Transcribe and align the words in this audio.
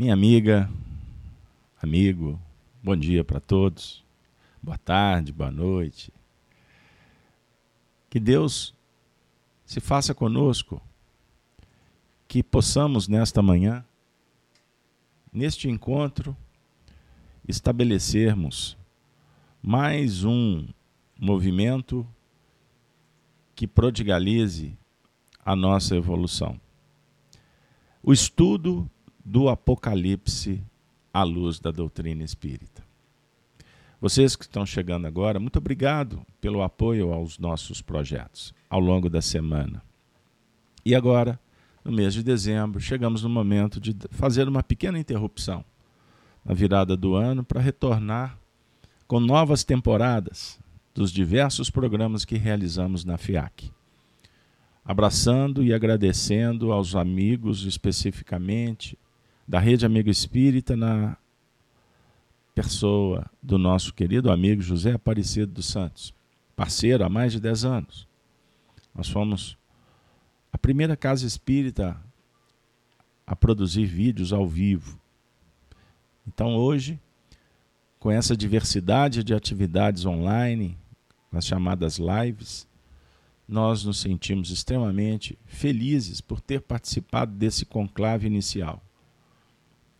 Minha 0.00 0.14
amiga, 0.14 0.66
amigo, 1.82 2.40
bom 2.82 2.96
dia 2.96 3.22
para 3.22 3.38
todos. 3.38 4.02
Boa 4.62 4.78
tarde, 4.78 5.30
boa 5.30 5.50
noite. 5.50 6.10
Que 8.08 8.18
Deus 8.18 8.74
se 9.62 9.78
faça 9.78 10.14
conosco, 10.14 10.80
que 12.26 12.42
possamos 12.42 13.08
nesta 13.08 13.42
manhã, 13.42 13.84
neste 15.30 15.68
encontro, 15.68 16.34
estabelecermos 17.46 18.78
mais 19.62 20.24
um 20.24 20.66
movimento 21.20 22.08
que 23.54 23.66
prodigalize 23.66 24.74
a 25.44 25.54
nossa 25.54 25.94
evolução. 25.94 26.58
O 28.02 28.14
estudo 28.14 28.90
do 29.24 29.48
Apocalipse 29.48 30.62
à 31.12 31.22
luz 31.22 31.58
da 31.58 31.70
doutrina 31.70 32.22
espírita. 32.22 32.82
Vocês 34.00 34.34
que 34.34 34.44
estão 34.44 34.64
chegando 34.64 35.06
agora, 35.06 35.38
muito 35.38 35.58
obrigado 35.58 36.24
pelo 36.40 36.62
apoio 36.62 37.12
aos 37.12 37.38
nossos 37.38 37.82
projetos 37.82 38.54
ao 38.68 38.80
longo 38.80 39.10
da 39.10 39.20
semana. 39.20 39.82
E 40.84 40.94
agora, 40.94 41.38
no 41.84 41.92
mês 41.92 42.14
de 42.14 42.22
dezembro, 42.22 42.80
chegamos 42.80 43.22
no 43.22 43.28
momento 43.28 43.78
de 43.78 43.94
fazer 44.10 44.48
uma 44.48 44.62
pequena 44.62 44.98
interrupção 44.98 45.64
na 46.44 46.54
virada 46.54 46.96
do 46.96 47.14
ano 47.14 47.44
para 47.44 47.60
retornar 47.60 48.38
com 49.06 49.20
novas 49.20 49.64
temporadas 49.64 50.58
dos 50.94 51.12
diversos 51.12 51.68
programas 51.68 52.24
que 52.24 52.36
realizamos 52.36 53.04
na 53.04 53.18
FIAC 53.18 53.70
abraçando 54.90 55.62
e 55.62 55.72
agradecendo 55.72 56.72
aos 56.72 56.96
amigos, 56.96 57.64
especificamente 57.64 58.98
da 59.50 59.58
Rede 59.58 59.84
Amigo 59.84 60.08
Espírita, 60.08 60.76
na 60.76 61.16
pessoa 62.54 63.28
do 63.42 63.58
nosso 63.58 63.92
querido 63.92 64.30
amigo 64.30 64.62
José 64.62 64.92
Aparecido 64.92 65.50
dos 65.50 65.66
Santos, 65.66 66.14
parceiro 66.54 67.04
há 67.04 67.08
mais 67.08 67.32
de 67.32 67.40
10 67.40 67.64
anos. 67.64 68.06
Nós 68.94 69.08
fomos 69.08 69.58
a 70.52 70.56
primeira 70.56 70.96
casa 70.96 71.26
espírita 71.26 72.00
a 73.26 73.34
produzir 73.34 73.86
vídeos 73.86 74.32
ao 74.32 74.46
vivo. 74.46 75.00
Então 76.24 76.54
hoje, 76.54 77.00
com 77.98 78.08
essa 78.08 78.36
diversidade 78.36 79.24
de 79.24 79.34
atividades 79.34 80.06
online, 80.06 80.78
as 81.32 81.44
chamadas 81.44 81.98
lives, 81.98 82.68
nós 83.48 83.84
nos 83.84 83.98
sentimos 83.98 84.52
extremamente 84.52 85.36
felizes 85.44 86.20
por 86.20 86.40
ter 86.40 86.60
participado 86.60 87.32
desse 87.32 87.66
conclave 87.66 88.28
inicial, 88.28 88.80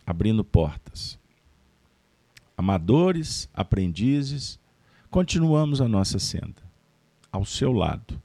abrindo 0.05 0.43
portas. 0.43 1.19
Amadores, 2.57 3.49
aprendizes, 3.53 4.59
continuamos 5.09 5.81
a 5.81 5.87
nossa 5.87 6.19
senda, 6.19 6.61
ao 7.31 7.45
seu 7.45 7.71
lado, 7.71 8.21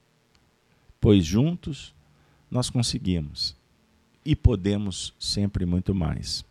pois 1.00 1.24
juntos 1.24 1.94
nós 2.50 2.68
conseguimos 2.68 3.56
e 4.24 4.34
podemos 4.34 5.14
sempre 5.18 5.64
muito 5.64 5.94
mais. 5.94 6.44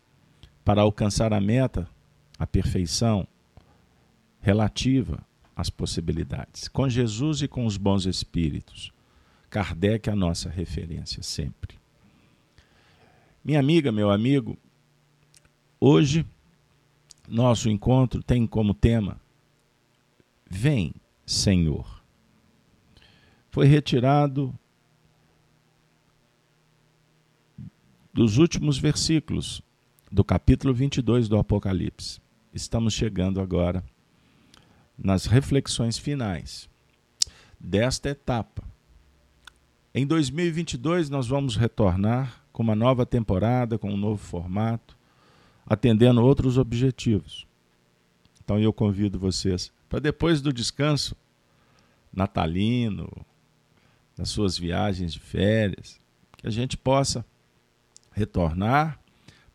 Para 0.63 0.81
alcançar 0.81 1.33
a 1.33 1.41
meta, 1.41 1.87
a 2.39 2.47
perfeição 2.47 3.27
relativa 4.41 5.23
as 5.55 5.69
possibilidades. 5.69 6.67
Com 6.67 6.89
Jesus 6.89 7.41
e 7.41 7.47
com 7.47 7.65
os 7.65 7.77
bons 7.77 8.05
espíritos. 8.05 8.91
Kardec 9.49 10.09
é 10.09 10.11
a 10.13 10.15
nossa 10.15 10.49
referência 10.49 11.23
sempre. 11.23 11.77
Minha 13.43 13.59
amiga, 13.59 13.91
meu 13.91 14.09
amigo, 14.11 14.57
hoje 15.87 16.25
nosso 17.29 17.69
encontro 17.69 18.23
tem 18.23 18.47
como 18.47 18.73
tema 18.73 19.21
Vem, 20.49 20.95
Senhor. 21.27 22.03
Foi 23.51 23.67
retirado 23.67 24.51
dos 28.11 28.39
últimos 28.39 28.79
versículos 28.79 29.61
do 30.11 30.23
capítulo 30.23 30.73
22 30.73 31.27
do 31.27 31.37
Apocalipse. 31.37 32.19
Estamos 32.51 32.95
chegando 32.95 33.39
agora 33.39 33.83
nas 34.97 35.27
reflexões 35.27 35.99
finais 35.99 36.67
desta 37.59 38.09
etapa. 38.09 38.63
Em 39.93 40.05
2022, 40.05 41.11
nós 41.11 41.27
vamos 41.27 41.55
retornar 41.55 42.43
com 42.51 42.63
uma 42.63 42.75
nova 42.75 43.05
temporada, 43.05 43.77
com 43.77 43.91
um 43.91 43.97
novo 43.97 44.23
formato, 44.23 44.94
atendendo 45.65 46.23
outros 46.23 46.57
objetivos. 46.57 47.47
Então 48.43 48.59
eu 48.59 48.71
convido 48.71 49.17
vocês 49.17 49.71
para 49.89 49.99
depois 49.99 50.41
do 50.41 50.53
descanso 50.53 51.15
natalino, 52.13 53.09
das 54.17 54.29
suas 54.29 54.57
viagens 54.57 55.13
de 55.13 55.19
férias, 55.19 55.99
que 56.37 56.47
a 56.47 56.51
gente 56.51 56.77
possa 56.77 57.25
retornar 58.11 58.99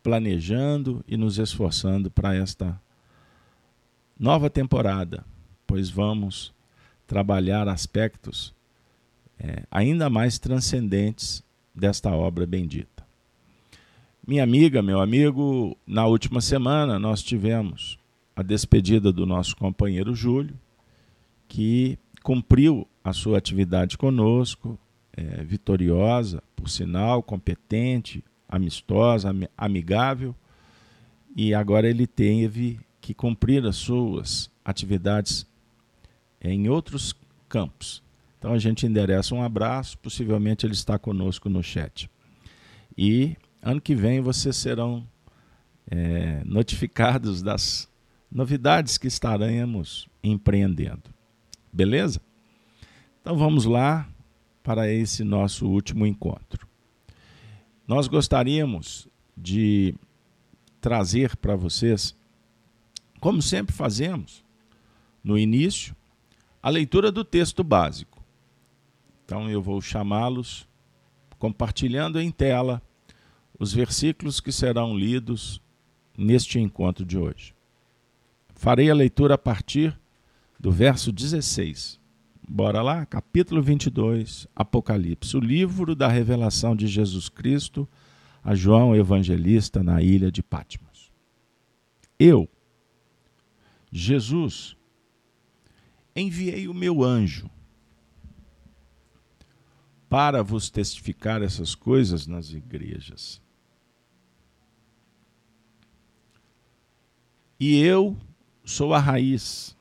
planejando 0.03 1.03
e 1.07 1.15
nos 1.15 1.37
esforçando 1.37 2.09
para 2.09 2.35
esta 2.35 2.79
nova 4.19 4.49
temporada 4.49 5.23
pois 5.71 5.89
vamos 5.89 6.53
trabalhar 7.07 7.69
aspectos 7.69 8.53
é, 9.39 9.63
ainda 9.71 10.09
mais 10.09 10.37
transcendentes 10.37 11.41
desta 11.73 12.11
obra 12.11 12.45
bendita. 12.45 12.90
Minha 14.25 14.43
amiga, 14.43 14.83
meu 14.83 15.01
amigo, 15.01 15.75
na 15.85 16.05
última 16.05 16.41
semana 16.41 16.99
nós 16.99 17.23
tivemos 17.23 17.97
a 18.35 18.43
despedida 18.43 19.11
do 19.11 19.25
nosso 19.25 19.55
companheiro 19.57 20.13
Júlio, 20.13 20.55
que 21.47 21.97
cumpriu 22.21 22.87
a 23.03 23.13
sua 23.13 23.39
atividade 23.39 23.97
conosco, 23.97 24.77
é, 25.11 25.43
vitoriosa, 25.43 26.43
por 26.55 26.69
sinal, 26.69 27.23
competente, 27.23 28.23
amistosa, 28.47 29.33
amigável, 29.57 30.35
e 31.35 31.55
agora 31.55 31.89
ele 31.89 32.05
teve 32.05 32.79
que 33.01 33.15
cumprir 33.15 33.65
as 33.65 33.77
suas 33.77 34.51
atividades 34.63 35.47
em 36.39 36.69
outros 36.69 37.15
campos. 37.49 38.03
Então 38.37 38.53
a 38.53 38.59
gente 38.59 38.85
endereça 38.85 39.33
um 39.33 39.41
abraço, 39.41 39.97
possivelmente 39.97 40.63
ele 40.63 40.73
está 40.73 40.99
conosco 40.99 41.49
no 41.49 41.63
chat. 41.63 42.07
E 42.95 43.35
ano 43.61 43.81
que 43.81 43.95
vem 43.95 44.21
vocês 44.21 44.55
serão 44.55 45.07
é, 45.89 46.41
notificados 46.45 47.41
das 47.41 47.89
novidades 48.31 48.97
que 48.97 49.07
estaremos 49.07 50.07
empreendendo. 50.23 51.03
Beleza? 51.71 52.21
Então 53.21 53.37
vamos 53.37 53.65
lá 53.65 54.07
para 54.63 54.91
esse 54.91 55.23
nosso 55.23 55.67
último 55.67 56.05
encontro. 56.05 56.67
Nós 57.87 58.07
gostaríamos 58.07 59.07
de 59.35 59.93
trazer 60.79 61.35
para 61.35 61.55
vocês, 61.55 62.15
como 63.19 63.41
sempre 63.41 63.75
fazemos, 63.75 64.43
no 65.23 65.37
início, 65.37 65.95
a 66.63 66.69
leitura 66.69 67.11
do 67.11 67.23
texto 67.23 67.63
básico. 67.63 68.23
Então 69.25 69.49
eu 69.49 69.61
vou 69.61 69.81
chamá-los, 69.81 70.67
compartilhando 71.37 72.19
em 72.19 72.31
tela, 72.31 72.81
os 73.61 73.71
versículos 73.71 74.39
que 74.39 74.51
serão 74.51 74.97
lidos 74.97 75.61
neste 76.17 76.59
encontro 76.59 77.05
de 77.05 77.15
hoje. 77.15 77.53
Farei 78.55 78.89
a 78.89 78.95
leitura 78.95 79.35
a 79.35 79.37
partir 79.37 79.95
do 80.59 80.71
verso 80.71 81.11
16. 81.11 81.99
Bora 82.49 82.81
lá? 82.81 83.05
Capítulo 83.05 83.61
22, 83.61 84.47
Apocalipse, 84.55 85.37
o 85.37 85.39
livro 85.39 85.95
da 85.95 86.07
revelação 86.07 86.75
de 86.75 86.87
Jesus 86.87 87.29
Cristo 87.29 87.87
a 88.43 88.55
João 88.55 88.95
Evangelista 88.95 89.83
na 89.83 90.01
ilha 90.01 90.31
de 90.31 90.41
Patmos. 90.41 91.11
Eu, 92.17 92.49
Jesus, 93.91 94.75
enviei 96.15 96.67
o 96.67 96.73
meu 96.73 97.03
anjo 97.03 97.47
para 100.09 100.41
vos 100.41 100.71
testificar 100.71 101.43
essas 101.43 101.75
coisas 101.75 102.25
nas 102.25 102.51
igrejas. 102.53 103.39
E 107.63 107.77
eu 107.77 108.17
sou 108.65 108.91
a 108.91 108.97
raiz 108.97 109.77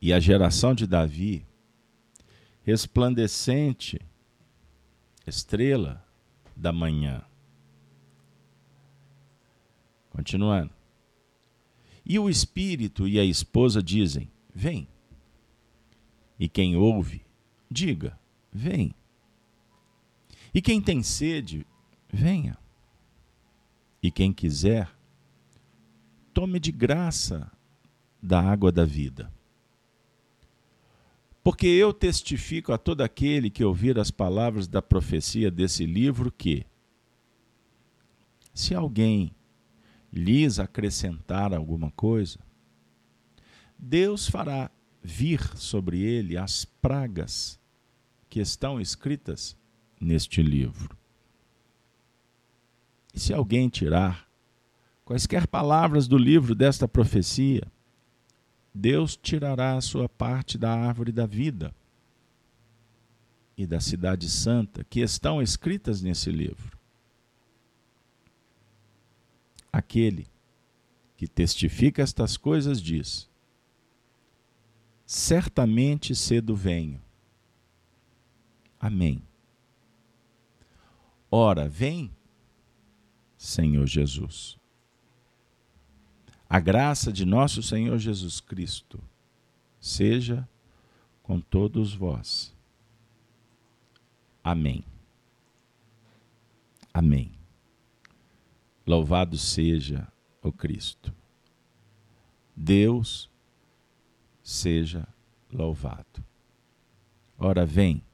e 0.00 0.12
a 0.12 0.18
geração 0.18 0.74
de 0.74 0.88
Davi, 0.88 1.46
resplandecente 2.64 4.00
estrela 5.24 6.04
da 6.56 6.72
manhã. 6.72 7.24
Continuando. 10.10 10.74
E 12.04 12.18
o 12.18 12.28
espírito 12.28 13.06
e 13.06 13.20
a 13.20 13.24
esposa 13.24 13.80
dizem: 13.80 14.28
Vem. 14.52 14.88
E 16.40 16.48
quem 16.48 16.74
ouve, 16.74 17.24
diga: 17.70 18.18
Vem. 18.50 18.92
E 20.52 20.60
quem 20.60 20.82
tem 20.82 21.04
sede, 21.04 21.64
venha. 22.12 22.58
E 24.02 24.10
quem 24.10 24.32
quiser, 24.32 24.92
tome 26.32 26.58
de 26.58 26.72
graça 26.72 27.50
da 28.22 28.40
água 28.40 28.70
da 28.72 28.84
vida. 28.84 29.32
Porque 31.42 31.66
eu 31.66 31.92
testifico 31.92 32.72
a 32.72 32.78
todo 32.78 33.00
aquele 33.00 33.50
que 33.50 33.64
ouvir 33.64 33.98
as 33.98 34.10
palavras 34.10 34.68
da 34.68 34.80
profecia 34.80 35.50
desse 35.50 35.84
livro 35.84 36.30
que, 36.30 36.64
se 38.54 38.74
alguém 38.74 39.34
lhes 40.12 40.58
acrescentar 40.58 41.52
alguma 41.52 41.90
coisa, 41.90 42.38
Deus 43.76 44.28
fará 44.28 44.70
vir 45.02 45.40
sobre 45.56 46.00
ele 46.00 46.36
as 46.36 46.64
pragas 46.64 47.58
que 48.28 48.38
estão 48.38 48.80
escritas 48.80 49.56
neste 50.00 50.42
livro. 50.42 50.96
E 53.12 53.18
se 53.18 53.34
alguém 53.34 53.68
tirar 53.68 54.31
quaisquer 55.04 55.46
palavras 55.46 56.06
do 56.06 56.16
livro 56.16 56.54
desta 56.54 56.86
profecia, 56.86 57.66
Deus 58.74 59.16
tirará 59.16 59.76
a 59.76 59.80
sua 59.80 60.08
parte 60.08 60.56
da 60.56 60.72
árvore 60.72 61.12
da 61.12 61.26
vida 61.26 61.74
e 63.56 63.66
da 63.66 63.80
cidade 63.80 64.28
santa 64.28 64.82
que 64.84 65.00
estão 65.00 65.42
escritas 65.42 66.00
nesse 66.00 66.30
livro. 66.30 66.78
Aquele 69.70 70.26
que 71.16 71.26
testifica 71.26 72.02
estas 72.02 72.36
coisas 72.36 72.80
diz: 72.80 73.28
Certamente 75.06 76.14
cedo 76.14 76.56
venho. 76.56 77.00
Amém. 78.80 79.22
Ora, 81.30 81.68
vem, 81.68 82.10
Senhor 83.36 83.86
Jesus. 83.86 84.58
A 86.52 86.60
graça 86.60 87.10
de 87.10 87.24
nosso 87.24 87.62
Senhor 87.62 87.96
Jesus 87.96 88.38
Cristo 88.38 89.02
seja 89.80 90.46
com 91.22 91.40
todos 91.40 91.94
vós. 91.94 92.54
Amém. 94.44 94.84
Amém. 96.92 97.32
Louvado 98.86 99.38
seja 99.38 100.06
o 100.42 100.52
Cristo. 100.52 101.10
Deus 102.54 103.30
seja 104.42 105.08
louvado. 105.50 106.22
Ora, 107.38 107.64
vem, 107.64 108.04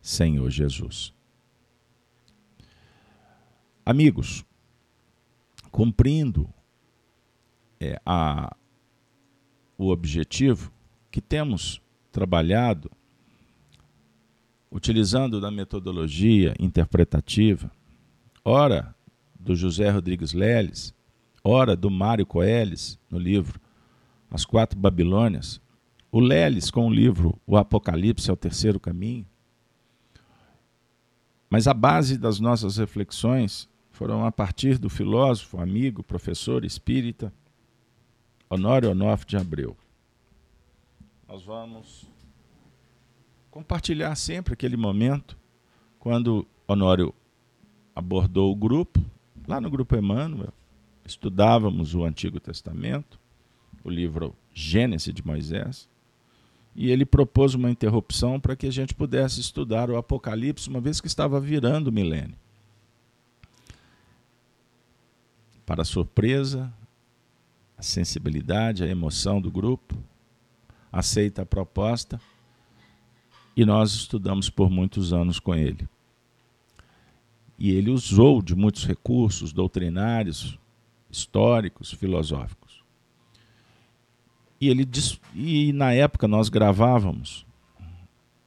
Senhor 0.00 0.48
Jesus. 0.48 1.12
Amigos, 3.84 4.44
cumprindo 5.72 6.48
é, 7.82 8.00
a, 8.06 8.54
o 9.76 9.88
objetivo 9.88 10.72
que 11.10 11.20
temos 11.20 11.82
trabalhado, 12.12 12.88
utilizando 14.70 15.40
da 15.40 15.50
metodologia 15.50 16.54
interpretativa, 16.60 17.70
ora 18.44 18.94
do 19.38 19.56
José 19.56 19.90
Rodrigues 19.90 20.32
Leles, 20.32 20.94
ora 21.42 21.74
do 21.74 21.90
Mário 21.90 22.24
Coeles, 22.24 22.98
no 23.10 23.18
livro 23.18 23.60
As 24.30 24.44
Quatro 24.44 24.78
Babilônias, 24.78 25.60
o 26.12 26.20
Leles 26.20 26.70
com 26.70 26.86
o 26.86 26.92
livro 26.92 27.36
O 27.44 27.56
Apocalipse 27.56 28.30
é 28.30 28.32
o 28.32 28.36
Terceiro 28.36 28.78
Caminho. 28.78 29.26
Mas 31.50 31.66
a 31.66 31.74
base 31.74 32.16
das 32.16 32.38
nossas 32.38 32.76
reflexões 32.76 33.68
foram 33.90 34.24
a 34.24 34.30
partir 34.30 34.78
do 34.78 34.88
filósofo, 34.88 35.60
amigo, 35.60 36.02
professor 36.02 36.64
espírita 36.64 37.32
Honório 38.52 38.90
Onofre 38.90 39.26
de 39.26 39.36
Abreu. 39.38 39.74
Nós 41.26 41.42
vamos 41.42 42.06
compartilhar 43.50 44.14
sempre 44.14 44.52
aquele 44.52 44.76
momento 44.76 45.38
quando 45.98 46.46
Honório 46.68 47.14
abordou 47.96 48.52
o 48.52 48.54
grupo, 48.54 49.02
lá 49.48 49.58
no 49.58 49.70
grupo 49.70 49.96
Emmanuel, 49.96 50.52
estudávamos 51.02 51.94
o 51.94 52.04
Antigo 52.04 52.38
Testamento, 52.38 53.18
o 53.82 53.88
livro 53.88 54.36
Gênesis 54.52 55.14
de 55.14 55.26
Moisés, 55.26 55.88
e 56.76 56.90
ele 56.90 57.06
propôs 57.06 57.54
uma 57.54 57.70
interrupção 57.70 58.38
para 58.38 58.54
que 58.54 58.66
a 58.66 58.70
gente 58.70 58.94
pudesse 58.94 59.40
estudar 59.40 59.88
o 59.88 59.96
Apocalipse, 59.96 60.68
uma 60.68 60.78
vez 60.78 61.00
que 61.00 61.06
estava 61.06 61.40
virando 61.40 61.88
o 61.88 61.92
milênio. 61.92 62.36
Para 65.64 65.86
surpresa 65.86 66.70
a 67.82 67.84
sensibilidade, 67.84 68.84
a 68.84 68.86
emoção 68.86 69.40
do 69.40 69.50
grupo, 69.50 69.98
aceita 70.92 71.42
a 71.42 71.46
proposta 71.46 72.20
e 73.56 73.64
nós 73.64 73.92
estudamos 73.92 74.48
por 74.48 74.70
muitos 74.70 75.12
anos 75.12 75.40
com 75.40 75.52
ele. 75.52 75.88
E 77.58 77.72
ele 77.72 77.90
usou 77.90 78.40
de 78.40 78.54
muitos 78.54 78.86
recursos 78.86 79.52
doutrinários, 79.52 80.56
históricos, 81.10 81.92
filosóficos. 81.92 82.84
E 84.60 84.68
ele 84.68 84.88
e 85.34 85.72
na 85.72 85.92
época 85.92 86.28
nós 86.28 86.48
gravávamos 86.48 87.44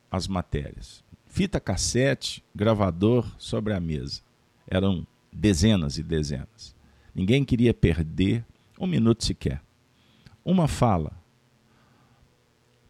as 0.10 0.30
matérias. 0.30 1.04
Fita 1.26 1.60
cassete, 1.60 2.42
gravador 2.56 3.30
sobre 3.38 3.74
a 3.74 3.82
mesa. 3.82 4.22
Eram 4.66 5.06
dezenas 5.30 5.98
e 5.98 6.04
dezenas. 6.04 6.74
Ninguém 7.14 7.44
queria 7.44 7.74
perder 7.74 8.46
um 8.80 8.88
minuto 8.88 9.24
sequer. 9.24 9.62
Uma 10.44 10.68
fala. 10.68 11.12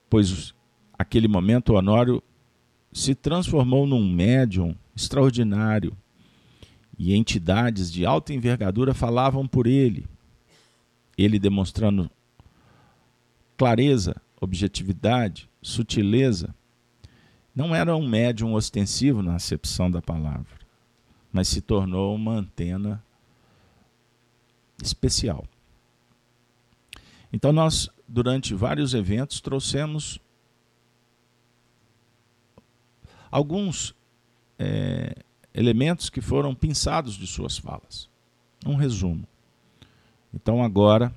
Pois 0.10 0.54
aquele 0.98 1.28
momento 1.28 1.74
Honório 1.74 2.22
se 2.92 3.14
transformou 3.14 3.86
num 3.86 4.08
médium 4.08 4.76
extraordinário 4.96 5.96
e 6.98 7.14
entidades 7.14 7.92
de 7.92 8.06
alta 8.06 8.34
envergadura 8.34 8.94
falavam 8.94 9.48
por 9.48 9.68
ele. 9.68 10.08
Ele 11.18 11.38
demonstrando 11.38 12.10
clareza, 13.58 14.16
objetividade, 14.40 15.50
sutileza. 15.62 16.54
Não 17.54 17.74
era 17.74 17.96
um 17.96 18.08
médium 18.08 18.54
ostensivo 18.54 19.22
na 19.22 19.36
acepção 19.36 19.90
da 19.90 20.02
palavra, 20.02 20.60
mas 21.32 21.48
se 21.48 21.62
tornou 21.62 22.16
uma 22.16 22.34
antena 22.34 23.04
especial. 24.82 25.46
Então, 27.36 27.52
nós, 27.52 27.90
durante 28.08 28.54
vários 28.54 28.94
eventos, 28.94 29.42
trouxemos 29.42 30.22
alguns 33.30 33.94
é, 34.58 35.14
elementos 35.54 36.10
que 36.10 36.22
foram 36.22 36.56
pinçados 36.56 37.16
de 37.16 37.28
suas 37.28 37.58
falas. 37.58 38.10
Um 38.66 38.76
resumo. 38.76 39.28
Então, 40.34 40.64
agora, 40.64 41.14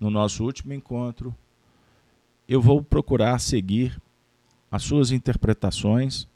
no 0.00 0.10
nosso 0.10 0.42
último 0.44 0.74
encontro, 0.74 1.32
eu 2.48 2.60
vou 2.60 2.82
procurar 2.82 3.38
seguir 3.38 3.96
as 4.72 4.82
suas 4.82 5.12
interpretações 5.12 6.26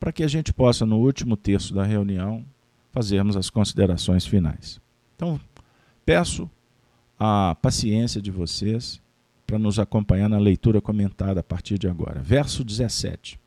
para 0.00 0.12
que 0.12 0.24
a 0.24 0.28
gente 0.28 0.50
possa, 0.50 0.86
no 0.86 0.96
último 0.96 1.36
terço 1.36 1.74
da 1.74 1.84
reunião, 1.84 2.42
fazermos 2.90 3.36
as 3.36 3.50
considerações 3.50 4.24
finais. 4.24 4.80
Então, 5.14 5.38
peço 6.06 6.50
a 7.24 7.54
paciência 7.54 8.20
de 8.20 8.32
vocês 8.32 9.00
para 9.46 9.56
nos 9.56 9.78
acompanhar 9.78 10.28
na 10.28 10.38
leitura 10.38 10.80
comentada 10.80 11.38
a 11.38 11.42
partir 11.42 11.78
de 11.78 11.86
agora. 11.86 12.20
Verso 12.20 12.64
17. 12.64 13.38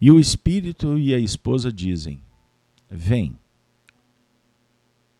E 0.00 0.12
o 0.12 0.20
espírito 0.20 0.96
e 0.96 1.12
a 1.12 1.18
esposa 1.18 1.72
dizem: 1.72 2.20
Vem. 2.88 3.36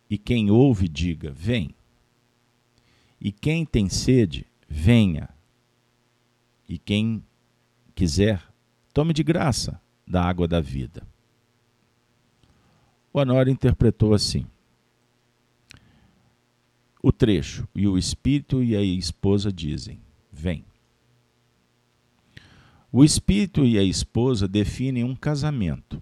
E 0.09 0.17
quem 0.17 0.49
ouve, 0.49 0.87
diga: 0.87 1.31
Vem. 1.31 1.75
E 3.19 3.29
quem 3.29 3.65
tem 3.65 3.89
sede, 3.89 4.45
venha. 4.69 5.27
E 6.69 6.77
quem 6.77 7.21
quiser, 7.93 8.41
tome 8.93 9.11
de 9.11 9.21
graça 9.21 9.81
da 10.07 10.23
água 10.23 10.47
da 10.47 10.61
vida. 10.61 11.05
O 13.11 13.19
Honório 13.19 13.51
interpretou 13.51 14.13
assim: 14.13 14.47
o 17.01 17.11
trecho. 17.11 17.67
E 17.75 17.87
o 17.87 17.97
espírito 17.97 18.63
e 18.63 18.75
a 18.75 18.81
esposa 18.81 19.51
dizem: 19.51 19.99
Vem. 20.31 20.65
O 22.91 23.03
espírito 23.03 23.65
e 23.65 23.77
a 23.77 23.83
esposa 23.83 24.47
definem 24.47 25.03
um 25.03 25.15
casamento 25.15 26.01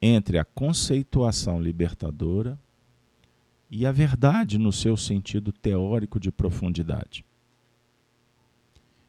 entre 0.00 0.38
a 0.38 0.44
conceituação 0.44 1.60
libertadora 1.60 2.58
e 3.70 3.86
a 3.86 3.92
verdade 3.92 4.58
no 4.58 4.70
seu 4.70 4.96
sentido 4.96 5.50
teórico 5.50 6.20
de 6.20 6.30
profundidade. 6.30 7.24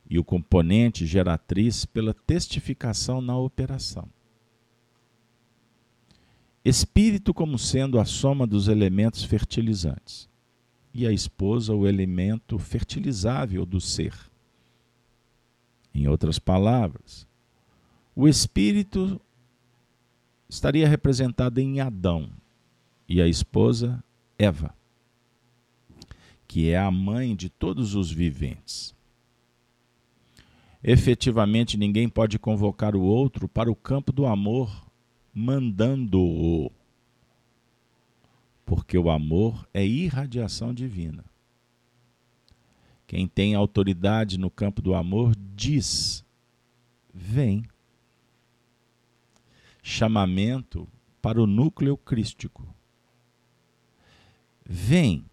E 0.10 0.18
o 0.18 0.24
componente 0.24 1.06
geratriz 1.06 1.86
pela 1.86 2.14
testificação 2.14 3.22
na 3.22 3.38
operação. 3.38 4.08
Espírito 6.64 7.34
como 7.34 7.60
sendo 7.60 8.00
a 8.00 8.06
soma 8.06 8.48
dos 8.48 8.68
elementos 8.68 9.24
fertilizantes, 9.24 10.29
e 10.94 11.06
a 11.06 11.12
esposa 11.12 11.74
o 11.74 11.88
elemento 11.88 12.58
fertilizável 12.58 13.66
do 13.66 13.80
ser. 13.80 14.14
Em 15.94 16.08
outras 16.08 16.40
palavras, 16.40 17.28
o 18.16 18.28
espírito 18.28 19.20
estaria 20.48 20.88
representado 20.88 21.60
em 21.60 21.80
Adão 21.80 22.30
e 23.08 23.22
a 23.22 23.28
esposa 23.28 24.04
Eva, 24.38 24.74
que 26.48 26.70
é 26.70 26.78
a 26.78 26.90
mãe 26.90 27.36
de 27.36 27.50
todos 27.50 27.96
os 27.96 28.12
viventes. 28.12 28.96
Efetivamente, 30.82 31.78
ninguém 31.78 32.08
pode 32.08 32.40
convocar 32.40 32.96
o 32.96 33.02
outro 33.02 33.48
para 33.48 33.70
o 33.70 33.76
campo 33.76 34.12
do 34.12 34.26
amor 34.26 34.90
mandando-o. 35.34 36.72
Porque 38.70 39.00
o 39.00 39.10
amor 39.10 39.68
é 39.74 39.84
irradiação 39.84 40.72
divina. 40.72 41.26
Quem 43.08 43.28
tem 43.28 43.56
autoridade 43.56 44.38
no 44.38 44.52
campo 44.52 44.80
do 44.80 44.94
amor 44.94 45.36
diz: 45.56 46.24
vem. 47.12 47.66
Chamamento 49.82 50.88
para 51.20 51.42
o 51.42 51.48
núcleo 51.48 51.98
crístico. 51.98 52.64
Vem, 54.64 55.26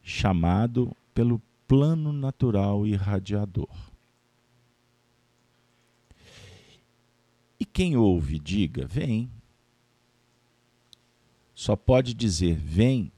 chamado 0.00 0.96
pelo 1.12 1.42
plano 1.66 2.12
natural 2.12 2.86
irradiador. 2.86 3.90
E 7.58 7.64
quem 7.64 7.96
ouve, 7.96 8.38
diga: 8.38 8.86
vem. 8.86 9.28
Só 11.60 11.76
pode 11.76 12.14
dizer 12.14 12.56
vem 12.56 13.12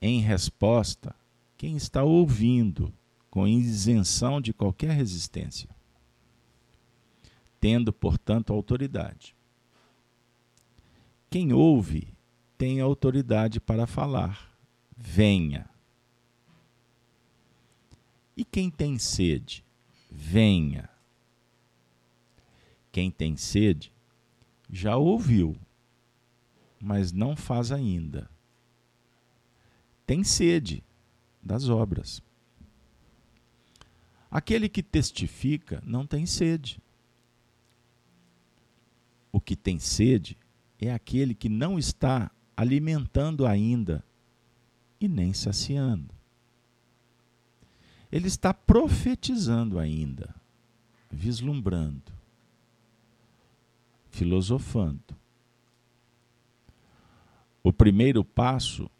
em 0.00 0.20
resposta 0.20 1.14
quem 1.56 1.76
está 1.76 2.02
ouvindo, 2.02 2.92
com 3.30 3.46
isenção 3.46 4.40
de 4.40 4.52
qualquer 4.52 4.90
resistência, 4.90 5.68
tendo, 7.60 7.92
portanto, 7.92 8.52
autoridade. 8.52 9.36
Quem 11.30 11.52
ouve 11.52 12.12
tem 12.58 12.80
autoridade 12.80 13.60
para 13.60 13.86
falar. 13.86 14.52
Venha. 14.96 15.70
E 18.36 18.44
quem 18.44 18.68
tem 18.68 18.98
sede? 18.98 19.64
Venha. 20.10 20.90
Quem 22.90 23.12
tem 23.12 23.36
sede 23.36 23.92
já 24.68 24.96
ouviu, 24.96 25.56
mas 26.82 27.12
não 27.12 27.36
faz 27.36 27.70
ainda. 27.70 28.28
Tem 30.04 30.24
sede 30.24 30.82
das 31.40 31.68
obras. 31.68 32.20
Aquele 34.28 34.68
que 34.68 34.82
testifica 34.82 35.80
não 35.86 36.06
tem 36.06 36.26
sede. 36.26 36.82
O 39.30 39.40
que 39.40 39.54
tem 39.54 39.78
sede 39.78 40.36
é 40.80 40.92
aquele 40.92 41.34
que 41.34 41.48
não 41.48 41.78
está 41.78 42.30
alimentando 42.56 43.46
ainda 43.46 44.04
e 45.00 45.06
nem 45.06 45.32
saciando. 45.32 46.12
Ele 48.10 48.26
está 48.26 48.52
profetizando 48.52 49.78
ainda, 49.78 50.34
vislumbrando 51.10 52.12
filosofando. 54.12 55.16
O 57.62 57.72
primeiro 57.72 58.24
passo 58.24 58.90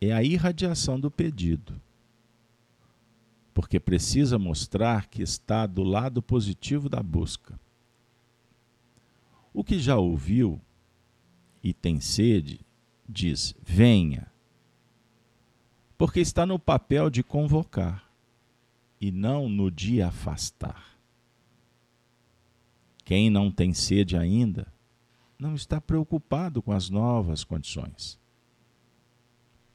é 0.00 0.12
a 0.12 0.22
irradiação 0.22 1.00
do 1.00 1.10
pedido, 1.10 1.80
porque 3.54 3.80
precisa 3.80 4.38
mostrar 4.38 5.06
que 5.06 5.22
está 5.22 5.66
do 5.66 5.82
lado 5.82 6.20
positivo 6.20 6.88
da 6.88 7.02
busca. 7.02 7.58
O 9.52 9.64
que 9.64 9.78
já 9.78 9.96
ouviu 9.96 10.60
e 11.62 11.72
tem 11.72 12.00
sede, 12.00 12.60
diz: 13.08 13.54
venha, 13.62 14.30
porque 15.96 16.20
está 16.20 16.44
no 16.44 16.58
papel 16.58 17.08
de 17.08 17.22
convocar 17.22 18.10
e 19.00 19.10
não 19.10 19.48
no 19.48 19.70
de 19.70 20.02
afastar. 20.02 20.98
Quem 23.04 23.30
não 23.30 23.50
tem 23.50 23.72
sede 23.72 24.16
ainda 24.16 24.70
não 25.40 25.54
está 25.54 25.80
preocupado 25.80 26.60
com 26.60 26.70
as 26.70 26.90
novas 26.90 27.42
condições. 27.42 28.20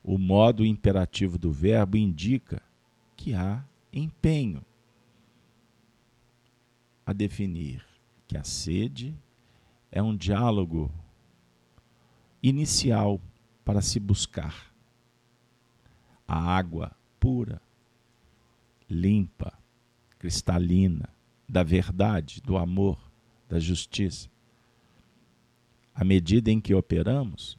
O 0.03 0.17
modo 0.17 0.63
imperativo 0.63 1.37
do 1.37 1.51
verbo 1.51 1.97
indica 1.97 2.61
que 3.15 3.33
há 3.33 3.65
empenho 3.91 4.63
a 7.03 7.11
definir 7.11 7.83
que 8.27 8.37
a 8.37 8.43
sede 8.43 9.17
é 9.91 10.01
um 10.03 10.15
diálogo 10.15 10.91
inicial 12.43 13.19
para 13.63 13.81
se 13.81 13.99
buscar 13.99 14.71
a 16.27 16.39
água 16.39 16.95
pura, 17.19 17.61
limpa, 18.89 19.57
cristalina, 20.19 21.09
da 21.47 21.63
verdade, 21.63 22.41
do 22.41 22.57
amor 22.57 22.99
da 23.47 23.59
justiça. 23.59 24.34
À 25.95 26.03
medida 26.03 26.51
em 26.51 26.59
que 26.59 26.75
operamos, 26.75 27.57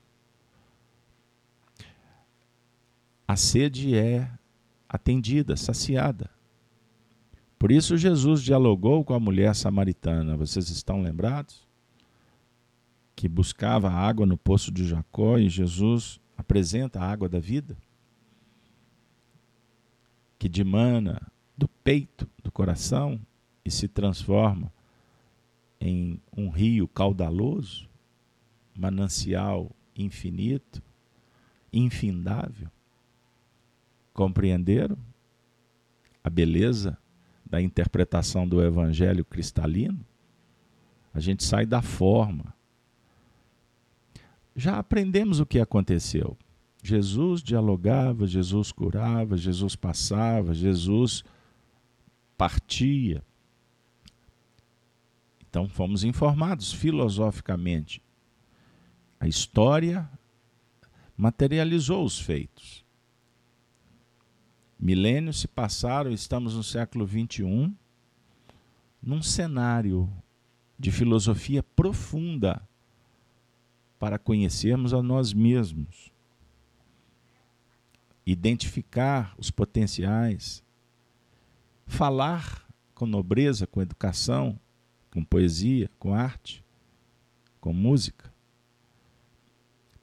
a 3.27 3.35
sede 3.35 3.97
é 3.97 4.31
atendida, 4.89 5.57
saciada. 5.57 6.31
Por 7.59 7.73
isso 7.73 7.97
Jesus 7.97 8.43
dialogou 8.43 9.03
com 9.05 9.15
a 9.15 9.21
mulher 9.21 9.55
samaritana. 9.55 10.37
Vocês 10.37 10.69
estão 10.69 11.03
lembrados? 11.03 11.67
Que 13.17 13.29
buscava 13.29 13.91
água 13.91 14.27
no 14.27 14.37
poço 14.37 14.71
de 14.71 14.87
Jacó 14.87 15.39
e 15.39 15.49
Jesus 15.49 16.21
apresenta 16.37 17.01
a 17.01 17.11
água 17.11 17.29
da 17.29 17.41
vida, 17.41 17.77
que 20.39 20.49
dimana 20.49 21.21
do 21.57 21.67
peito, 21.67 22.29
do 22.45 22.53
coração 22.53 23.19
e 23.65 23.71
se 23.71 23.89
transforma 23.89 24.71
em 25.81 26.21
um 26.37 26.51
rio 26.51 26.87
caudaloso, 26.87 27.89
manancial 28.77 29.71
infinito, 29.97 30.83
infindável. 31.73 32.69
Compreenderam 34.13 34.97
a 36.23 36.31
beleza 36.31 36.99
da 37.45 37.61
interpretação 37.61 38.47
do 38.47 38.63
evangelho 38.63 39.25
cristalino? 39.25 40.05
A 41.13 41.21
gente 41.21 41.45
sai 41.45 41.65
da 41.65 41.81
forma. 41.81 42.55
Já 44.55 44.79
aprendemos 44.79 45.41
o 45.41 45.47
que 45.47 45.61
aconteceu. 45.61 46.37
Jesus 46.83 47.43
dialogava, 47.43 48.27
Jesus 48.27 48.71
curava, 48.71 49.37
Jesus 49.37 49.75
passava, 49.75 50.55
Jesus 50.55 51.25
partia. 52.37 53.23
Então 55.49 55.69
fomos 55.69 56.05
informados 56.05 56.73
filosoficamente. 56.73 58.03
A 59.19 59.27
história 59.27 60.09
materializou 61.17 62.05
os 62.05 62.21
feitos. 62.21 62.85
Milênios 64.79 65.41
se 65.41 65.49
passaram, 65.49 66.11
estamos 66.13 66.55
no 66.55 66.63
século 66.63 67.07
XXI, 67.07 67.73
num 69.03 69.23
cenário 69.23 70.13
de 70.79 70.93
filosofia 70.93 71.63
profunda 71.63 72.63
para 73.99 74.19
conhecermos 74.19 74.93
a 74.93 75.03
nós 75.03 75.33
mesmos, 75.33 76.13
identificar 78.27 79.35
os 79.39 79.51
potenciais, 79.51 80.63
falar 81.87 82.67
com 82.95 83.07
nobreza, 83.07 83.67
com 83.67 83.81
educação, 83.81 84.61
com 85.11 85.25
poesia, 85.25 85.91
com 85.99 86.13
arte, 86.13 86.63
com 87.61 87.73
música. 87.73 88.36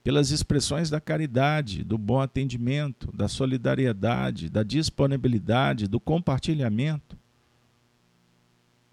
Pelas 0.03 0.31
expressões 0.31 0.89
da 0.89 0.99
caridade, 0.99 1.83
do 1.83 1.97
bom 1.97 2.19
atendimento, 2.19 3.09
da 3.15 3.27
solidariedade, 3.27 4.49
da 4.49 4.61
disponibilidade, 4.61 5.87
do 5.87 5.99
compartilhamento. 5.99 7.17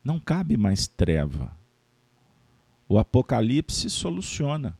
Não 0.04 0.20
cabe 0.20 0.56
mais 0.56 0.86
treva. 0.86 1.56
O 2.88 2.98
Apocalipse 2.98 3.90
soluciona. 3.90 4.78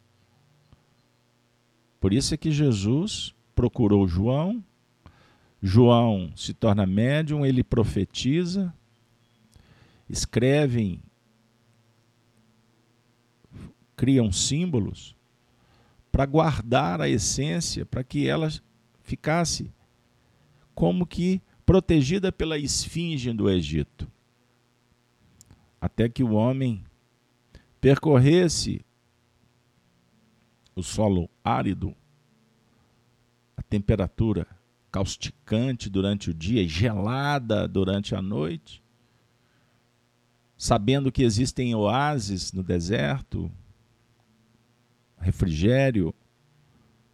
Por 2.01 2.13
isso 2.13 2.33
é 2.33 2.37
que 2.37 2.51
Jesus 2.51 3.35
procurou 3.55 4.07
João, 4.07 4.65
João 5.63 6.33
se 6.35 6.55
torna 6.55 6.87
médium, 6.87 7.45
ele 7.45 7.63
profetiza, 7.63 8.73
escrevem 10.09 11.03
criam 13.95 14.33
símbolos 14.33 15.15
para 16.11 16.27
guardar 16.27 17.01
a 17.01 17.09
essência, 17.09 17.87
para 17.87 18.03
que 18.03 18.27
ela 18.27 18.49
ficasse 19.03 19.73
como 20.75 21.07
que 21.07 21.41
protegida 21.65 22.33
pela 22.33 22.59
esfinge 22.59 23.33
do 23.33 23.49
Egito. 23.49 24.11
Até 25.81 26.09
que 26.09 26.23
o 26.23 26.33
homem 26.33 26.85
percorresse 27.81 28.85
o 30.75 30.83
solo 30.83 31.29
árido, 31.45 31.95
a 33.57 33.63
temperatura 33.63 34.47
causticante 34.91 35.89
durante 35.89 36.31
o 36.31 36.35
dia 36.35 36.67
gelada 36.67 37.69
durante 37.69 38.15
a 38.15 38.21
noite, 38.21 38.83
sabendo 40.57 41.13
que 41.13 41.23
existem 41.23 41.75
oásis 41.75 42.53
no 42.53 42.63
deserto, 42.63 43.51
refrigério 45.21 46.15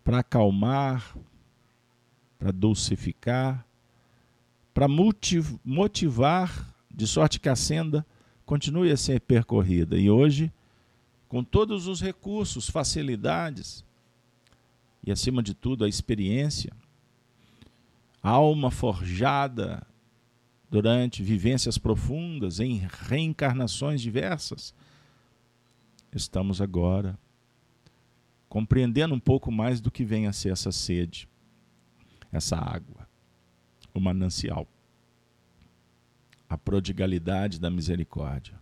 para 0.04 0.20
acalmar, 0.20 1.16
para 2.38 2.52
dulcificar, 2.52 3.66
para 4.72 4.86
motivar, 4.88 6.75
de 6.90 7.06
sorte 7.06 7.40
que 7.40 7.48
a 7.48 7.56
senda 7.56 8.06
continue 8.44 8.90
a 8.90 8.96
ser 8.96 9.20
percorrida. 9.20 9.98
E 9.98 10.08
hoje, 10.08 10.52
com 11.28 11.42
todos 11.42 11.88
os 11.88 12.00
recursos, 12.00 12.70
facilidades 12.70 13.84
e, 15.04 15.10
acima 15.10 15.42
de 15.42 15.52
tudo, 15.54 15.84
a 15.84 15.88
experiência, 15.88 16.72
a 18.22 18.30
alma 18.30 18.70
forjada 18.70 19.86
durante 20.70 21.22
vivências 21.22 21.78
profundas, 21.78 22.60
em 22.60 22.86
reencarnações 23.08 24.00
diversas, 24.00 24.75
estamos 26.12 26.60
agora 26.60 27.18
compreendendo 28.56 29.14
um 29.14 29.20
pouco 29.20 29.52
mais 29.52 29.82
do 29.82 29.90
que 29.90 30.02
vem 30.02 30.26
a 30.26 30.32
ser 30.32 30.50
essa 30.50 30.72
sede, 30.72 31.28
essa 32.32 32.56
água, 32.56 33.06
o 33.92 34.00
manancial, 34.00 34.66
a 36.48 36.56
prodigalidade 36.56 37.60
da 37.60 37.70
misericórdia. 37.70 38.58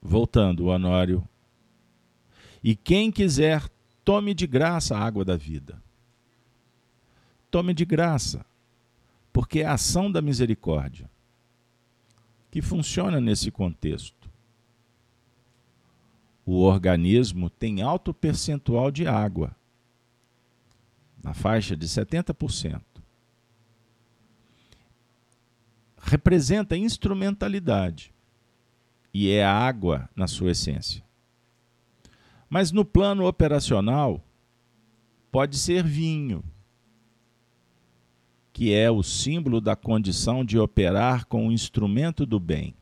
Voltando, 0.00 0.66
o 0.66 0.66
Honório. 0.68 1.28
E 2.62 2.76
quem 2.76 3.10
quiser, 3.10 3.68
tome 4.04 4.34
de 4.34 4.46
graça 4.46 4.96
a 4.96 5.00
água 5.00 5.24
da 5.24 5.36
vida. 5.36 5.82
Tome 7.50 7.74
de 7.74 7.84
graça, 7.84 8.46
porque 9.32 9.62
é 9.62 9.66
a 9.66 9.72
ação 9.72 10.12
da 10.12 10.22
misericórdia 10.22 11.10
que 12.52 12.62
funciona 12.62 13.20
nesse 13.20 13.50
contexto 13.50 14.21
o 16.44 16.60
organismo 16.62 17.48
tem 17.48 17.82
alto 17.82 18.12
percentual 18.12 18.90
de 18.90 19.06
água, 19.06 19.54
na 21.22 21.32
faixa 21.32 21.76
de 21.76 21.86
70%. 21.86 22.82
Representa 25.98 26.76
instrumentalidade 26.76 28.12
e 29.14 29.30
é 29.30 29.44
a 29.44 29.52
água 29.52 30.10
na 30.16 30.26
sua 30.26 30.50
essência. 30.50 31.04
Mas 32.50 32.72
no 32.72 32.84
plano 32.84 33.26
operacional, 33.26 34.22
pode 35.30 35.56
ser 35.56 35.84
vinho, 35.84 36.44
que 38.52 38.74
é 38.74 38.90
o 38.90 39.02
símbolo 39.02 39.60
da 39.60 39.74
condição 39.74 40.44
de 40.44 40.58
operar 40.58 41.24
com 41.26 41.48
o 41.48 41.52
instrumento 41.52 42.26
do 42.26 42.38
bem. 42.38 42.74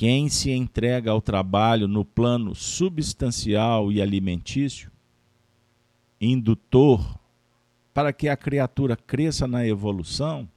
Quem 0.00 0.30
se 0.30 0.50
entrega 0.50 1.10
ao 1.10 1.20
trabalho 1.20 1.86
no 1.86 2.06
plano 2.06 2.54
substancial 2.54 3.92
e 3.92 4.00
alimentício, 4.00 4.90
indutor 6.18 7.20
para 7.92 8.10
que 8.10 8.26
a 8.26 8.34
criatura 8.34 8.96
cresça 8.96 9.46
na 9.46 9.66
evolução, 9.66 10.48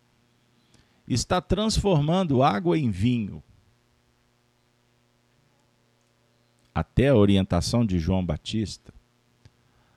está 1.05 1.41
transformando 1.41 2.41
água 2.41 2.79
em 2.79 2.89
vinho. 2.89 3.43
Até 6.73 7.09
a 7.09 7.15
orientação 7.17 7.85
de 7.85 7.99
João 7.99 8.25
Batista, 8.25 8.93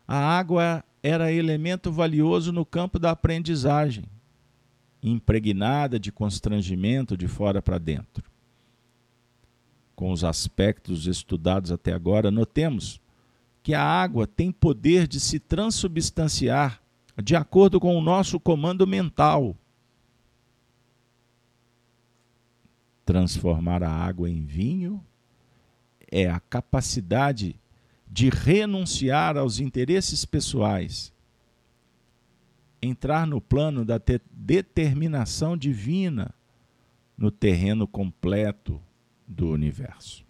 a 0.08 0.18
água 0.18 0.82
era 1.00 1.30
elemento 1.30 1.92
valioso 1.92 2.50
no 2.50 2.66
campo 2.66 2.98
da 2.98 3.12
aprendizagem, 3.12 4.06
impregnada 5.00 6.00
de 6.00 6.10
constrangimento 6.10 7.16
de 7.16 7.28
fora 7.28 7.62
para 7.62 7.78
dentro 7.78 8.34
com 9.96 10.12
os 10.12 10.22
aspectos 10.22 11.06
estudados 11.06 11.72
até 11.72 11.92
agora, 11.92 12.30
notemos 12.30 13.00
que 13.62 13.72
a 13.72 13.82
água 13.82 14.26
tem 14.26 14.52
poder 14.52 15.08
de 15.08 15.18
se 15.18 15.40
transubstanciar 15.40 16.80
de 17.20 17.34
acordo 17.34 17.80
com 17.80 17.96
o 17.96 18.00
nosso 18.02 18.38
comando 18.38 18.86
mental. 18.86 19.56
Transformar 23.06 23.82
a 23.82 23.90
água 23.90 24.28
em 24.28 24.44
vinho 24.44 25.02
é 26.12 26.28
a 26.28 26.38
capacidade 26.38 27.58
de 28.06 28.28
renunciar 28.28 29.36
aos 29.36 29.58
interesses 29.58 30.26
pessoais, 30.26 31.12
entrar 32.82 33.26
no 33.26 33.40
plano 33.40 33.84
da 33.84 34.00
determinação 34.30 35.56
divina, 35.56 36.34
no 37.16 37.30
terreno 37.30 37.88
completo 37.88 38.80
do 39.26 39.50
universo. 39.50 40.24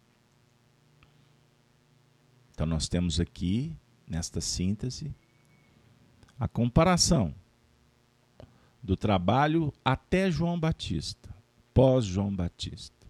Então, 2.52 2.66
nós 2.66 2.88
temos 2.88 3.20
aqui, 3.20 3.76
nesta 4.08 4.40
síntese, 4.40 5.14
a 6.38 6.48
comparação 6.48 7.34
do 8.82 8.96
trabalho 8.96 9.72
até 9.84 10.30
João 10.30 10.58
Batista, 10.58 11.34
pós 11.74 12.04
João 12.04 12.34
Batista. 12.34 13.06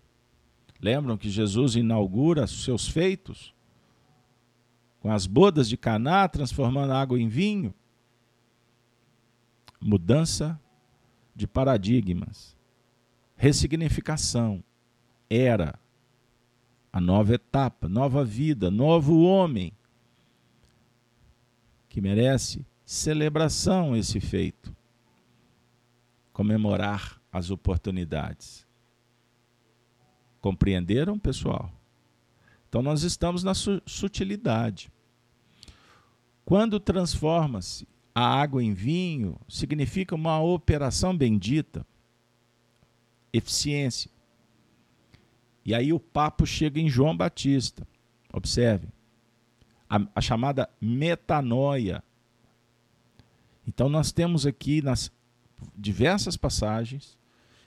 Lembram 0.81 1.17
que 1.17 1.31
Jesus 1.31 1.77
inaugura 1.77 2.47
seus 2.47 2.89
feitos 2.89 3.55
com 5.01 5.11
as 5.13 5.27
bodas 5.27 5.69
de 5.69 5.77
Caná, 5.77 6.29
transformando 6.29 6.93
água 6.93 7.21
em 7.21 7.29
vinho? 7.29 7.73
Mudança 9.81 10.61
de 11.35 11.47
paradigmas, 11.47 12.57
ressignificação, 13.37 14.65
era, 15.29 15.79
a 16.93 17.01
nova 17.01 17.35
etapa, 17.35 17.89
nova 17.89 18.25
vida, 18.25 18.71
novo 18.71 19.23
homem, 19.23 19.73
que 21.89 22.01
merece 22.01 22.65
celebração 22.85 23.97
esse 23.97 24.21
feito. 24.21 24.75
Comemorar 26.33 27.21
as 27.33 27.51
oportunidades. 27.51 28.67
Compreenderam, 30.41 31.19
pessoal? 31.19 31.73
Então 32.69 32.83
nós 32.83 33.03
estamos 33.03 33.43
na 33.43 33.53
sutilidade. 33.55 34.91
Quando 36.45 36.79
transforma-se 36.79 37.89
a 38.15 38.25
água 38.25 38.63
em 38.63 38.73
vinho, 38.73 39.39
significa 39.49 40.15
uma 40.15 40.41
operação 40.41 41.17
bendita, 41.17 41.87
eficiência. 43.33 44.11
E 45.67 45.75
aí 45.75 45.93
o 45.93 45.99
papo 45.99 46.47
chega 46.47 46.81
em 46.81 46.89
João 46.89 47.17
Batista. 47.17 47.85
Observe. 48.33 48.87
A, 49.91 49.99
a 50.15 50.21
chamada 50.21 50.71
metanoia. 50.81 52.05
Então 53.67 53.89
nós 53.89 54.13
temos 54.13 54.47
aqui 54.47 54.81
nas 54.81 55.11
diversas 55.77 56.37
passagens 56.37 57.19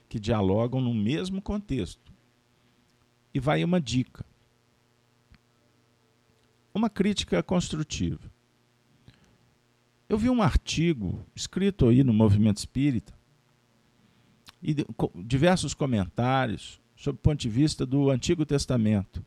que 0.08 0.18
dialogam 0.18 0.80
no 0.80 0.94
mesmo 0.94 1.42
contexto. 1.42 2.10
E 3.34 3.38
vai 3.38 3.62
uma 3.62 3.78
dica. 3.78 4.24
Uma 6.72 6.88
crítica 6.88 7.42
construtiva. 7.42 8.32
Eu 10.08 10.16
vi 10.16 10.30
um 10.30 10.40
artigo 10.40 11.22
escrito 11.36 11.86
aí 11.86 12.02
no 12.02 12.14
Movimento 12.14 12.56
Espírita 12.56 13.12
e 14.62 14.74
diversos 15.14 15.74
comentários 15.74 16.79
sob 17.00 17.16
o 17.16 17.22
ponto 17.22 17.40
de 17.40 17.48
vista 17.48 17.86
do 17.86 18.10
Antigo 18.10 18.44
Testamento, 18.44 19.24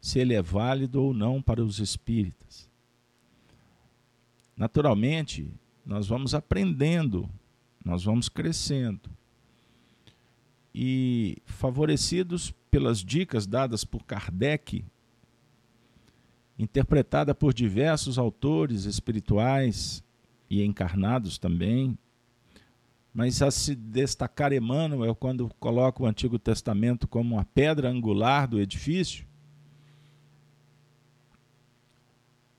se 0.00 0.18
ele 0.18 0.34
é 0.34 0.42
válido 0.42 1.00
ou 1.00 1.14
não 1.14 1.40
para 1.40 1.62
os 1.62 1.78
espíritas. 1.78 2.68
Naturalmente, 4.56 5.48
nós 5.86 6.08
vamos 6.08 6.34
aprendendo, 6.34 7.30
nós 7.84 8.02
vamos 8.02 8.28
crescendo. 8.28 9.08
E 10.74 11.38
favorecidos 11.46 12.52
pelas 12.68 12.98
dicas 12.98 13.46
dadas 13.46 13.84
por 13.84 14.02
Kardec, 14.02 14.84
interpretada 16.58 17.32
por 17.32 17.54
diversos 17.54 18.18
autores 18.18 18.86
espirituais 18.86 20.02
e 20.50 20.64
encarnados 20.64 21.38
também, 21.38 21.96
mas 23.12 23.42
a 23.42 23.50
se 23.50 23.74
destacar 23.74 24.52
Emmanuel 24.52 25.14
quando 25.14 25.50
coloca 25.60 26.02
o 26.02 26.06
Antigo 26.06 26.38
Testamento 26.38 27.06
como 27.06 27.34
uma 27.34 27.44
pedra 27.44 27.90
angular 27.90 28.48
do 28.48 28.58
edifício. 28.58 29.26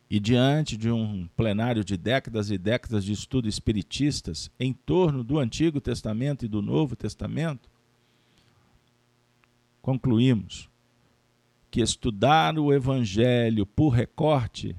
E 0.09 0.19
diante 0.19 0.77
de 0.77 0.91
um 0.91 1.27
plenário 1.35 1.83
de 1.83 1.97
décadas 1.97 2.51
e 2.51 2.57
décadas 2.57 3.03
de 3.03 3.11
estudo 3.11 3.49
espiritistas 3.49 4.51
em 4.59 4.71
torno 4.71 5.23
do 5.23 5.39
Antigo 5.39 5.81
Testamento 5.81 6.45
e 6.45 6.47
do 6.47 6.61
Novo 6.61 6.95
Testamento, 6.95 7.67
concluímos 9.81 10.69
que 11.71 11.81
estudar 11.81 12.59
o 12.59 12.71
Evangelho 12.71 13.65
por 13.65 13.89
recorte 13.89 14.75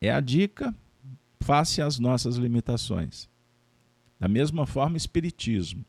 é 0.00 0.10
a 0.10 0.20
dica 0.20 0.74
face 1.46 1.80
às 1.80 2.00
nossas 2.00 2.34
limitações. 2.34 3.28
Da 4.18 4.26
mesma 4.26 4.66
forma, 4.66 4.96
Espiritismo. 4.96 5.84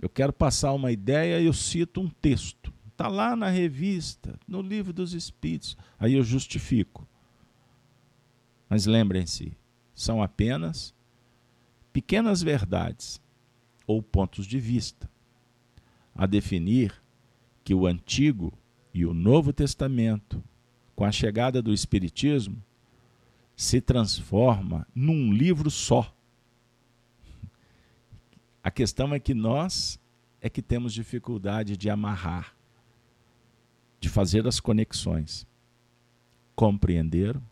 Eu 0.00 0.10
quero 0.10 0.30
passar 0.32 0.74
uma 0.74 0.92
ideia 0.92 1.40
e 1.40 1.46
eu 1.46 1.54
cito 1.54 2.02
um 2.02 2.08
texto. 2.08 2.70
Está 2.88 3.08
lá 3.08 3.34
na 3.34 3.48
revista, 3.48 4.38
no 4.46 4.60
livro 4.60 4.92
dos 4.92 5.14
Espíritos. 5.14 5.74
Aí 5.98 6.12
eu 6.12 6.22
justifico. 6.22 7.08
Mas 8.68 8.84
lembrem-se, 8.84 9.56
são 9.94 10.22
apenas 10.22 10.94
pequenas 11.90 12.42
verdades 12.42 13.22
ou 13.86 14.02
pontos 14.02 14.46
de 14.46 14.58
vista 14.58 15.10
a 16.14 16.26
definir 16.26 16.94
que 17.64 17.72
o 17.74 17.86
Antigo 17.86 18.52
e 18.92 19.06
o 19.06 19.14
Novo 19.14 19.50
Testamento, 19.50 20.44
com 20.94 21.04
a 21.04 21.12
chegada 21.12 21.62
do 21.62 21.72
Espiritismo, 21.72 22.62
se 23.56 23.80
transforma 23.80 24.86
num 24.94 25.32
livro 25.32 25.70
só. 25.70 26.12
A 28.62 28.70
questão 28.70 29.12
é 29.14 29.18
que 29.18 29.34
nós 29.34 29.98
é 30.40 30.50
que 30.50 30.60
temos 30.60 30.92
dificuldade 30.92 31.76
de 31.76 31.88
amarrar, 31.88 32.54
de 34.00 34.08
fazer 34.08 34.46
as 34.46 34.58
conexões. 34.58 35.46
Compreenderam? 36.54 37.42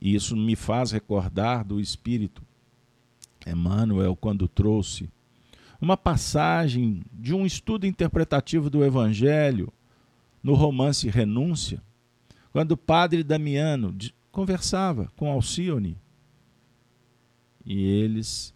E 0.00 0.14
isso 0.14 0.36
me 0.36 0.56
faz 0.56 0.92
recordar 0.92 1.64
do 1.64 1.80
Espírito 1.80 2.42
Emmanuel 3.46 4.16
quando 4.16 4.48
trouxe 4.48 5.10
uma 5.80 5.96
passagem 5.96 7.02
de 7.12 7.34
um 7.34 7.44
estudo 7.44 7.86
interpretativo 7.86 8.70
do 8.70 8.84
Evangelho 8.84 9.72
no 10.40 10.54
romance 10.54 11.08
Renúncia, 11.08 11.82
quando 12.52 12.72
o 12.72 12.76
padre 12.76 13.24
Damiano 13.24 13.92
conversava 14.32 15.12
com 15.14 15.30
Alcione. 15.30 16.00
E 17.64 17.80
eles 17.84 18.52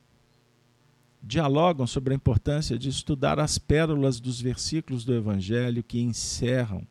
dialogam 1.23 1.87
sobre 1.87 2.15
a 2.15 2.17
importância 2.17 2.79
de 2.79 2.89
estudar 2.89 3.39
as 3.39 3.59
pérolas 3.59 4.19
dos 4.19 4.41
versículos 4.41 5.05
do 5.05 5.15
Evangelho 5.15 5.83
que 5.83 6.01
encerram, 6.01 6.87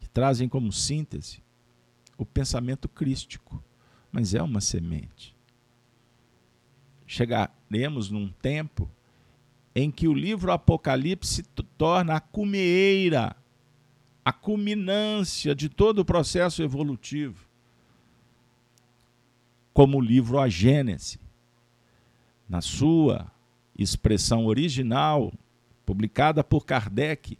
que 0.00 0.08
trazem 0.08 0.48
como 0.48 0.72
síntese 0.72 1.42
o 2.18 2.26
pensamento 2.26 2.88
crístico, 2.88 3.62
mas 4.10 4.34
é 4.34 4.42
uma 4.42 4.60
semente. 4.60 5.34
Chegaremos 7.06 8.10
num 8.10 8.28
tempo 8.28 8.90
em 9.74 9.90
que 9.90 10.08
o 10.08 10.14
livro 10.14 10.52
Apocalipse 10.52 11.34
se 11.34 11.42
torna 11.76 12.14
a 12.14 12.20
cumeira 12.20 13.36
a 14.24 14.32
culminância 14.32 15.54
de 15.54 15.68
todo 15.68 15.98
o 15.98 16.04
processo 16.04 16.62
evolutivo, 16.62 17.46
como 19.72 19.98
o 19.98 20.00
livro 20.00 20.38
A 20.38 20.48
Gênese, 20.48 21.20
na 22.48 22.62
sua 22.62 23.30
expressão 23.76 24.46
original, 24.46 25.32
publicada 25.84 26.42
por 26.42 26.64
Kardec, 26.64 27.36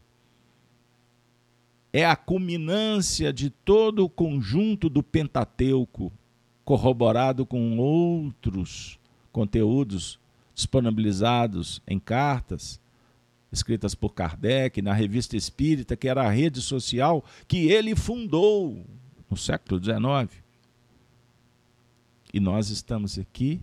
é 1.92 2.05
a 2.05 2.16
culminância 2.16 3.33
de 3.33 3.49
todo 3.49 4.05
o 4.05 4.11
conjunto 4.11 4.90
do 4.90 5.03
Pentateuco, 5.03 6.12
corroborado 6.64 7.47
com 7.47 7.79
outros 7.79 8.99
conteúdos 9.31 10.18
disponibilizados 10.55 11.81
em 11.87 11.99
cartas, 11.99 12.81
escritas 13.54 13.94
por 13.94 14.12
Kardec, 14.12 14.82
na 14.82 14.92
Revista 14.92 15.36
Espírita, 15.36 15.96
que 15.96 16.08
era 16.08 16.26
a 16.26 16.30
rede 16.30 16.60
social 16.60 17.24
que 17.48 17.68
ele 17.70 17.94
fundou 17.94 18.84
no 19.30 19.36
século 19.36 19.82
XIX. 19.82 20.42
E 22.32 22.40
nós 22.40 22.68
estamos 22.68 23.18
aqui 23.18 23.62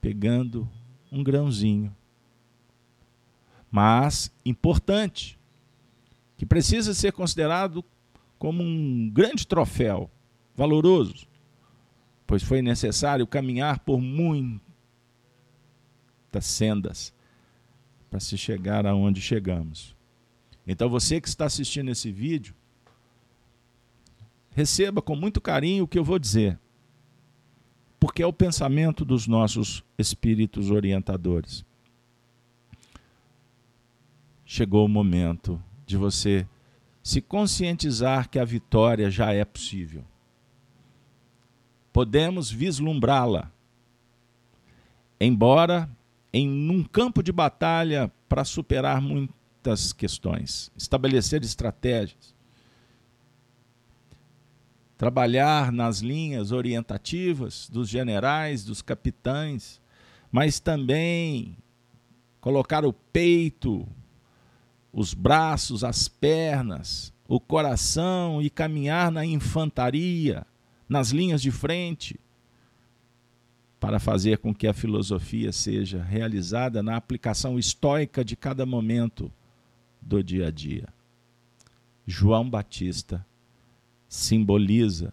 pegando 0.00 0.68
um 1.10 1.22
grãozinho. 1.22 1.94
Mas 3.70 4.32
importante, 4.44 5.38
que 6.36 6.46
precisa 6.46 6.94
ser 6.94 7.12
considerado 7.12 7.84
como 8.38 8.62
um 8.62 9.10
grande 9.10 9.46
troféu, 9.46 10.10
valoroso, 10.54 11.26
pois 12.26 12.42
foi 12.42 12.62
necessário 12.62 13.26
caminhar 13.26 13.80
por 13.80 14.00
muitas 14.00 14.60
sendas 16.42 17.15
para 18.10 18.20
se 18.20 18.36
chegar 18.36 18.86
aonde 18.86 19.20
chegamos. 19.20 19.96
Então 20.66 20.88
você 20.88 21.20
que 21.20 21.28
está 21.28 21.44
assistindo 21.44 21.90
esse 21.90 22.10
vídeo, 22.10 22.54
receba 24.50 25.00
com 25.00 25.14
muito 25.14 25.40
carinho 25.40 25.84
o 25.84 25.88
que 25.88 25.98
eu 25.98 26.04
vou 26.04 26.18
dizer, 26.18 26.58
porque 28.00 28.22
é 28.22 28.26
o 28.26 28.32
pensamento 28.32 29.04
dos 29.04 29.26
nossos 29.26 29.84
espíritos 29.98 30.70
orientadores. 30.70 31.64
Chegou 34.44 34.84
o 34.84 34.88
momento 34.88 35.62
de 35.84 35.96
você 35.96 36.46
se 37.02 37.20
conscientizar 37.20 38.28
que 38.28 38.38
a 38.38 38.44
vitória 38.44 39.10
já 39.10 39.32
é 39.32 39.44
possível. 39.44 40.04
Podemos 41.92 42.50
vislumbrá-la, 42.50 43.50
embora 45.20 45.88
em 46.36 46.70
um 46.70 46.84
campo 46.84 47.22
de 47.22 47.32
batalha 47.32 48.12
para 48.28 48.44
superar 48.44 49.00
muitas 49.00 49.94
questões, 49.94 50.70
estabelecer 50.76 51.42
estratégias, 51.42 52.34
trabalhar 54.98 55.72
nas 55.72 56.00
linhas 56.00 56.52
orientativas 56.52 57.70
dos 57.70 57.88
generais, 57.88 58.64
dos 58.64 58.82
capitães, 58.82 59.80
mas 60.30 60.60
também 60.60 61.56
colocar 62.38 62.84
o 62.84 62.92
peito, 62.92 63.88
os 64.92 65.14
braços, 65.14 65.82
as 65.82 66.06
pernas, 66.06 67.14
o 67.26 67.40
coração 67.40 68.42
e 68.42 68.50
caminhar 68.50 69.10
na 69.10 69.24
infantaria, 69.24 70.46
nas 70.86 71.12
linhas 71.12 71.40
de 71.40 71.50
frente, 71.50 72.20
para 73.86 74.00
fazer 74.00 74.38
com 74.38 74.52
que 74.52 74.66
a 74.66 74.72
filosofia 74.72 75.52
seja 75.52 76.02
realizada 76.02 76.82
na 76.82 76.96
aplicação 76.96 77.56
estoica 77.56 78.24
de 78.24 78.34
cada 78.34 78.66
momento 78.66 79.30
do 80.02 80.24
dia 80.24 80.48
a 80.48 80.50
dia. 80.50 80.88
João 82.04 82.50
Batista 82.50 83.24
simboliza 84.08 85.12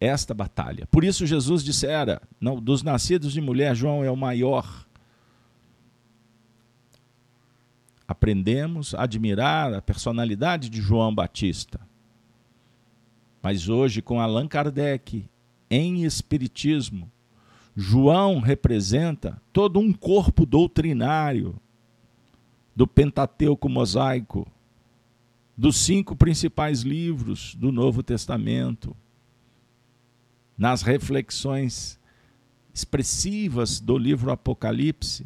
esta 0.00 0.32
batalha. 0.32 0.86
Por 0.86 1.04
isso 1.04 1.26
Jesus 1.26 1.62
dissera, 1.62 2.22
não, 2.40 2.58
dos 2.58 2.82
nascidos 2.82 3.34
de 3.34 3.40
mulher, 3.42 3.76
João 3.76 4.02
é 4.02 4.10
o 4.10 4.16
maior. 4.16 4.86
Aprendemos 8.08 8.94
a 8.94 9.02
admirar 9.02 9.74
a 9.74 9.82
personalidade 9.82 10.70
de 10.70 10.80
João 10.80 11.14
Batista. 11.14 11.78
Mas 13.42 13.68
hoje, 13.68 14.00
com 14.00 14.18
Allan 14.18 14.48
Kardec, 14.48 15.26
em 15.70 16.04
Espiritismo, 16.04 17.12
João 17.80 18.40
representa 18.40 19.40
todo 19.54 19.80
um 19.80 19.90
corpo 19.90 20.44
doutrinário 20.44 21.58
do 22.76 22.86
Pentateuco 22.86 23.70
mosaico, 23.70 24.46
dos 25.56 25.78
cinco 25.78 26.14
principais 26.14 26.82
livros 26.82 27.54
do 27.54 27.72
Novo 27.72 28.02
Testamento, 28.02 28.94
nas 30.58 30.82
reflexões 30.82 31.98
expressivas 32.74 33.80
do 33.80 33.96
livro 33.96 34.30
Apocalipse 34.30 35.24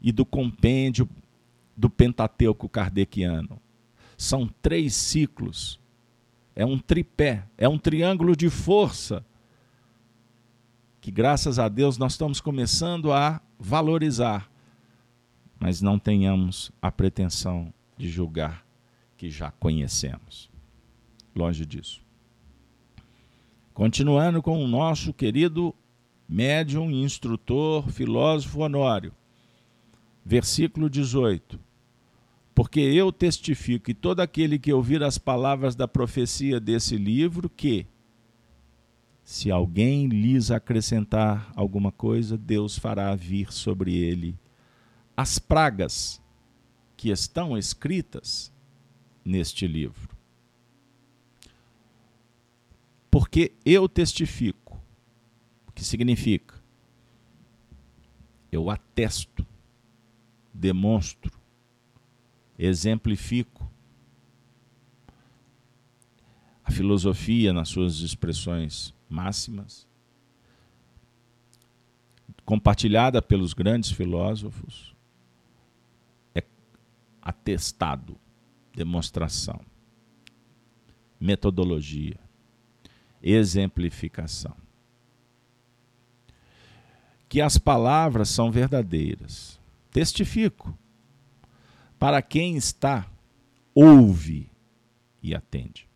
e 0.00 0.12
do 0.12 0.24
compêndio 0.24 1.08
do 1.76 1.90
Pentateuco 1.90 2.68
kardeciano. 2.68 3.60
São 4.16 4.48
três 4.62 4.94
ciclos, 4.94 5.80
é 6.54 6.64
um 6.64 6.78
tripé, 6.78 7.44
é 7.58 7.68
um 7.68 7.78
triângulo 7.78 8.36
de 8.36 8.48
força 8.48 9.26
que 11.04 11.10
graças 11.10 11.58
a 11.58 11.68
Deus 11.68 11.98
nós 11.98 12.12
estamos 12.12 12.40
começando 12.40 13.12
a 13.12 13.38
valorizar, 13.58 14.50
mas 15.60 15.82
não 15.82 15.98
tenhamos 15.98 16.72
a 16.80 16.90
pretensão 16.90 17.70
de 17.94 18.08
julgar 18.08 18.64
que 19.14 19.28
já 19.28 19.50
conhecemos. 19.50 20.48
Longe 21.36 21.66
disso. 21.66 22.00
Continuando 23.74 24.40
com 24.40 24.64
o 24.64 24.66
nosso 24.66 25.12
querido 25.12 25.74
médium, 26.26 26.90
instrutor, 26.90 27.86
filósofo 27.90 28.60
Honório. 28.60 29.12
Versículo 30.24 30.88
18. 30.88 31.60
Porque 32.54 32.80
eu 32.80 33.12
testifico 33.12 33.84
que 33.84 33.92
todo 33.92 34.20
aquele 34.20 34.58
que 34.58 34.72
ouvir 34.72 35.02
as 35.02 35.18
palavras 35.18 35.74
da 35.74 35.86
profecia 35.86 36.58
desse 36.58 36.96
livro, 36.96 37.50
que, 37.50 37.86
se 39.24 39.50
alguém 39.50 40.06
lhes 40.06 40.50
acrescentar 40.50 41.50
alguma 41.56 41.90
coisa, 41.90 42.36
Deus 42.36 42.78
fará 42.78 43.14
vir 43.16 43.50
sobre 43.50 43.96
ele 43.96 44.38
as 45.16 45.38
pragas 45.38 46.20
que 46.94 47.08
estão 47.08 47.56
escritas 47.56 48.52
neste 49.24 49.66
livro. 49.66 50.14
Porque 53.10 53.52
eu 53.64 53.88
testifico, 53.88 54.78
o 55.68 55.72
que 55.72 55.84
significa? 55.84 56.62
Eu 58.52 58.68
atesto, 58.68 59.46
demonstro, 60.52 61.32
exemplifico. 62.58 63.70
A 66.62 66.70
filosofia, 66.70 67.52
nas 67.52 67.68
suas 67.68 68.00
expressões 68.00 68.93
máximas, 69.08 69.86
compartilhada 72.44 73.22
pelos 73.22 73.54
grandes 73.54 73.90
filósofos, 73.90 74.94
é 76.34 76.42
atestado, 77.22 78.16
demonstração, 78.74 79.60
metodologia, 81.18 82.18
exemplificação. 83.22 84.54
Que 87.28 87.40
as 87.40 87.58
palavras 87.58 88.28
são 88.28 88.50
verdadeiras. 88.52 89.58
Testifico. 89.90 90.76
Para 91.98 92.20
quem 92.20 92.56
está, 92.56 93.08
ouve 93.74 94.48
e 95.22 95.34
atende. 95.34 95.88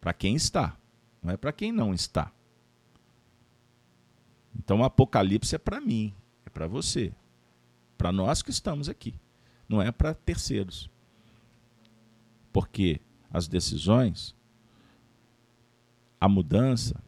Para 0.00 0.12
quem 0.12 0.34
está, 0.34 0.77
não 1.28 1.34
é 1.34 1.36
para 1.36 1.52
quem 1.52 1.70
não 1.70 1.92
está. 1.92 2.32
Então 4.58 4.80
o 4.80 4.84
Apocalipse 4.84 5.54
é 5.54 5.58
para 5.58 5.78
mim, 5.78 6.14
é 6.46 6.48
para 6.48 6.66
você, 6.66 7.12
para 7.98 8.10
nós 8.10 8.40
que 8.40 8.50
estamos 8.50 8.88
aqui, 8.88 9.14
não 9.68 9.82
é 9.82 9.92
para 9.92 10.14
terceiros. 10.14 10.88
Porque 12.50 12.98
as 13.30 13.46
decisões, 13.46 14.34
a 16.18 16.26
mudança, 16.30 16.98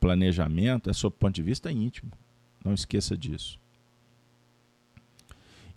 planejamento 0.00 0.90
é 0.90 0.92
sob 0.92 1.14
o 1.14 1.18
ponto 1.18 1.36
de 1.36 1.42
vista 1.44 1.70
íntimo. 1.70 2.10
Não 2.64 2.74
esqueça 2.74 3.16
disso. 3.16 3.60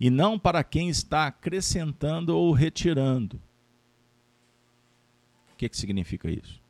E 0.00 0.10
não 0.10 0.40
para 0.40 0.64
quem 0.64 0.88
está 0.88 1.28
acrescentando 1.28 2.36
ou 2.36 2.52
retirando. 2.52 3.40
O 5.52 5.56
que, 5.56 5.68
que 5.68 5.76
significa 5.76 6.28
isso? 6.28 6.61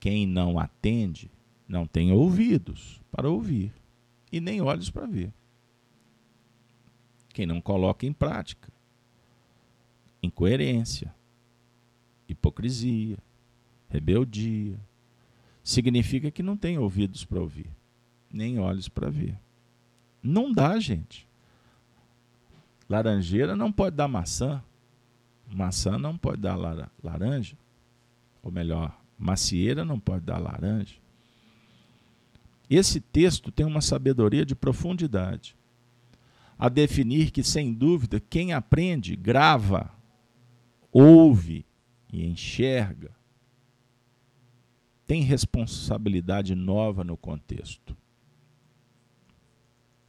Quem 0.00 0.26
não 0.26 0.58
atende 0.58 1.30
não 1.66 1.86
tem 1.86 2.12
ouvidos 2.12 3.00
para 3.10 3.28
ouvir 3.28 3.72
e 4.30 4.40
nem 4.40 4.60
olhos 4.60 4.90
para 4.90 5.06
ver. 5.06 5.32
Quem 7.28 7.46
não 7.46 7.60
coloca 7.60 8.06
em 8.06 8.12
prática 8.12 8.72
incoerência, 10.22 11.14
hipocrisia, 12.28 13.16
rebeldia, 13.88 14.78
significa 15.62 16.30
que 16.30 16.42
não 16.42 16.56
tem 16.56 16.78
ouvidos 16.78 17.24
para 17.24 17.40
ouvir, 17.40 17.70
nem 18.30 18.58
olhos 18.58 18.88
para 18.88 19.08
ver. 19.08 19.38
Não 20.22 20.52
dá, 20.52 20.78
gente. 20.78 21.26
Laranjeira 22.88 23.54
não 23.54 23.70
pode 23.70 23.96
dar 23.96 24.08
maçã, 24.08 24.62
maçã 25.46 25.98
não 25.98 26.16
pode 26.16 26.40
dar 26.40 26.56
laranja, 27.02 27.56
ou 28.42 28.50
melhor, 28.50 28.98
macieira 29.18 29.84
não 29.84 29.98
pode 29.98 30.24
dar 30.24 30.38
laranja. 30.38 30.96
Esse 32.70 33.00
texto 33.00 33.50
tem 33.50 33.66
uma 33.66 33.80
sabedoria 33.80 34.44
de 34.44 34.54
profundidade, 34.54 35.56
a 36.58 36.68
definir 36.68 37.30
que, 37.30 37.42
sem 37.42 37.72
dúvida, 37.72 38.20
quem 38.20 38.52
aprende, 38.52 39.16
grava, 39.16 39.90
ouve 40.92 41.64
e 42.12 42.26
enxerga, 42.26 43.10
tem 45.06 45.22
responsabilidade 45.22 46.54
nova 46.54 47.02
no 47.02 47.16
contexto. 47.16 47.96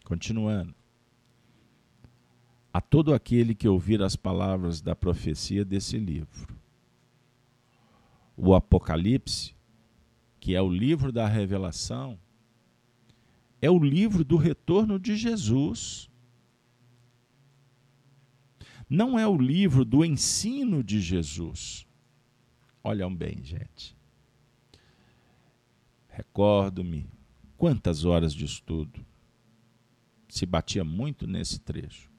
Continuando. 0.04 0.76
A 2.74 2.82
todo 2.82 3.14
aquele 3.14 3.56
que 3.56 3.68
ouvir 3.68 4.02
as 4.02 4.16
palavras 4.16 4.82
da 4.82 4.96
profecia 4.96 5.64
desse 5.64 5.98
livro. 5.98 6.59
O 8.42 8.56
Apocalipse, 8.56 9.54
que 10.40 10.56
é 10.56 10.62
o 10.62 10.70
livro 10.70 11.12
da 11.12 11.28
revelação, 11.28 12.18
é 13.62 13.70
o 13.70 13.78
livro 13.78 14.24
do 14.24 14.38
retorno 14.38 14.98
de 14.98 15.18
Jesus. 15.18 16.10
Não 18.90 19.20
é 19.20 19.28
o 19.28 19.38
livro 19.38 19.84
do 19.84 20.06
ensino 20.06 20.82
de 20.82 21.02
Jesus. 21.02 21.86
Olham 22.82 23.14
bem, 23.14 23.44
gente. 23.44 23.94
Recordo-me 26.08 27.10
quantas 27.58 28.06
horas 28.06 28.34
de 28.34 28.46
estudo 28.46 29.06
se 30.30 30.46
batia 30.46 30.86
muito 30.86 31.28
nesse 31.28 31.60
trecho. 31.60 32.10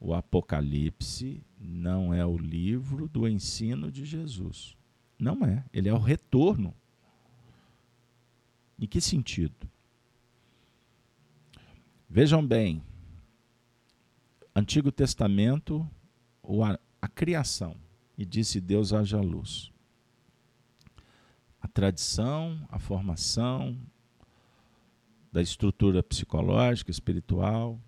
O 0.00 0.12
Apocalipse 0.12 1.40
não 1.56 2.12
é 2.12 2.26
o 2.26 2.36
livro 2.36 3.06
do 3.06 3.28
ensino 3.28 3.92
de 3.92 4.04
Jesus. 4.04 4.79
Não 5.20 5.44
é. 5.44 5.62
Ele 5.72 5.88
é 5.88 5.92
o 5.92 5.98
retorno. 5.98 6.74
Em 8.78 8.86
que 8.86 9.00
sentido? 9.00 9.68
Vejam 12.08 12.44
bem, 12.44 12.82
Antigo 14.56 14.90
Testamento, 14.90 15.88
a, 16.42 16.78
a 17.00 17.08
criação, 17.08 17.76
e 18.16 18.24
disse 18.24 18.60
Deus 18.60 18.92
haja 18.92 19.20
luz. 19.20 19.70
A 21.60 21.68
tradição, 21.68 22.66
a 22.70 22.78
formação 22.78 23.78
da 25.30 25.42
estrutura 25.42 26.02
psicológica, 26.02 26.90
espiritual, 26.90 27.78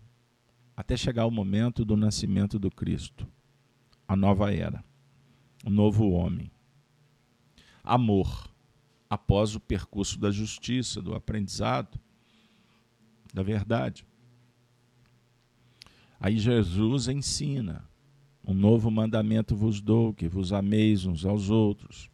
até 0.77 0.97
chegar 0.97 1.23
ao 1.23 1.31
momento 1.31 1.85
do 1.85 1.97
nascimento 1.97 2.59
do 2.59 2.71
Cristo, 2.71 3.27
a 4.07 4.15
nova 4.15 4.55
era, 4.55 4.85
o 5.65 5.71
novo 5.71 6.11
homem. 6.11 6.51
Amor, 7.83 8.49
após 9.11 9.55
o 9.55 9.61
percurso 9.61 10.19
da 10.19 10.31
justiça, 10.31 11.03
do 11.03 11.15
aprendizado, 11.15 11.99
da 13.33 13.43
verdade. 13.43 14.07
Aí 16.21 16.39
Jesus 16.39 17.09
ensina: 17.09 17.89
um 18.47 18.55
novo 18.55 18.91
mandamento 18.91 19.57
vos 19.57 19.81
dou, 19.81 20.13
que 20.13 20.29
vos 20.29 20.53
ameis 20.53 21.07
uns 21.07 21.25
aos 21.25 21.51
outros. 21.51 22.11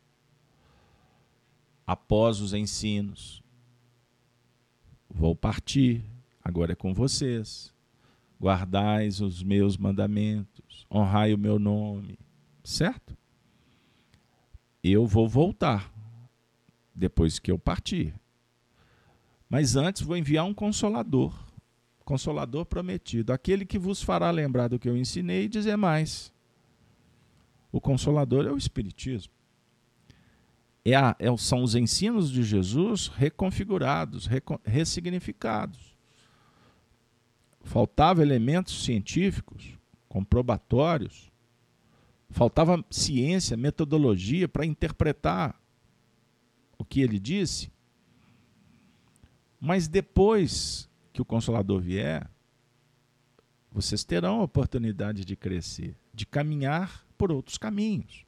Após 1.86 2.40
os 2.40 2.52
ensinos, 2.52 3.42
vou 5.08 5.34
partir, 5.34 6.04
agora 6.44 6.72
é 6.72 6.76
com 6.76 6.94
vocês. 6.94 7.74
Guardais 8.40 9.20
os 9.20 9.42
meus 9.42 9.76
mandamentos, 9.76 10.86
honrai 10.88 11.34
o 11.34 11.38
meu 11.38 11.58
nome, 11.58 12.18
certo? 12.62 13.17
Eu 14.82 15.06
vou 15.06 15.28
voltar 15.28 15.92
depois 16.94 17.38
que 17.38 17.50
eu 17.50 17.58
partir. 17.58 18.14
Mas 19.48 19.76
antes 19.76 20.02
vou 20.02 20.16
enviar 20.16 20.44
um 20.44 20.54
consolador 20.54 21.32
Consolador 22.08 22.64
prometido, 22.64 23.34
aquele 23.34 23.66
que 23.66 23.78
vos 23.78 24.00
fará 24.02 24.30
lembrar 24.30 24.68
do 24.68 24.78
que 24.78 24.88
eu 24.88 24.96
ensinei 24.96 25.44
e 25.44 25.48
dizer 25.48 25.76
mais. 25.76 26.32
O 27.70 27.82
Consolador 27.82 28.46
é 28.46 28.50
o 28.50 28.56
Espiritismo. 28.56 29.30
É 30.82 30.94
a, 30.94 31.14
é, 31.18 31.36
são 31.36 31.62
os 31.62 31.74
ensinos 31.74 32.32
de 32.32 32.42
Jesus 32.42 33.08
reconfigurados, 33.08 34.24
recon, 34.24 34.58
ressignificados. 34.64 35.94
Faltava 37.60 38.22
elementos 38.22 38.86
científicos, 38.86 39.76
comprobatórios, 40.08 41.27
faltava 42.30 42.84
ciência, 42.90 43.56
metodologia 43.56 44.48
para 44.48 44.66
interpretar 44.66 45.60
o 46.76 46.84
que 46.84 47.00
ele 47.00 47.18
disse. 47.18 47.70
Mas 49.60 49.88
depois 49.88 50.88
que 51.12 51.20
o 51.20 51.24
Consolador 51.24 51.80
vier, 51.80 52.30
vocês 53.72 54.04
terão 54.04 54.40
a 54.40 54.44
oportunidade 54.44 55.24
de 55.24 55.36
crescer, 55.36 55.96
de 56.14 56.24
caminhar 56.24 57.04
por 57.16 57.32
outros 57.32 57.58
caminhos. 57.58 58.24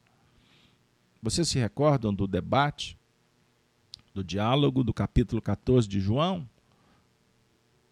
Vocês 1.21 1.47
se 1.47 1.59
recordam 1.59 2.13
do 2.13 2.27
debate 2.27 2.97
do 4.13 4.23
diálogo 4.23 4.83
do 4.83 4.93
capítulo 4.93 5.41
14 5.41 5.87
de 5.87 5.99
João, 5.99 6.47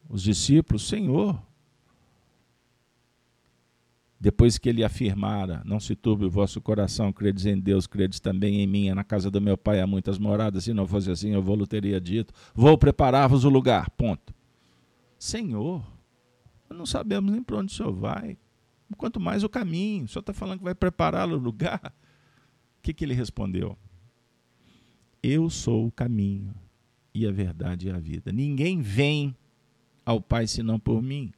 os 0.09 0.23
discípulos, 0.23 0.87
Senhor, 0.87 1.41
depois 4.19 4.57
que 4.57 4.67
ele 4.67 4.83
afirmara: 4.83 5.61
Não 5.65 5.79
se 5.79 5.95
turbe 5.95 6.25
o 6.25 6.29
vosso 6.29 6.59
coração, 6.59 7.13
credes 7.13 7.45
em 7.45 7.57
Deus, 7.57 7.87
credes 7.87 8.19
também 8.19 8.61
em 8.61 8.67
mim. 8.67 8.91
Na 8.91 9.03
casa 9.03 9.31
do 9.31 9.39
meu 9.39 9.57
pai 9.57 9.79
há 9.79 9.87
muitas 9.87 10.17
moradas, 10.17 10.65
se 10.65 10.73
não 10.73 10.85
fosse 10.85 11.09
assim, 11.09 11.31
eu 11.31 11.41
vou 11.41 11.65
teria 11.65 12.01
dito: 12.01 12.33
Vou 12.53 12.77
preparar-vos 12.77 13.45
o 13.45 13.49
lugar. 13.49 13.89
Ponto. 13.91 14.33
Senhor, 15.17 15.85
não 16.69 16.85
sabemos 16.85 17.31
nem 17.31 17.41
para 17.41 17.57
onde 17.57 17.73
o 17.73 17.75
senhor 17.75 17.93
vai, 17.93 18.37
quanto 18.97 19.19
mais 19.19 19.43
o 19.43 19.49
caminho. 19.49 20.05
O 20.05 20.07
senhor 20.07 20.21
está 20.21 20.33
falando 20.33 20.59
que 20.59 20.63
vai 20.63 20.75
preparar 20.75 21.29
o 21.29 21.37
lugar. 21.37 21.93
O 22.77 22.81
que, 22.81 22.93
que 22.93 23.05
ele 23.05 23.13
respondeu? 23.13 23.77
Eu 25.21 25.49
sou 25.49 25.87
o 25.87 25.91
caminho 25.91 26.53
e 27.13 27.25
a 27.27 27.31
verdade 27.31 27.87
e 27.87 27.91
a 27.91 27.99
vida. 27.99 28.31
Ninguém 28.31 28.81
vem 28.81 29.35
ao 30.05 30.21
Pai 30.21 30.47
senão 30.47 30.79
por 30.79 31.01
mim. 31.01 31.31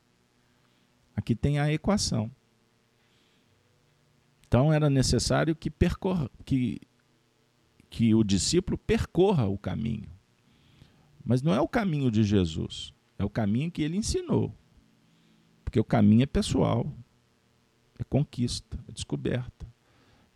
Aqui 1.16 1.36
tem 1.36 1.60
a 1.60 1.72
equação. 1.72 2.32
Então 4.52 4.74
era 4.74 4.90
necessário 4.90 5.56
que, 5.56 5.72
percorra, 5.72 6.30
que, 6.44 6.82
que 7.90 8.14
o 8.14 8.22
discípulo 8.22 8.78
percorra 8.78 9.48
o 9.48 9.58
caminho. 9.58 10.10
Mas 11.24 11.42
não 11.42 11.54
é 11.54 11.62
o 11.62 11.70
caminho 11.70 12.12
de 12.12 12.22
Jesus, 12.22 12.94
é 13.18 13.24
o 13.24 13.30
caminho 13.30 13.72
que 13.72 13.82
ele 13.82 13.96
ensinou. 13.96 14.54
Porque 15.64 15.80
o 15.80 15.86
caminho 15.86 16.24
é 16.24 16.26
pessoal, 16.26 16.94
é 17.98 18.04
conquista, 18.04 18.78
é 18.90 18.92
descoberta. 18.92 19.66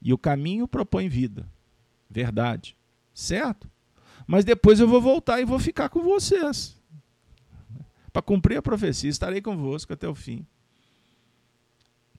E 0.01 0.13
o 0.13 0.17
caminho 0.17 0.65
propõe 0.65 1.09
vida, 1.09 1.45
verdade, 2.09 2.77
certo? 3.13 3.69
Mas 4.25 4.45
depois 4.45 4.79
eu 4.79 4.87
vou 4.87 5.01
voltar 5.01 5.41
e 5.41 5.45
vou 5.45 5.59
ficar 5.59 5.89
com 5.89 6.01
vocês. 6.01 6.81
Para 8.13 8.21
cumprir 8.21 8.55
a 8.59 8.61
profecia, 8.61 9.09
estarei 9.09 9.41
convosco 9.41 9.91
até 9.91 10.07
o 10.07 10.15
fim. 10.15 10.47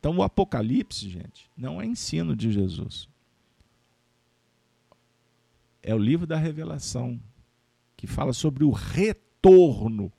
Então, 0.06 0.18
o 0.18 0.22
Apocalipse, 0.22 1.10
gente, 1.10 1.50
não 1.56 1.82
é 1.82 1.84
ensino 1.84 2.36
de 2.36 2.52
Jesus. 2.52 3.08
É 5.82 5.92
o 5.92 5.98
livro 5.98 6.28
da 6.28 6.36
revelação, 6.36 7.20
que 7.96 8.06
fala 8.06 8.32
sobre 8.32 8.62
o 8.62 8.70
retorno. 8.70 10.12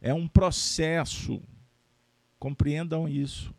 É 0.00 0.14
um 0.14 0.26
processo. 0.26 1.42
Compreendam 2.38 3.06
isso. 3.06 3.54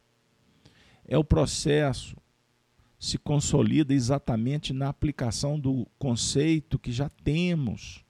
É 1.06 1.16
o 1.16 1.24
processo 1.24 2.18
se 2.98 3.20
consolida 3.20 3.94
exatamente 3.94 4.74
na 4.74 4.90
aplicação 4.90 5.60
do 5.60 5.86
conceito 6.00 6.80
que 6.80 6.92
já 6.92 7.08
temos. 7.24 8.04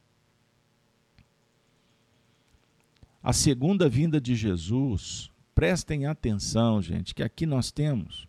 A 3.22 3.34
segunda 3.34 3.90
vinda 3.90 4.22
de 4.22 4.36
Jesus 4.36 5.33
Prestem 5.56 6.06
atenção, 6.06 6.82
gente, 6.82 7.14
que 7.14 7.22
aqui 7.22 7.46
nós 7.46 7.72
temos 7.72 8.28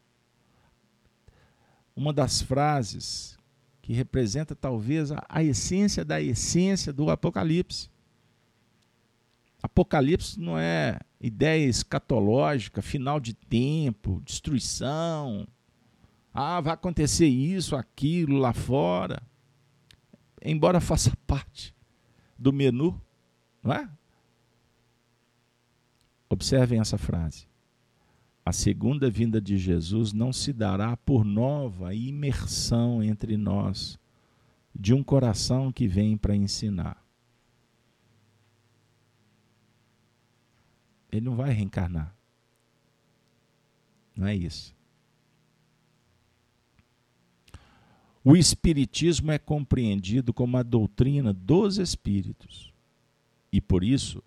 uma 1.97 2.13
das 2.13 2.43
frases 2.43 3.39
que 3.81 3.93
representa 3.93 4.55
talvez 4.55 5.13
a, 5.13 5.25
a 5.29 5.43
essência 5.43 6.05
da 6.05 6.21
essência 6.21 6.93
do 6.93 7.11
Apocalipse. 7.11 7.89
Apocalipse 9.63 10.41
não 10.41 10.59
é 10.59 10.99
ideia 11.21 11.67
escatológica, 11.67 12.83
final 12.83 13.19
de 13.19 13.33
tempo, 13.33 14.21
destruição. 14.25 15.47
Ah, 16.33 16.61
vai 16.61 16.75
acontecer 16.75 17.27
isso, 17.27 17.77
aquilo 17.77 18.39
lá 18.39 18.53
fora. 18.53 19.23
Embora 20.43 20.81
faça 20.81 21.13
parte 21.27 21.75
do 22.39 22.53
menu, 22.53 23.01
não 23.63 23.73
é? 23.73 23.89
Observem 26.35 26.81
essa 26.81 26.99
frase. 26.99 27.47
A 28.45 28.51
segunda 28.51 29.09
vinda 29.09 29.41
de 29.41 29.57
Jesus 29.57 30.13
não 30.13 30.33
se 30.33 30.53
dará 30.53 30.97
por 30.97 31.25
nova 31.25 31.95
imersão 31.95 33.01
entre 33.01 33.37
nós 33.37 33.97
de 34.75 34.93
um 34.93 35.01
coração 35.01 35.71
que 35.71 35.87
vem 35.87 36.17
para 36.17 36.35
ensinar. 36.35 37.01
Ele 41.13 41.25
não 41.25 41.37
vai 41.37 41.53
reencarnar. 41.53 42.13
Não 44.17 44.27
é 44.27 44.35
isso. 44.35 44.75
O 48.25 48.37
Espiritismo 48.37 49.31
é 49.31 49.39
compreendido 49.39 50.35
como 50.35 50.57
a 50.57 50.65
doutrina 50.65 51.33
dos 51.33 51.79
Espíritos. 51.79 52.75
E 53.53 53.61
por 53.61 53.85
isso, 53.85 54.21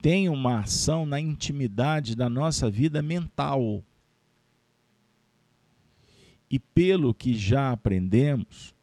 tem 0.00 0.28
uma 0.28 0.60
ação 0.60 1.04
na 1.04 1.20
intimidade 1.20 2.16
da 2.16 2.28
nossa 2.28 2.70
vida 2.70 3.02
mental. 3.02 3.84
E 6.50 6.58
pelo 6.58 7.14
que 7.14 7.34
já 7.34 7.70
aprendemos, 7.70 8.74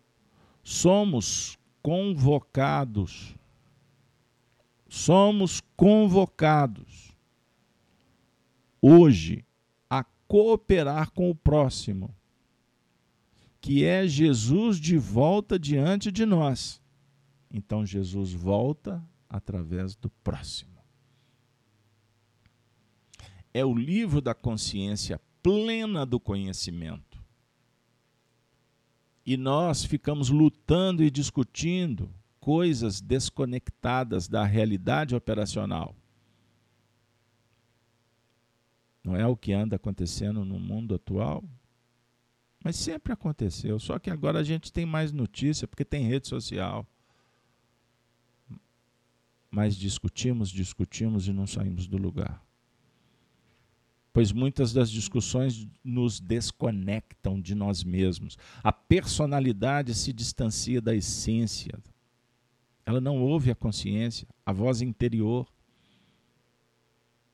somos 0.64 1.58
convocados, 1.82 3.36
somos 4.88 5.62
convocados 5.76 7.16
hoje 8.82 9.44
a 9.90 10.04
cooperar 10.28 11.12
com 11.12 11.30
o 11.30 11.36
próximo, 11.36 12.16
que 13.60 13.84
é 13.84 14.08
Jesus 14.08 14.80
de 14.80 14.98
volta 14.98 15.58
diante 15.58 16.12
de 16.12 16.26
nós. 16.26 16.80
Então 17.52 17.86
Jesus 17.86 18.32
volta 18.32 19.04
através 19.30 19.96
do 19.96 20.10
próximo 20.24 20.77
é 23.58 23.66
o 23.66 23.74
livro 23.74 24.22
da 24.22 24.36
consciência 24.36 25.20
plena 25.42 26.06
do 26.06 26.20
conhecimento. 26.20 27.18
E 29.26 29.36
nós 29.36 29.84
ficamos 29.84 30.30
lutando 30.30 31.04
e 31.04 31.10
discutindo 31.10 32.14
coisas 32.40 33.02
desconectadas 33.02 34.28
da 34.28 34.46
realidade 34.46 35.16
operacional. 35.16 35.96
Não 39.04 39.16
é 39.16 39.26
o 39.26 39.36
que 39.36 39.54
anda 39.54 39.76
acontecendo 39.76 40.46
no 40.46 40.60
mundo 40.60 40.94
atual? 40.94 41.44
Mas 42.64 42.76
sempre 42.76 43.12
aconteceu, 43.12 43.80
só 43.80 43.98
que 43.98 44.12
agora 44.12 44.40
a 44.40 44.44
gente 44.44 44.72
tem 44.72 44.86
mais 44.86 45.12
notícia 45.12 45.68
porque 45.68 45.84
tem 45.84 46.08
rede 46.08 46.28
social. 46.28 46.86
Mas 49.50 49.76
discutimos, 49.76 50.50
discutimos 50.50 51.28
e 51.28 51.34
não 51.34 51.48
saímos 51.48 51.88
do 51.88 51.98
lugar 51.98 52.47
pois 54.18 54.32
muitas 54.32 54.74
das 54.74 54.90
discussões 54.90 55.68
nos 55.84 56.20
desconectam 56.20 57.40
de 57.40 57.54
nós 57.54 57.84
mesmos. 57.84 58.36
A 58.64 58.74
personalidade 58.74 59.94
se 59.94 60.12
distancia 60.12 60.82
da 60.82 60.96
essência. 60.96 61.78
Ela 62.84 63.00
não 63.00 63.22
ouve 63.22 63.52
a 63.52 63.56
consciência, 63.56 64.28
a 64.44 64.52
voz 64.52 64.82
interior. 64.82 65.48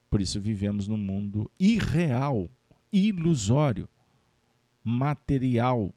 Por 0.09 0.19
isso 0.19 0.41
vivemos 0.41 0.85
num 0.85 0.97
mundo 0.97 1.49
irreal, 1.57 2.49
ilusório, 2.91 3.87
material. 4.83 5.95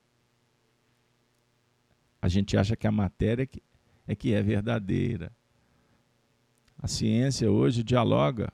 A 2.23 2.29
gente 2.29 2.57
acha 2.57 2.77
que 2.77 2.87
a 2.87 2.93
matéria 2.93 3.43
é 3.43 3.47
que 3.47 3.61
é, 4.07 4.15
que 4.15 4.33
é 4.33 4.41
verdadeira. 4.41 5.33
A 6.79 6.87
ciência 6.87 7.51
hoje 7.51 7.83
dialoga 7.83 8.53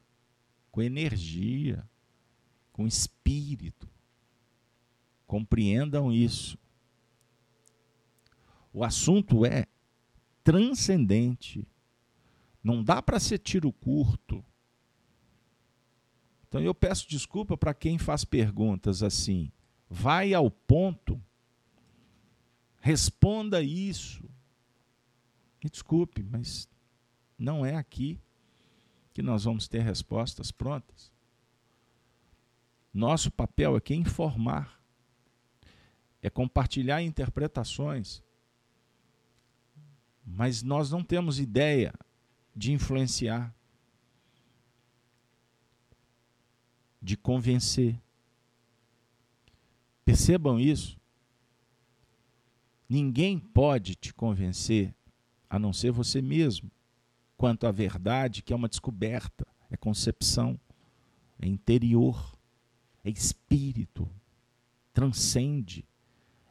com 0.70 0.80
energia, 0.80 1.86
com 2.72 2.86
espírito. 2.86 3.88
Compreendam 5.26 6.12
isso. 6.12 6.58
O 8.72 8.82
assunto 8.82 9.44
é 9.44 9.66
transcendente. 10.42 11.66
Não 12.64 12.82
dá 12.82 13.02
para 13.02 13.20
ser 13.20 13.38
tiro 13.38 13.72
curto. 13.72 14.44
Então 16.48 16.60
eu 16.60 16.74
peço 16.74 17.08
desculpa 17.08 17.56
para 17.56 17.74
quem 17.74 17.98
faz 17.98 18.24
perguntas 18.24 19.02
assim. 19.02 19.50
Vai 19.88 20.32
ao 20.32 20.50
ponto. 20.50 21.22
Responda 22.80 23.62
isso. 23.62 24.24
Me 25.62 25.70
desculpe, 25.70 26.22
mas 26.22 26.68
não 27.38 27.64
é 27.64 27.76
aqui 27.76 28.18
que 29.12 29.22
nós 29.22 29.44
vamos 29.44 29.68
ter 29.68 29.80
respostas 29.80 30.50
prontas. 30.50 31.11
Nosso 32.92 33.30
papel 33.30 33.74
aqui 33.74 33.94
é 33.94 33.96
informar, 33.96 34.78
é 36.20 36.28
compartilhar 36.28 37.02
interpretações, 37.02 38.22
mas 40.24 40.62
nós 40.62 40.90
não 40.90 41.02
temos 41.02 41.38
ideia 41.38 41.92
de 42.54 42.72
influenciar, 42.72 43.54
de 47.00 47.16
convencer. 47.16 48.00
Percebam 50.04 50.60
isso. 50.60 51.00
Ninguém 52.88 53.38
pode 53.38 53.94
te 53.94 54.12
convencer 54.12 54.94
a 55.48 55.58
não 55.58 55.72
ser 55.72 55.90
você 55.90 56.20
mesmo, 56.20 56.70
quanto 57.36 57.66
à 57.66 57.72
verdade, 57.72 58.42
que 58.42 58.52
é 58.52 58.56
uma 58.56 58.68
descoberta, 58.68 59.46
é 59.70 59.76
concepção, 59.76 60.60
é 61.40 61.46
interior, 61.48 62.38
é 63.04 63.10
espírito, 63.10 64.08
transcende, 64.92 65.84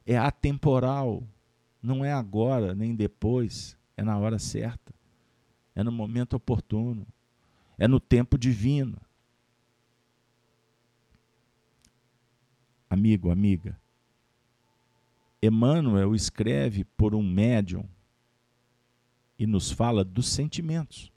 é 0.05 0.17
atemporal, 0.17 1.23
não 1.81 2.03
é 2.03 2.11
agora 2.11 2.75
nem 2.75 2.95
depois, 2.95 3.77
é 3.95 4.03
na 4.03 4.17
hora 4.17 4.37
certa, 4.37 4.93
é 5.75 5.83
no 5.83 5.91
momento 5.91 6.35
oportuno, 6.35 7.07
é 7.77 7.87
no 7.87 7.99
tempo 7.99 8.37
divino. 8.37 8.99
Amigo, 12.89 13.31
amiga, 13.31 13.79
Emmanuel 15.41 16.13
escreve 16.13 16.83
por 16.83 17.15
um 17.15 17.23
médium 17.23 17.87
e 19.39 19.47
nos 19.47 19.71
fala 19.71 20.03
dos 20.03 20.27
sentimentos. 20.27 21.10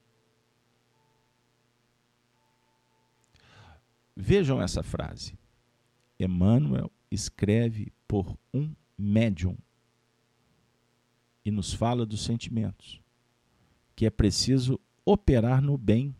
Vejam 4.15 4.61
essa 4.61 4.81
frase. 4.81 5.37
Emmanuel 6.17 6.89
escreve 7.11 7.91
por 8.07 8.37
um 8.53 8.73
médium 8.97 9.57
e 11.43 11.51
nos 11.51 11.73
fala 11.73 12.05
dos 12.05 12.23
sentimentos, 12.23 13.01
que 13.95 14.05
é 14.05 14.09
preciso 14.09 14.79
operar 15.03 15.61
no 15.61 15.77
bem. 15.77 16.15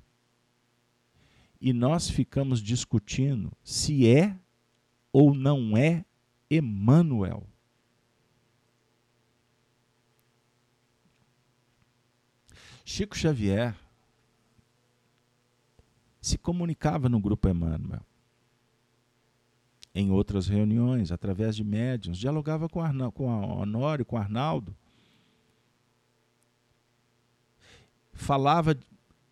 E 1.59 1.71
nós 1.71 2.09
ficamos 2.09 2.61
discutindo 2.61 3.51
se 3.63 4.07
é 4.07 4.37
ou 5.11 5.33
não 5.33 5.77
é 5.77 6.05
Emmanuel. 6.51 7.47
Chico 12.83 13.17
Xavier 13.17 13.75
se 16.25 16.39
comunicava 16.39 17.07
no 17.07 17.19
grupo 17.19 17.47
Emmanuel. 17.47 18.03
Em 19.93 20.09
outras 20.09 20.47
reuniões, 20.47 21.11
através 21.11 21.55
de 21.55 21.63
médiums, 21.63 22.17
dialogava 22.17 22.67
com, 22.67 22.81
Arna, 22.81 23.11
com 23.11 23.29
a 23.29 23.45
Honório, 23.45 24.03
com 24.03 24.17
Arnaldo. 24.17 24.75
Falava 28.11 28.75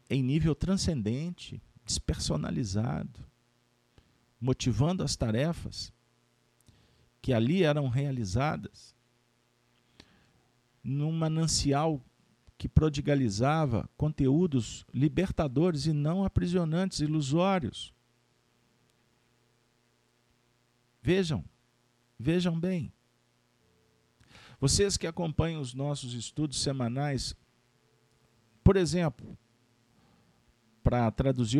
em 0.08 0.22
nível 0.22 0.54
transcendente, 0.54 1.60
despersonalizado, 1.84 3.20
motivando 4.40 5.02
as 5.04 5.16
tarefas 5.16 5.92
que 7.24 7.34
ali 7.34 7.64
eram 7.64 7.88
realizadas 7.88 8.94
num 10.84 11.12
manancial 11.12 12.00
que 12.64 12.70
prodigalizava 12.70 13.90
conteúdos 13.98 14.86
libertadores 14.94 15.86
e 15.86 15.92
não 15.92 16.24
aprisionantes, 16.24 17.02
ilusórios. 17.02 17.94
Vejam, 21.02 21.44
vejam 22.18 22.58
bem. 22.58 22.90
Vocês 24.62 24.96
que 24.96 25.06
acompanham 25.06 25.60
os 25.60 25.74
nossos 25.74 26.14
estudos 26.14 26.62
semanais, 26.62 27.36
por 28.64 28.78
exemplo, 28.78 29.38
para 30.82 31.12
traduzir 31.12 31.60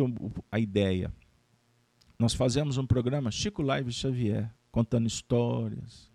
a 0.50 0.58
ideia, 0.58 1.12
nós 2.18 2.32
fazemos 2.32 2.78
um 2.78 2.86
programa 2.86 3.30
Chico 3.30 3.60
Live 3.60 3.92
Xavier, 3.92 4.50
contando 4.72 5.06
histórias, 5.06 6.10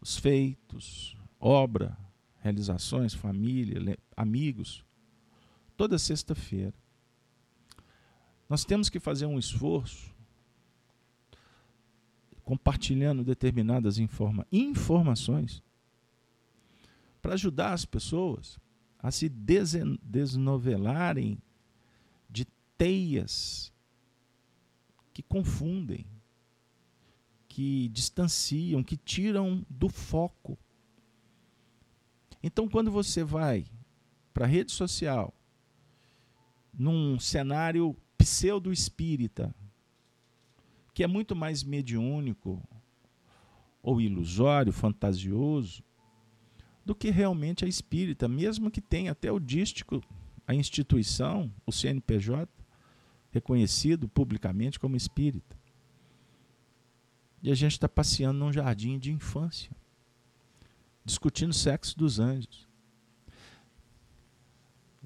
os 0.00 0.16
feitos, 0.16 1.16
obra, 1.40 1.98
realizações, 2.42 3.14
família, 3.14 3.96
amigos, 4.16 4.84
toda 5.76 5.98
sexta-feira. 5.98 6.74
Nós 8.48 8.64
temos 8.64 8.88
que 8.90 8.98
fazer 8.98 9.26
um 9.26 9.38
esforço 9.38 10.12
compartilhando 12.42 13.24
determinadas 13.24 13.98
informa 13.98 14.44
informações 14.50 15.62
para 17.22 17.34
ajudar 17.34 17.72
as 17.72 17.84
pessoas 17.84 18.58
a 18.98 19.12
se 19.12 19.28
desnovelarem 19.28 21.40
de 22.28 22.44
teias 22.76 23.72
que 25.14 25.22
confundem, 25.22 26.04
que 27.48 27.86
distanciam, 27.88 28.82
que 28.82 28.96
tiram 28.96 29.64
do 29.70 29.88
foco 29.88 30.58
então, 32.42 32.68
quando 32.68 32.90
você 32.90 33.22
vai 33.22 33.64
para 34.34 34.44
a 34.44 34.48
rede 34.48 34.72
social, 34.72 35.32
num 36.72 37.18
cenário 37.18 37.96
pseudo-espírita, 38.18 39.54
que 40.92 41.04
é 41.04 41.06
muito 41.06 41.36
mais 41.36 41.62
mediúnico 41.62 42.60
ou 43.82 44.00
ilusório, 44.00 44.72
fantasioso, 44.72 45.82
do 46.84 46.94
que 46.94 47.10
realmente 47.10 47.64
a 47.64 47.68
espírita, 47.68 48.26
mesmo 48.26 48.70
que 48.70 48.80
tenha 48.80 49.12
até 49.12 49.30
o 49.30 49.38
dístico, 49.38 50.02
a 50.46 50.54
instituição, 50.54 51.52
o 51.64 51.70
CNPJ, 51.70 52.48
reconhecido 53.30 54.08
publicamente 54.08 54.80
como 54.80 54.96
espírita. 54.96 55.56
E 57.42 57.50
a 57.50 57.54
gente 57.54 57.72
está 57.72 57.88
passeando 57.88 58.38
num 58.38 58.52
jardim 58.52 58.98
de 58.98 59.12
infância 59.12 59.70
discutindo 61.04 61.50
o 61.50 61.54
sexo 61.54 61.98
dos 61.98 62.18
anjos. 62.18 62.68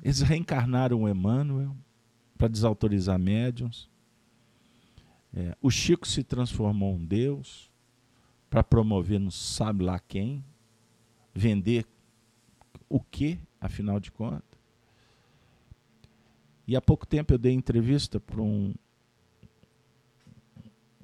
Eles 0.03 0.20
reencarnaram 0.20 1.09
Emmanuel 1.09 1.76
para 2.36 2.49
desautorizar 2.49 3.18
médiums. 3.18 3.88
É, 5.34 5.57
o 5.61 5.70
Chico 5.70 6.07
se 6.07 6.22
transformou 6.22 6.97
em 6.97 7.05
Deus 7.05 7.70
para 8.49 8.62
promover 8.62 9.18
não 9.18 9.30
sabe 9.30 9.84
lá 9.84 9.99
quem, 9.99 10.44
vender 11.34 11.84
o 12.88 13.01
que, 13.01 13.38
afinal 13.61 13.99
de 13.99 14.11
contas. 14.11 14.44
E 16.66 16.74
há 16.74 16.80
pouco 16.80 17.07
tempo 17.07 17.32
eu 17.32 17.38
dei 17.38 17.53
entrevista 17.53 18.18
para 18.18 18.40
um, 18.40 18.74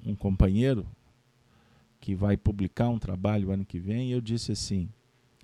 um 0.05 0.15
companheiro 0.15 0.85
que 2.03 2.13
vai 2.13 2.35
publicar 2.35 2.89
um 2.89 2.99
trabalho 2.99 3.49
ano 3.49 3.63
que 3.63 3.79
vem, 3.79 4.09
e 4.09 4.11
eu 4.11 4.19
disse 4.19 4.51
assim, 4.51 4.89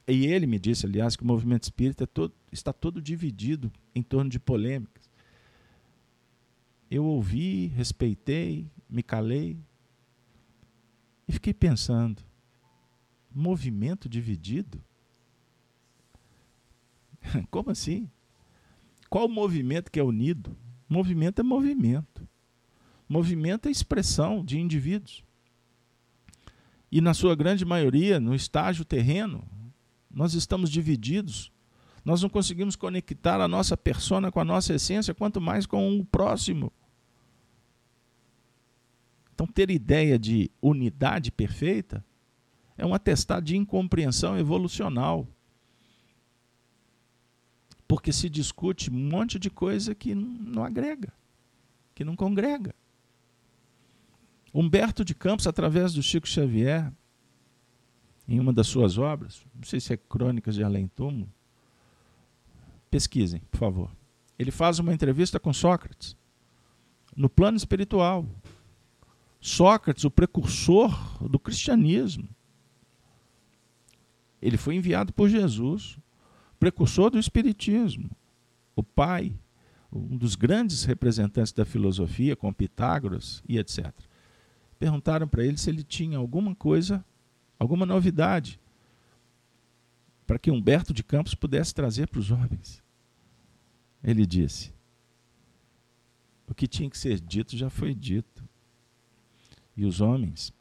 e 0.05 0.25
ele 0.25 0.45
me 0.45 0.59
disse, 0.59 0.85
aliás, 0.85 1.15
que 1.15 1.23
o 1.23 1.25
movimento 1.25 1.63
espírita 1.63 2.03
é 2.03 2.05
todo, 2.05 2.33
está 2.51 2.73
todo 2.73 3.01
dividido 3.01 3.71
em 3.95 4.03
torno 4.03 4.29
de 4.29 4.37
polêmicas. 4.41 5.09
Eu 6.91 7.05
ouvi, 7.05 7.67
respeitei, 7.67 8.69
me 8.89 9.01
calei 9.01 9.57
e 11.25 11.31
fiquei 11.31 11.53
pensando: 11.53 12.21
movimento 13.33 14.09
dividido? 14.09 14.83
Como 17.49 17.71
assim? 17.71 18.11
Qual 19.09 19.29
movimento 19.29 19.89
que 19.89 19.99
é 19.99 20.03
unido? 20.03 20.57
Movimento 20.89 21.39
é 21.39 21.43
movimento. 21.43 22.27
Movimento 23.07 23.69
é 23.69 23.71
expressão 23.71 24.43
de 24.43 24.59
indivíduos. 24.59 25.23
E 26.91 27.01
na 27.01 27.13
sua 27.13 27.35
grande 27.35 27.63
maioria, 27.63 28.19
no 28.19 28.33
estágio 28.33 28.83
terreno, 28.83 29.47
nós 30.09 30.33
estamos 30.33 30.69
divididos. 30.69 31.51
Nós 32.03 32.21
não 32.21 32.29
conseguimos 32.29 32.75
conectar 32.75 33.39
a 33.39 33.47
nossa 33.47 33.77
persona 33.77 34.31
com 34.31 34.39
a 34.39 34.45
nossa 34.45 34.73
essência, 34.73 35.13
quanto 35.13 35.39
mais 35.39 35.65
com 35.65 35.99
o 35.99 36.05
próximo. 36.05 36.71
Então, 39.33 39.45
ter 39.45 39.69
ideia 39.69 40.17
de 40.17 40.49
unidade 40.61 41.31
perfeita 41.31 42.03
é 42.77 42.85
um 42.85 42.93
atestado 42.93 43.45
de 43.45 43.55
incompreensão 43.55 44.37
evolucional. 44.37 45.27
Porque 47.87 48.11
se 48.11 48.29
discute 48.29 48.89
um 48.89 49.09
monte 49.09 49.37
de 49.37 49.49
coisa 49.49 49.93
que 49.93 50.13
não 50.15 50.63
agrega, 50.63 51.13
que 51.93 52.03
não 52.03 52.15
congrega. 52.15 52.73
Humberto 54.53 55.05
de 55.05 55.13
Campos, 55.13 55.47
através 55.47 55.93
do 55.93 56.01
Chico 56.01 56.27
Xavier, 56.27 56.91
em 58.27 58.39
uma 58.39 58.53
das 58.53 58.67
suas 58.67 58.97
obras, 58.97 59.43
não 59.55 59.63
sei 59.63 59.79
se 59.79 59.93
é 59.93 59.97
Crônicas 59.97 60.55
de 60.55 60.63
Além 60.63 60.87
Túmulo, 60.87 61.31
pesquisem, 62.89 63.41
por 63.51 63.57
favor. 63.57 63.91
Ele 64.37 64.51
faz 64.51 64.79
uma 64.79 64.93
entrevista 64.93 65.39
com 65.39 65.51
Sócrates, 65.51 66.15
no 67.15 67.29
plano 67.29 67.57
espiritual. 67.57 68.25
Sócrates, 69.41 70.03
o 70.03 70.11
precursor 70.11 70.91
do 71.27 71.39
cristianismo. 71.39 72.29
Ele 74.41 74.57
foi 74.57 74.75
enviado 74.75 75.11
por 75.11 75.27
Jesus, 75.27 75.97
precursor 76.59 77.09
do 77.09 77.19
espiritismo, 77.19 78.09
o 78.75 78.83
pai, 78.83 79.33
um 79.91 80.17
dos 80.17 80.35
grandes 80.35 80.83
representantes 80.83 81.51
da 81.51 81.65
filosofia, 81.65 82.35
com 82.35 82.53
Pitágoras 82.53 83.41
e 83.47 83.57
etc 83.57 83.93
perguntaram 84.79 85.27
para 85.27 85.45
ele 85.45 85.57
se 85.57 85.69
ele 85.69 85.83
tinha 85.83 86.17
alguma 86.17 86.55
coisa, 86.55 87.05
alguma 87.59 87.85
novidade. 87.85 88.59
para 90.29 90.37
que 90.37 90.51
Humberto 90.51 90.93
de 90.93 91.03
Campos 91.03 91.33
pudesse 91.33 91.73
trazer 91.73 92.07
para 92.07 92.19
os 92.19 92.29
homens. 92.29 92.83
Ele 94.03 94.27
disse: 94.27 94.71
o 96.47 96.53
que 96.53 96.67
tinha 96.67 96.87
que 96.87 96.99
ser 96.99 97.19
dito 97.19 97.57
já 97.57 97.67
foi 97.67 97.95
dito. 97.95 98.47
E 99.75 99.85
os 99.85 100.01
homens 100.01 100.53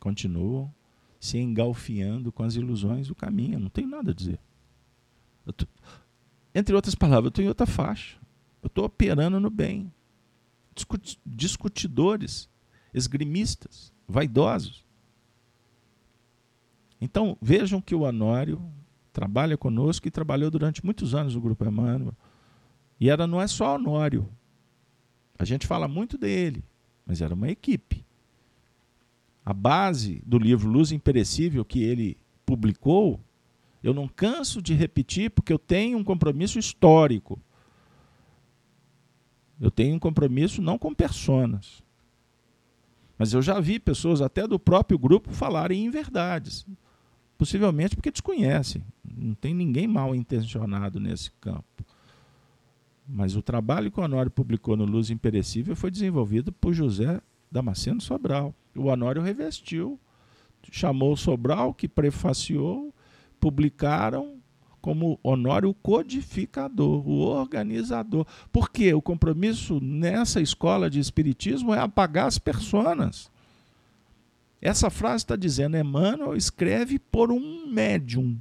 continuam 0.00 0.74
se 1.20 1.38
engalfiando 1.38 2.32
com 2.32 2.42
as 2.42 2.56
ilusões 2.56 3.06
do 3.06 3.14
caminho. 3.14 3.60
Não 3.60 3.70
tenho 3.70 3.86
nada 3.86 4.10
a 4.10 4.14
dizer. 4.14 4.40
Tô, 5.56 5.66
entre 6.52 6.74
outras 6.74 6.96
palavras, 6.96 7.26
eu 7.26 7.28
estou 7.28 7.44
em 7.44 7.48
outra 7.48 7.66
faixa. 7.66 8.18
Eu 8.60 8.66
estou 8.66 8.84
operando 8.84 9.38
no 9.38 9.50
bem. 9.50 9.94
Discutidores, 11.24 12.49
esgrimistas, 12.92 13.92
vaidosos. 14.06 14.84
Então, 17.00 17.36
vejam 17.40 17.80
que 17.80 17.94
o 17.94 18.04
Anório 18.04 18.60
trabalha 19.12 19.56
conosco 19.56 20.06
e 20.06 20.10
trabalhou 20.10 20.50
durante 20.50 20.84
muitos 20.84 21.14
anos 21.14 21.34
no 21.34 21.40
Grupo 21.40 21.64
Emmanuel. 21.64 22.14
E 22.98 23.08
era, 23.08 23.26
não 23.26 23.40
é 23.40 23.46
só 23.46 23.76
Honório, 23.76 24.28
a 25.38 25.44
gente 25.44 25.66
fala 25.66 25.88
muito 25.88 26.18
dele, 26.18 26.62
mas 27.06 27.22
era 27.22 27.34
uma 27.34 27.48
equipe. 27.48 28.04
A 29.44 29.54
base 29.54 30.22
do 30.26 30.38
livro 30.38 30.68
Luz 30.68 30.92
Imperecível 30.92 31.64
que 31.64 31.82
ele 31.82 32.18
publicou, 32.44 33.18
eu 33.82 33.94
não 33.94 34.06
canso 34.06 34.60
de 34.60 34.74
repetir 34.74 35.30
porque 35.30 35.52
eu 35.52 35.58
tenho 35.58 35.96
um 35.96 36.04
compromisso 36.04 36.58
histórico. 36.58 37.40
Eu 39.58 39.70
tenho 39.70 39.96
um 39.96 39.98
compromisso 39.98 40.60
não 40.60 40.78
com 40.78 40.94
personas. 40.94 41.82
Mas 43.20 43.34
eu 43.34 43.42
já 43.42 43.60
vi 43.60 43.78
pessoas 43.78 44.22
até 44.22 44.46
do 44.46 44.58
próprio 44.58 44.98
grupo 44.98 45.30
falarem 45.30 45.84
em 45.84 45.90
verdades. 45.90 46.64
Possivelmente 47.36 47.94
porque 47.94 48.10
desconhecem. 48.10 48.82
Não 49.04 49.34
tem 49.34 49.52
ninguém 49.52 49.86
mal 49.86 50.14
intencionado 50.14 50.98
nesse 50.98 51.30
campo. 51.32 51.84
Mas 53.06 53.36
o 53.36 53.42
trabalho 53.42 53.90
que 53.90 54.00
o 54.00 54.02
Honório 54.02 54.30
publicou 54.30 54.74
no 54.74 54.86
Luz 54.86 55.10
Imperecível 55.10 55.76
foi 55.76 55.90
desenvolvido 55.90 56.50
por 56.50 56.72
José 56.72 57.20
Damasceno 57.52 58.00
Sobral. 58.00 58.54
O 58.74 58.86
Honório 58.86 59.20
revestiu, 59.20 60.00
chamou 60.72 61.12
o 61.12 61.16
Sobral, 61.16 61.74
que 61.74 61.86
prefaciou, 61.86 62.90
publicaram 63.38 64.39
como 64.80 65.18
Honório 65.22 65.70
o 65.70 65.74
codificador, 65.74 67.06
o 67.08 67.20
organizador. 67.20 68.26
Porque 68.52 68.92
o 68.94 69.02
compromisso 69.02 69.80
nessa 69.80 70.40
escola 70.40 70.88
de 70.88 71.00
espiritismo 71.00 71.74
é 71.74 71.78
apagar 71.78 72.26
as 72.26 72.38
personas. 72.38 73.30
Essa 74.60 74.90
frase 74.90 75.24
está 75.24 75.36
dizendo: 75.36 75.76
Emmanuel 75.76 76.36
escreve 76.36 76.98
por 76.98 77.32
um 77.32 77.66
médium. 77.66 78.38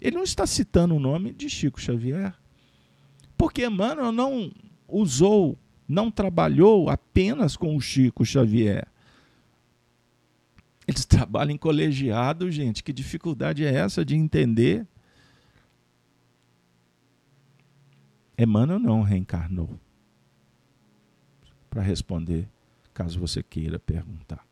Ele 0.00 0.16
não 0.16 0.24
está 0.24 0.46
citando 0.46 0.94
o 0.94 1.00
nome 1.00 1.32
de 1.32 1.48
Chico 1.50 1.80
Xavier. 1.80 2.34
Porque 3.36 3.66
Emmanuel 3.66 4.12
não 4.12 4.50
usou, 4.88 5.58
não 5.88 6.10
trabalhou 6.10 6.88
apenas 6.88 7.56
com 7.56 7.76
o 7.76 7.80
Chico 7.80 8.24
Xavier. 8.24 8.86
Eles 10.86 11.04
trabalham 11.06 11.52
em 11.52 11.58
colegiado, 11.58 12.50
gente. 12.50 12.82
Que 12.82 12.92
dificuldade 12.92 13.64
é 13.64 13.74
essa 13.74 14.04
de 14.04 14.16
entender? 14.16 14.86
Emmanuel 18.42 18.78
não 18.78 19.02
reencarnou. 19.02 19.78
Para 21.68 21.82
responder, 21.82 22.48
caso 22.94 23.20
você 23.20 23.42
queira 23.42 23.78
perguntar. 23.78 24.46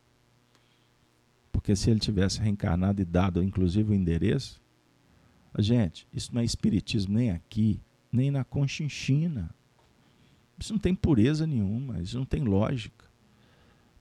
Porque 1.51 1.74
se 1.74 1.91
ele 1.91 1.99
tivesse 1.99 2.39
reencarnado 2.39 3.01
e 3.01 3.05
dado, 3.05 3.43
inclusive, 3.43 3.91
o 3.91 3.95
endereço, 3.95 4.61
gente, 5.59 6.07
isso 6.12 6.34
não 6.34 6.43
é 6.43 6.45
espiritismo 6.45 7.14
nem 7.14 7.30
aqui, 7.30 7.80
nem 8.12 8.30
na 8.30 8.45
Conchinchina. 8.45 9.51
Isso 10.59 10.72
não 10.72 10.80
tem 10.80 10.95
pureza 10.95 11.47
nenhuma, 11.47 12.01
isso 12.01 12.18
não 12.18 12.26
tem 12.26 12.43
lógica. 12.43 13.07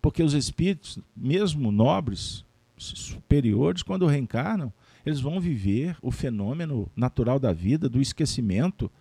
Porque 0.02 0.22
os 0.22 0.34
espíritos, 0.34 1.00
mesmo 1.16 1.72
nobres, 1.72 2.46
superiores, 2.78 3.84
quando 3.84 4.06
reencarnam, 4.06 4.72
eles 5.06 5.22
vão 5.22 5.40
viver 5.40 5.98
o 6.02 6.12
fenômeno 6.12 6.92
natural 6.96 7.40
da 7.40 7.54
vida, 7.54 7.88
do 7.88 8.02
esquecimento, 8.02 8.92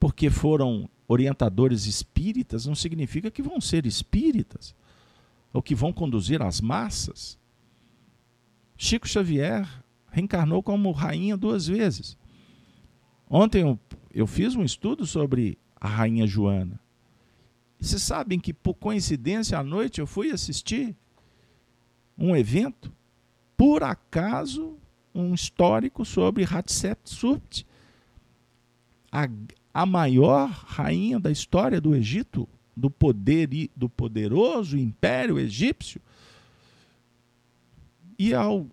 porque 0.00 0.30
foram 0.30 0.88
orientadores 1.06 1.84
espíritas, 1.84 2.64
não 2.64 2.74
significa 2.74 3.30
que 3.30 3.42
vão 3.42 3.60
ser 3.60 3.84
espíritas, 3.84 4.74
ou 5.52 5.62
que 5.62 5.74
vão 5.74 5.92
conduzir 5.92 6.40
as 6.40 6.60
massas. 6.60 7.38
Chico 8.76 9.06
Xavier 9.06 9.68
reencarnou 10.10 10.62
como 10.62 10.90
rainha 10.90 11.36
duas 11.36 11.66
vezes. 11.66 12.16
Ontem 13.28 13.60
eu, 13.60 13.78
eu 14.12 14.26
fiz 14.26 14.56
um 14.56 14.64
estudo 14.64 15.04
sobre 15.04 15.58
a 15.76 15.86
Rainha 15.86 16.26
Joana. 16.26 16.80
E 17.78 17.84
vocês 17.84 18.02
sabem 18.02 18.38
que, 18.40 18.54
por 18.54 18.74
coincidência, 18.74 19.58
à 19.58 19.62
noite 19.62 20.00
eu 20.00 20.06
fui 20.06 20.30
assistir 20.30 20.96
um 22.16 22.34
evento, 22.34 22.92
por 23.56 23.82
acaso, 23.82 24.78
um 25.14 25.34
histórico 25.34 26.04
sobre 26.04 26.44
Hatshepsut, 26.44 27.66
a, 29.12 29.28
a 29.72 29.86
maior 29.86 30.48
rainha 30.50 31.18
da 31.18 31.30
história 31.30 31.80
do 31.80 31.94
Egito, 31.94 32.48
do 32.76 32.90
poder 32.90 33.48
do 33.76 33.88
poderoso 33.88 34.76
império 34.76 35.38
egípcio. 35.38 36.00
E 38.18 38.34
ao 38.34 38.66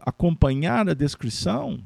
acompanhar 0.00 0.88
a 0.88 0.94
descrição, 0.94 1.80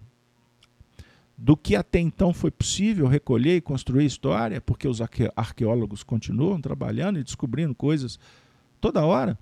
do 1.37 1.57
que 1.57 1.77
até 1.77 1.99
então 2.01 2.33
foi 2.33 2.51
possível 2.51 3.07
recolher 3.07 3.57
e 3.57 3.61
construir 3.61 4.07
história, 4.07 4.61
porque 4.61 4.89
os 4.89 5.01
arqueólogos 5.37 6.03
continuam 6.03 6.61
trabalhando 6.61 7.19
e 7.19 7.25
descobrindo 7.25 7.75
coisas 7.75 8.19
toda 8.81 9.05
hora, 9.05 9.39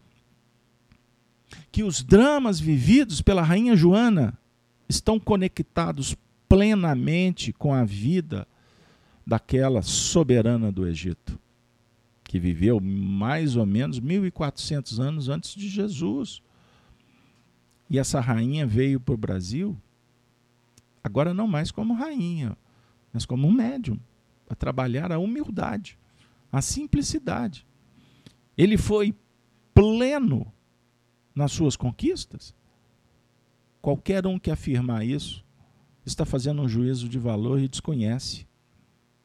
que 1.70 1.84
os 1.84 2.02
dramas 2.02 2.58
vividos 2.58 3.22
pela 3.22 3.42
rainha 3.42 3.76
Joana 3.76 4.36
estão 4.88 5.20
conectados 5.20 6.16
plenamente 6.48 7.52
com 7.52 7.72
a 7.72 7.84
vida 7.84 8.46
daquela 9.26 9.82
soberana 9.82 10.70
do 10.70 10.86
Egito, 10.86 11.38
que 12.22 12.38
viveu 12.38 12.80
mais 12.80 13.56
ou 13.56 13.64
menos 13.64 14.00
1400 14.00 15.00
anos 15.00 15.28
antes 15.28 15.54
de 15.54 15.68
Jesus. 15.68 16.42
E 17.88 17.98
essa 17.98 18.20
rainha 18.20 18.66
veio 18.66 18.98
para 18.98 19.14
o 19.14 19.18
Brasil 19.18 19.76
Agora 21.04 21.34
não 21.34 21.46
mais 21.46 21.70
como 21.70 21.92
rainha, 21.92 22.56
mas 23.12 23.26
como 23.26 23.46
um 23.46 23.52
médium, 23.52 24.00
para 24.46 24.56
trabalhar 24.56 25.12
a 25.12 25.18
humildade, 25.18 25.98
a 26.50 26.62
simplicidade. 26.62 27.66
Ele 28.56 28.78
foi 28.78 29.14
pleno 29.74 30.50
nas 31.34 31.52
suas 31.52 31.76
conquistas. 31.76 32.54
Qualquer 33.82 34.26
um 34.26 34.38
que 34.38 34.50
afirmar 34.50 35.04
isso 35.04 35.44
está 36.06 36.24
fazendo 36.24 36.62
um 36.62 36.68
juízo 36.68 37.06
de 37.06 37.18
valor 37.18 37.60
e 37.60 37.68
desconhece. 37.68 38.46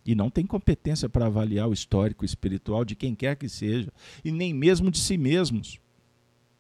E 0.10 0.16
não 0.16 0.32
tem 0.32 0.44
competência 0.44 1.08
para 1.08 1.28
avaliar 1.28 1.68
o 1.70 1.74
histórico 1.74 2.26
espiritual 2.26 2.84
de 2.84 2.96
quem 2.96 3.14
quer 3.14 3.36
que 3.36 3.48
seja, 3.48 3.94
e 4.26 4.32
nem 4.32 4.54
mesmo 4.54 4.90
de 4.90 4.98
si 4.98 5.18
mesmos 5.18 5.80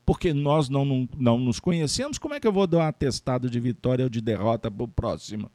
porque 0.10 0.34
nós 0.34 0.70
não, 0.70 0.84
não, 0.84 1.10
não 1.16 1.38
nos 1.38 1.60
conhecemos, 1.60 2.18
como 2.18 2.34
é 2.34 2.39
que 2.39 2.47
eu 2.47 2.52
vou 2.52 2.66
dar 2.66 2.78
um 2.80 2.82
atestado 2.82 3.47
de 3.47 3.60
vitória 3.60 4.04
ou 4.04 4.10
de 4.10 4.20
derrota 4.20 4.72
para 4.72 4.84
o 4.84 4.88
próximo? 4.88 5.52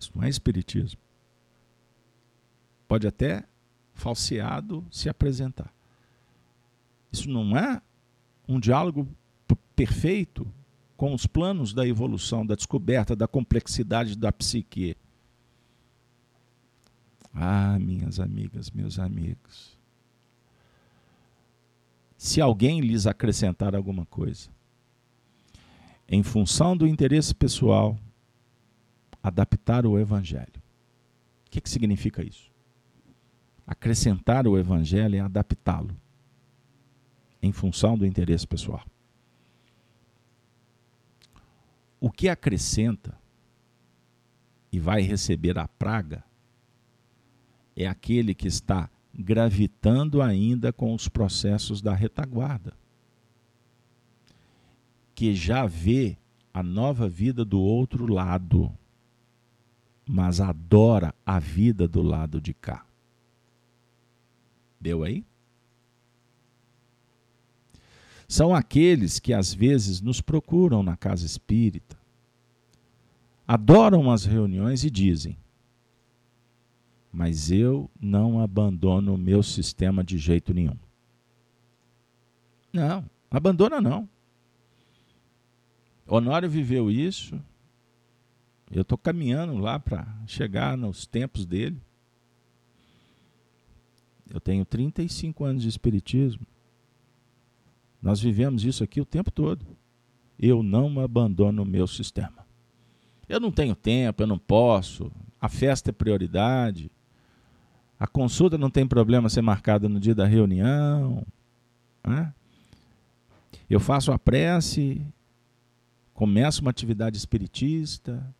Isso 0.00 0.10
não 0.14 0.24
é 0.24 0.28
espiritismo. 0.30 0.98
Pode 2.88 3.06
até 3.06 3.44
falseado 3.92 4.86
se 4.90 5.10
apresentar. 5.10 5.70
Isso 7.12 7.28
não 7.28 7.54
é 7.54 7.82
um 8.48 8.58
diálogo 8.58 9.06
perfeito 9.76 10.50
com 10.96 11.12
os 11.12 11.26
planos 11.26 11.74
da 11.74 11.86
evolução, 11.86 12.46
da 12.46 12.54
descoberta, 12.54 13.14
da 13.14 13.28
complexidade 13.28 14.16
da 14.16 14.32
psique. 14.32 14.96
Ah, 17.34 17.78
minhas 17.78 18.18
amigas, 18.18 18.70
meus 18.70 18.98
amigos 18.98 19.78
se 22.18 22.40
alguém 22.40 22.80
lhes 22.80 23.06
acrescentar 23.06 23.76
alguma 23.76 24.04
coisa. 24.04 24.50
Em 26.08 26.22
função 26.24 26.76
do 26.76 26.86
interesse 26.86 27.32
pessoal, 27.32 27.96
adaptar 29.22 29.86
o 29.86 29.96
Evangelho. 29.96 30.60
O 31.46 31.50
que, 31.50 31.60
que 31.60 31.70
significa 31.70 32.24
isso? 32.24 32.50
Acrescentar 33.64 34.48
o 34.48 34.58
Evangelho 34.58 35.14
é 35.14 35.20
adaptá-lo 35.20 35.96
em 37.40 37.52
função 37.52 37.96
do 37.96 38.04
interesse 38.04 38.46
pessoal. 38.46 38.84
O 42.00 42.10
que 42.10 42.28
acrescenta 42.28 43.16
e 44.72 44.80
vai 44.80 45.02
receber 45.02 45.56
a 45.56 45.68
praga 45.68 46.24
é 47.78 47.86
aquele 47.86 48.34
que 48.34 48.48
está 48.48 48.90
gravitando 49.14 50.20
ainda 50.20 50.72
com 50.72 50.92
os 50.92 51.06
processos 51.06 51.80
da 51.80 51.94
retaguarda, 51.94 52.72
porque 55.06 55.32
já 55.32 55.64
vê 55.64 56.18
a 56.52 56.60
nova 56.60 57.08
vida 57.08 57.44
do 57.44 57.60
outro 57.60 58.12
lado, 58.12 58.76
mas 60.04 60.40
adora 60.40 61.14
a 61.24 61.38
vida 61.38 61.86
do 61.86 62.02
lado 62.02 62.40
de 62.40 62.52
cá. 62.52 62.84
Deu 64.80 65.04
aí? 65.04 65.24
São 68.26 68.52
aqueles 68.52 69.20
que 69.20 69.32
às 69.32 69.54
vezes 69.54 70.00
nos 70.00 70.20
procuram 70.20 70.82
na 70.82 70.96
casa 70.96 71.24
espírita, 71.24 71.96
adoram 73.46 74.10
as 74.10 74.24
reuniões 74.24 74.82
e 74.82 74.90
dizem: 74.90 75.36
Mas 77.12 77.50
eu 77.50 77.90
não 78.00 78.40
abandono 78.40 79.14
o 79.14 79.18
meu 79.18 79.42
sistema 79.42 80.04
de 80.04 80.18
jeito 80.18 80.52
nenhum. 80.52 80.76
Não, 82.72 83.04
abandona 83.30 83.80
não. 83.80 84.08
Honório 86.06 86.48
viveu 86.48 86.90
isso. 86.90 87.40
Eu 88.70 88.82
estou 88.82 88.98
caminhando 88.98 89.56
lá 89.56 89.78
para 89.78 90.06
chegar 90.26 90.76
nos 90.76 91.06
tempos 91.06 91.46
dele. 91.46 91.80
Eu 94.28 94.40
tenho 94.40 94.64
35 94.64 95.44
anos 95.44 95.62
de 95.62 95.68
espiritismo. 95.68 96.46
Nós 98.00 98.20
vivemos 98.20 98.64
isso 98.64 98.84
aqui 98.84 99.00
o 99.00 99.06
tempo 99.06 99.30
todo. 99.30 99.66
Eu 100.38 100.62
não 100.62 101.00
abandono 101.00 101.62
o 101.62 101.66
meu 101.66 101.86
sistema. 101.86 102.46
Eu 103.28 103.40
não 103.40 103.50
tenho 103.50 103.74
tempo, 103.74 104.22
eu 104.22 104.26
não 104.26 104.38
posso. 104.38 105.10
A 105.40 105.48
festa 105.48 105.90
é 105.90 105.92
prioridade. 105.92 106.90
A 107.98 108.06
consulta 108.06 108.56
não 108.56 108.70
tem 108.70 108.86
problema 108.86 109.28
ser 109.28 109.42
marcada 109.42 109.88
no 109.88 109.98
dia 109.98 110.14
da 110.14 110.26
reunião. 110.26 111.26
Né? 112.06 112.32
Eu 113.68 113.80
faço 113.80 114.12
a 114.12 114.18
prece 114.18 115.04
começo 116.18 116.62
uma 116.62 116.70
atividade 116.72 117.16
espiritista, 117.16 118.34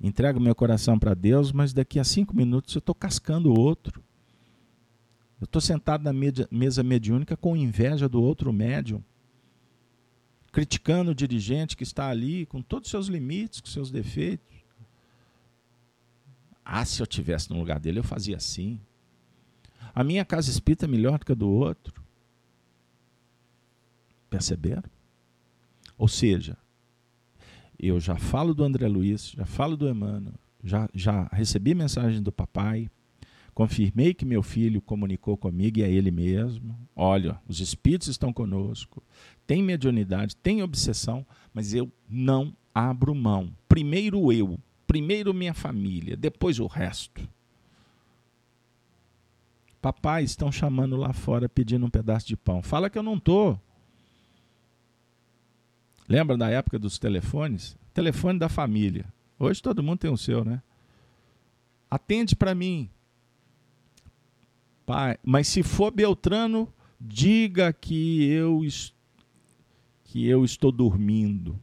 entrego 0.00 0.40
meu 0.40 0.56
coração 0.56 0.98
para 0.98 1.14
Deus, 1.14 1.52
mas 1.52 1.72
daqui 1.72 2.00
a 2.00 2.04
cinco 2.04 2.34
minutos 2.34 2.74
eu 2.74 2.80
estou 2.80 2.96
cascando 2.96 3.52
o 3.52 3.56
outro. 3.56 4.02
Eu 5.40 5.44
estou 5.44 5.60
sentado 5.62 6.02
na 6.02 6.12
mesa 6.50 6.82
mediúnica 6.82 7.36
com 7.36 7.56
inveja 7.56 8.08
do 8.08 8.20
outro 8.20 8.52
médium, 8.52 9.00
criticando 10.50 11.12
o 11.12 11.14
dirigente 11.14 11.76
que 11.76 11.84
está 11.84 12.08
ali 12.08 12.44
com 12.46 12.60
todos 12.60 12.88
os 12.88 12.90
seus 12.90 13.06
limites, 13.06 13.60
com 13.60 13.68
seus 13.68 13.92
defeitos. 13.92 14.49
Ah, 16.72 16.84
se 16.84 17.02
eu 17.02 17.06
tivesse 17.06 17.50
no 17.50 17.58
lugar 17.58 17.80
dele, 17.80 17.98
eu 17.98 18.04
fazia 18.04 18.36
assim. 18.36 18.80
A 19.92 20.04
minha 20.04 20.24
casa 20.24 20.48
espírita 20.48 20.84
é 20.84 20.88
melhor 20.88 21.18
do 21.18 21.26
que 21.26 21.32
a 21.32 21.34
do 21.34 21.50
outro. 21.50 22.00
Perceberam? 24.30 24.88
Ou 25.98 26.06
seja, 26.06 26.56
eu 27.76 27.98
já 27.98 28.16
falo 28.16 28.54
do 28.54 28.62
André 28.62 28.86
Luiz, 28.86 29.32
já 29.32 29.44
falo 29.44 29.76
do 29.76 29.88
Emmanuel, 29.88 30.38
já, 30.62 30.88
já 30.94 31.28
recebi 31.32 31.74
mensagem 31.74 32.22
do 32.22 32.30
papai, 32.30 32.88
confirmei 33.52 34.14
que 34.14 34.24
meu 34.24 34.40
filho 34.40 34.80
comunicou 34.80 35.36
comigo 35.36 35.80
e 35.80 35.82
é 35.82 35.90
ele 35.90 36.12
mesmo. 36.12 36.78
Olha, 36.94 37.40
os 37.48 37.58
espíritos 37.58 38.06
estão 38.06 38.32
conosco, 38.32 39.02
tem 39.44 39.60
mediunidade, 39.60 40.36
tem 40.36 40.62
obsessão, 40.62 41.26
mas 41.52 41.74
eu 41.74 41.90
não 42.08 42.56
abro 42.72 43.12
mão. 43.12 43.52
Primeiro 43.68 44.32
eu, 44.32 44.56
primeiro 44.90 45.32
minha 45.32 45.54
família, 45.54 46.16
depois 46.16 46.58
o 46.58 46.66
resto. 46.66 47.22
Papai, 49.80 50.24
estão 50.24 50.50
chamando 50.50 50.96
lá 50.96 51.12
fora 51.12 51.48
pedindo 51.48 51.86
um 51.86 51.88
pedaço 51.88 52.26
de 52.26 52.36
pão. 52.36 52.60
Fala 52.60 52.90
que 52.90 52.98
eu 52.98 53.02
não 53.04 53.14
estou. 53.14 53.60
Lembra 56.08 56.36
da 56.36 56.50
época 56.50 56.76
dos 56.76 56.98
telefones? 56.98 57.78
Telefone 57.94 58.36
da 58.36 58.48
família. 58.48 59.06
Hoje 59.38 59.62
todo 59.62 59.80
mundo 59.80 60.00
tem 60.00 60.10
o 60.10 60.16
seu, 60.16 60.44
né? 60.44 60.60
Atende 61.88 62.34
para 62.34 62.52
mim. 62.52 62.90
Pai, 64.84 65.16
mas 65.22 65.46
se 65.46 65.62
for 65.62 65.92
Beltrano, 65.92 66.68
diga 67.00 67.72
que 67.72 68.24
eu 68.24 68.60
que 70.02 70.26
eu 70.26 70.44
estou 70.44 70.72
dormindo. 70.72 71.56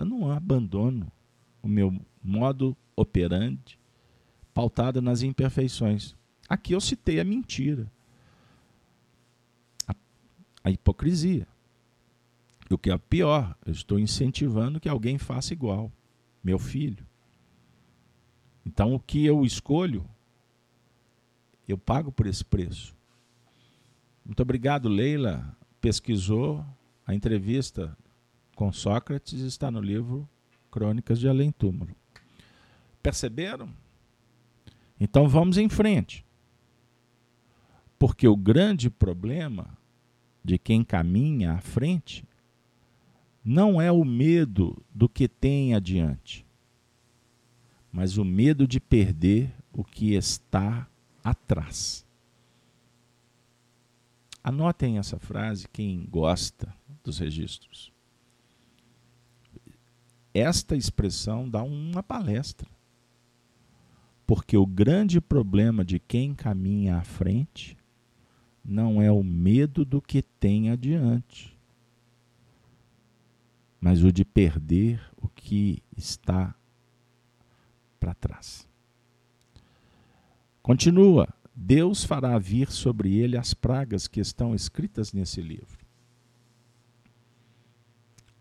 Eu 0.00 0.06
não 0.06 0.30
abandono 0.30 1.12
o 1.62 1.68
meu 1.68 1.94
modo 2.22 2.74
operante 2.96 3.78
pautado 4.54 5.02
nas 5.02 5.22
imperfeições. 5.22 6.16
Aqui 6.48 6.72
eu 6.72 6.80
citei 6.80 7.20
a 7.20 7.24
mentira, 7.24 7.90
a, 9.86 9.94
a 10.64 10.70
hipocrisia. 10.70 11.46
E 12.68 12.74
o 12.74 12.78
que 12.78 12.90
é 12.90 12.96
pior, 12.96 13.54
eu 13.66 13.72
estou 13.72 13.98
incentivando 13.98 14.80
que 14.80 14.88
alguém 14.88 15.18
faça 15.18 15.52
igual, 15.52 15.92
meu 16.42 16.58
filho. 16.58 17.06
Então 18.64 18.94
o 18.94 19.00
que 19.00 19.24
eu 19.24 19.44
escolho, 19.44 20.08
eu 21.68 21.76
pago 21.76 22.10
por 22.10 22.26
esse 22.26 22.44
preço. 22.44 22.96
Muito 24.24 24.40
obrigado, 24.40 24.88
Leila. 24.88 25.56
Pesquisou 25.78 26.64
a 27.06 27.14
entrevista 27.14 27.96
com 28.60 28.70
Sócrates 28.70 29.40
está 29.40 29.70
no 29.70 29.80
livro 29.80 30.28
Crônicas 30.70 31.18
de 31.18 31.26
Além 31.26 31.50
Túmulo. 31.50 31.96
Perceberam? 33.02 33.72
Então 35.00 35.26
vamos 35.26 35.56
em 35.56 35.66
frente. 35.66 36.26
Porque 37.98 38.28
o 38.28 38.36
grande 38.36 38.90
problema 38.90 39.78
de 40.44 40.58
quem 40.58 40.84
caminha 40.84 41.54
à 41.54 41.60
frente 41.62 42.22
não 43.42 43.80
é 43.80 43.90
o 43.90 44.04
medo 44.04 44.84
do 44.94 45.08
que 45.08 45.26
tem 45.26 45.74
adiante, 45.74 46.44
mas 47.90 48.18
o 48.18 48.26
medo 48.26 48.68
de 48.68 48.78
perder 48.78 49.50
o 49.72 49.82
que 49.82 50.12
está 50.12 50.86
atrás. 51.24 52.04
Anotem 54.44 54.98
essa 54.98 55.18
frase, 55.18 55.66
quem 55.66 56.04
gosta 56.10 56.70
dos 57.02 57.18
registros. 57.18 57.90
Esta 60.32 60.76
expressão 60.76 61.48
dá 61.48 61.62
uma 61.62 62.02
palestra. 62.02 62.68
Porque 64.26 64.56
o 64.56 64.64
grande 64.64 65.20
problema 65.20 65.84
de 65.84 65.98
quem 65.98 66.34
caminha 66.34 66.96
à 66.96 67.02
frente 67.02 67.76
não 68.64 69.02
é 69.02 69.10
o 69.10 69.24
medo 69.24 69.84
do 69.84 70.00
que 70.00 70.22
tem 70.22 70.70
adiante, 70.70 71.58
mas 73.80 74.04
o 74.04 74.12
de 74.12 74.24
perder 74.24 75.02
o 75.16 75.28
que 75.28 75.82
está 75.96 76.54
para 77.98 78.14
trás. 78.14 78.68
Continua: 80.62 81.28
Deus 81.54 82.04
fará 82.04 82.38
vir 82.38 82.70
sobre 82.70 83.16
ele 83.16 83.36
as 83.36 83.52
pragas 83.52 84.06
que 84.06 84.20
estão 84.20 84.54
escritas 84.54 85.12
nesse 85.12 85.40
livro. 85.40 85.79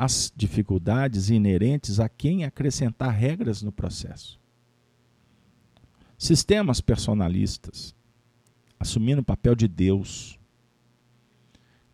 As 0.02 0.32
dificuldades 0.34 1.30
inerentes 1.30 2.00
a 2.00 2.08
quem 2.08 2.46
acrescentar 2.46 3.14
regras 3.14 3.62
no 3.62 3.70
processo. 3.70 4.40
Sistemas 6.18 6.80
personalistas, 6.80 7.94
assumindo 8.80 9.20
o 9.20 9.26
papel 9.26 9.54
de 9.56 9.68
Deus, 9.68 10.40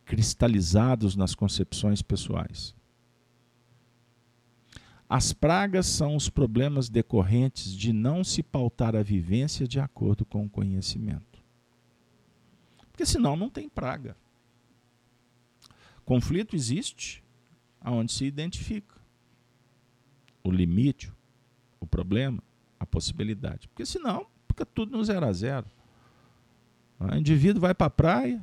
cristalizados 0.06 1.16
nas 1.16 1.34
concepções 1.34 2.03
pessoais. 2.03 2.76
As 5.10 5.34
pragas 5.34 5.88
são 5.88 6.16
os 6.16 6.30
problemas 6.30 6.89
decorrentes 6.89 7.76
de 7.76 7.91
não 7.91 8.24
se 8.24 8.43
pautar 8.43 8.95
a 8.95 9.01
vivência 9.01 9.68
de 9.68 9.80
acordo 9.80 10.24
com 10.24 10.45
o 10.45 10.49
conhecimento. 10.49 11.43
Porque 12.91 13.03
senão 13.03 13.36
não 13.36 13.49
tem 13.49 13.68
praga. 13.68 14.16
Conflito 16.06 16.56
existe 16.56 17.24
aonde 17.86 18.11
se 18.11 18.25
identifica 18.25 18.95
o 20.43 20.49
limite, 20.51 21.13
o 21.79 21.86
problema, 21.86 22.41
a 22.79 22.86
possibilidade. 22.86 23.67
Porque 23.67 23.86
senão 23.86 24.25
fica 24.47 24.65
tudo 24.65 24.97
no 24.97 25.03
zero 25.05 25.23
a 25.23 25.31
zero. 25.31 25.67
O 26.99 27.15
indivíduo 27.15 27.61
vai 27.61 27.75
para 27.75 27.88
a 27.88 27.91
praia, 27.91 28.41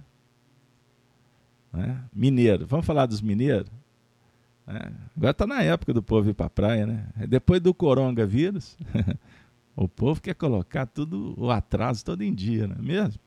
né? 1.72 2.04
mineiro, 2.12 2.66
vamos 2.66 2.86
falar 2.86 3.06
dos 3.06 3.20
mineiros? 3.20 3.70
É, 4.64 4.92
agora 5.16 5.32
está 5.32 5.46
na 5.46 5.60
época 5.60 5.92
do 5.92 6.02
povo 6.02 6.30
ir 6.30 6.34
para 6.34 6.46
a 6.46 6.50
praia, 6.50 6.86
né? 6.86 7.08
Depois 7.28 7.60
do 7.60 7.74
coronavírus, 7.74 8.76
o 9.74 9.88
povo 9.88 10.22
quer 10.22 10.34
colocar 10.34 10.86
tudo, 10.86 11.34
o 11.36 11.50
atraso 11.50 12.04
todo 12.04 12.22
em 12.22 12.32
dia, 12.32 12.68
não 12.68 12.76
é 12.76 12.82
mesmo? 12.82 13.20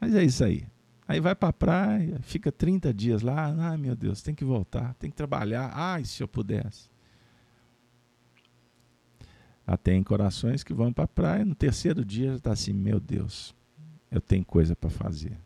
Mas 0.00 0.14
é 0.14 0.24
isso 0.24 0.42
aí. 0.42 0.66
Aí 1.08 1.20
vai 1.20 1.34
para 1.34 1.50
a 1.50 1.52
praia, 1.52 2.18
fica 2.20 2.50
30 2.50 2.92
dias 2.92 3.22
lá, 3.22 3.54
ai 3.56 3.76
meu 3.76 3.94
Deus, 3.94 4.22
tem 4.22 4.34
que 4.34 4.44
voltar, 4.44 4.94
tem 4.94 5.08
que 5.08 5.16
trabalhar, 5.16 5.70
ai 5.72 6.04
se 6.04 6.22
eu 6.22 6.26
pudesse. 6.26 6.90
Até 9.64 9.94
em 9.94 10.02
corações 10.02 10.64
que 10.64 10.74
vão 10.74 10.92
para 10.92 11.04
a 11.04 11.08
praia, 11.08 11.44
no 11.44 11.54
terceiro 11.54 12.04
dia 12.04 12.30
já 12.30 12.36
está 12.36 12.52
assim, 12.52 12.72
meu 12.72 12.98
Deus, 12.98 13.54
eu 14.10 14.20
tenho 14.20 14.44
coisa 14.44 14.74
para 14.74 14.90
fazer. 14.90 15.38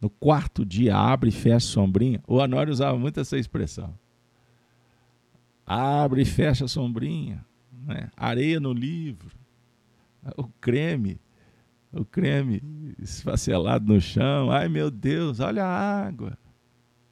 No 0.00 0.10
quarto 0.10 0.66
dia, 0.66 0.94
abre 0.94 1.30
e 1.30 1.32
fecha 1.32 1.66
sombrinha. 1.66 2.22
O 2.26 2.36
Honório 2.36 2.70
usava 2.70 2.98
muito 2.98 3.18
essa 3.20 3.38
expressão. 3.38 3.98
Abre 5.66 6.20
e 6.20 6.24
fecha 6.26 6.68
sombrinha. 6.68 7.42
Né? 7.72 8.10
Areia 8.14 8.60
no 8.60 8.72
livro. 8.72 9.30
O 10.36 10.44
creme. 10.60 11.18
O 11.94 12.04
creme 12.04 12.60
esfacelado 12.98 13.92
no 13.92 14.00
chão. 14.00 14.50
Ai, 14.50 14.68
meu 14.68 14.90
Deus, 14.90 15.38
olha 15.38 15.64
a 15.64 16.06
água. 16.06 16.36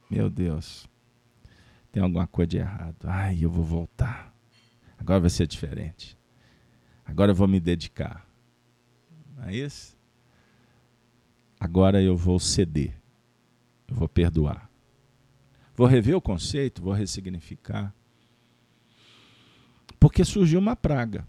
Meu 0.09 0.29
Deus. 0.29 0.87
Tem 1.91 2.03
alguma 2.03 2.27
coisa 2.27 2.49
de 2.49 2.57
errado. 2.57 2.97
Ai, 3.05 3.39
eu 3.41 3.49
vou 3.49 3.63
voltar. 3.63 4.33
Agora 4.97 5.21
vai 5.21 5.29
ser 5.29 5.47
diferente. 5.47 6.17
Agora 7.05 7.31
eu 7.31 7.35
vou 7.35 7.47
me 7.47 7.59
dedicar. 7.59 8.27
Não 9.37 9.45
é 9.45 9.55
isso? 9.55 9.97
Agora 11.59 12.01
eu 12.01 12.17
vou 12.17 12.39
ceder. 12.39 12.93
Eu 13.87 13.95
vou 13.95 14.09
perdoar. 14.09 14.69
Vou 15.75 15.87
rever 15.87 16.15
o 16.15 16.21
conceito, 16.21 16.81
vou 16.81 16.93
ressignificar. 16.93 17.93
Porque 19.99 20.25
surgiu 20.25 20.59
uma 20.59 20.75
praga. 20.75 21.25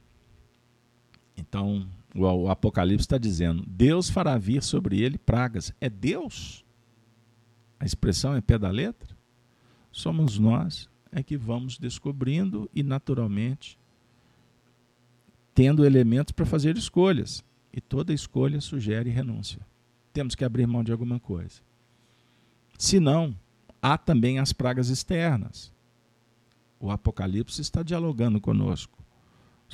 Então, 1.37 1.89
o 2.15 2.49
Apocalipse 2.49 3.05
está 3.05 3.19
dizendo: 3.19 3.65
Deus 3.67 4.09
fará 4.09 4.39
vir 4.39 4.63
sobre 4.63 5.01
ele 5.01 5.19
pragas. 5.19 5.73
É 5.81 5.91
Deus? 5.91 6.65
A 7.79 7.85
expressão 7.85 8.35
é 8.37 8.41
pé 8.41 8.57
da 8.59 8.71
letra? 8.71 9.17
Somos 9.91 10.39
nós 10.39 10.89
é 11.11 11.23
que 11.23 11.37
vamos 11.37 11.79
descobrindo 11.79 12.69
e, 12.75 12.83
naturalmente, 12.83 13.79
tendo 15.55 15.85
elementos 15.85 16.33
para 16.33 16.45
fazer 16.45 16.77
escolhas. 16.77 17.45
E 17.73 17.81
toda 17.81 18.13
escolha 18.13 18.61
sugere 18.61 19.11
renúncia. 19.11 19.61
Temos 20.13 20.35
que 20.35 20.45
abrir 20.45 20.67
mão 20.67 20.85
de 20.85 20.93
alguma 20.93 21.19
coisa. 21.19 21.61
Se 22.79 23.01
não, 23.01 23.37
há 23.83 23.99
também 23.99 24.39
as 24.39 24.53
pragas 24.53 24.89
externas. 24.89 25.73
O 26.79 26.91
Apocalipse 26.91 27.61
está 27.61 27.83
dialogando 27.83 28.41
conosco. 28.41 28.94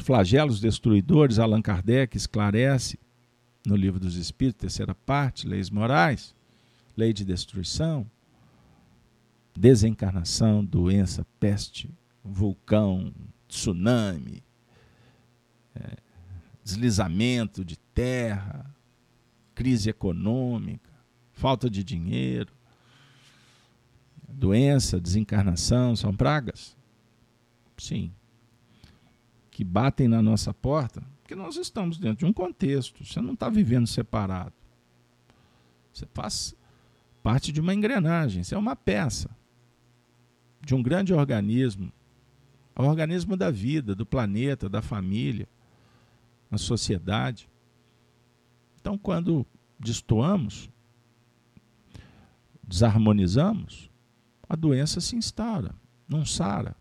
Os 0.00 0.06
flagelos 0.06 0.60
destruidores, 0.60 1.38
Allan 1.38 1.60
Kardec 1.60 2.16
esclarece 2.16 2.98
no 3.66 3.76
Livro 3.76 4.00
dos 4.00 4.16
Espíritos, 4.16 4.62
terceira 4.62 4.94
parte, 4.94 5.46
leis 5.46 5.68
morais, 5.68 6.34
lei 6.96 7.12
de 7.12 7.22
destruição, 7.22 8.10
desencarnação, 9.54 10.64
doença, 10.64 11.26
peste, 11.38 11.92
vulcão, 12.24 13.12
tsunami, 13.46 14.42
é, 15.74 15.98
deslizamento 16.64 17.62
de 17.62 17.78
terra, 17.78 18.74
crise 19.54 19.90
econômica, 19.90 20.90
falta 21.30 21.68
de 21.68 21.84
dinheiro, 21.84 22.54
doença, 24.26 24.98
desencarnação, 24.98 25.94
são 25.94 26.16
pragas? 26.16 26.74
Sim. 27.76 28.10
Que 29.60 29.64
batem 29.64 30.08
na 30.08 30.22
nossa 30.22 30.54
porta, 30.54 31.02
porque 31.20 31.34
nós 31.34 31.54
estamos 31.58 31.98
dentro 31.98 32.20
de 32.20 32.24
um 32.24 32.32
contexto, 32.32 33.04
você 33.04 33.20
não 33.20 33.34
está 33.34 33.50
vivendo 33.50 33.86
separado. 33.86 34.54
Você 35.92 36.06
faz 36.14 36.56
parte 37.22 37.52
de 37.52 37.60
uma 37.60 37.74
engrenagem, 37.74 38.42
você 38.42 38.54
é 38.54 38.58
uma 38.58 38.74
peça 38.74 39.28
de 40.62 40.74
um 40.74 40.82
grande 40.82 41.12
organismo, 41.12 41.92
o 42.74 42.84
organismo 42.84 43.36
da 43.36 43.50
vida, 43.50 43.94
do 43.94 44.06
planeta, 44.06 44.66
da 44.66 44.80
família 44.80 45.46
na 46.50 46.56
sociedade. 46.56 47.46
Então, 48.80 48.96
quando 48.96 49.44
destoamos, 49.78 50.70
desarmonizamos, 52.62 53.90
a 54.48 54.56
doença 54.56 55.02
se 55.02 55.16
instaura, 55.16 55.74
não 56.08 56.24
sara. 56.24 56.79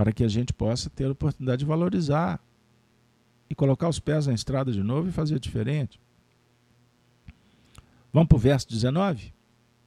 Para 0.00 0.14
que 0.14 0.24
a 0.24 0.28
gente 0.28 0.54
possa 0.54 0.88
ter 0.88 1.04
a 1.04 1.10
oportunidade 1.10 1.58
de 1.58 1.66
valorizar 1.66 2.40
e 3.50 3.54
colocar 3.54 3.86
os 3.86 3.98
pés 3.98 4.26
na 4.26 4.32
estrada 4.32 4.72
de 4.72 4.82
novo 4.82 5.10
e 5.10 5.12
fazer 5.12 5.38
diferente. 5.38 6.00
Vamos 8.10 8.28
para 8.28 8.36
o 8.36 8.38
verso 8.38 8.66
19? 8.66 9.30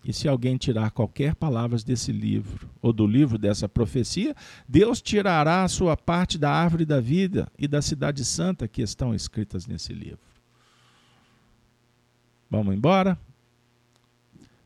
E 0.06 0.14
se 0.14 0.28
alguém 0.28 0.56
tirar 0.56 0.92
qualquer 0.92 1.34
palavras 1.34 1.84
desse 1.84 2.12
livro, 2.12 2.70
ou 2.80 2.94
do 2.94 3.08
livro 3.08 3.40
dessa 3.40 3.68
profecia, 3.68 4.36
Deus 4.70 5.02
tirará 5.02 5.64
a 5.64 5.68
sua 5.68 5.98
parte 5.98 6.38
da 6.38 6.52
árvore 6.52 6.86
da 6.86 7.00
vida 7.00 7.52
e 7.58 7.68
da 7.68 7.82
cidade 7.82 8.24
santa 8.24 8.68
que 8.68 8.84
estão 8.84 9.16
escritas 9.16 9.66
nesse 9.66 9.94
livro. 9.94 10.20
Vamos 12.52 12.76
embora? 12.76 13.18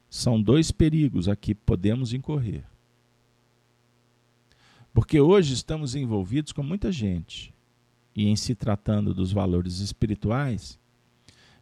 São 0.10 0.42
dois 0.42 0.72
perigos 0.72 1.30
aqui 1.30 1.56
que 1.56 1.62
podemos 1.62 2.12
incorrer. 2.12 2.66
Porque 4.98 5.22
hoje 5.22 5.54
estamos 5.54 5.94
envolvidos 5.94 6.52
com 6.52 6.64
muita 6.64 6.92
gente, 6.92 7.54
e 8.16 8.26
em 8.26 8.36
se 8.36 8.56
tratando 8.56 9.14
dos 9.14 9.32
valores 9.32 9.78
espirituais, 9.78 10.80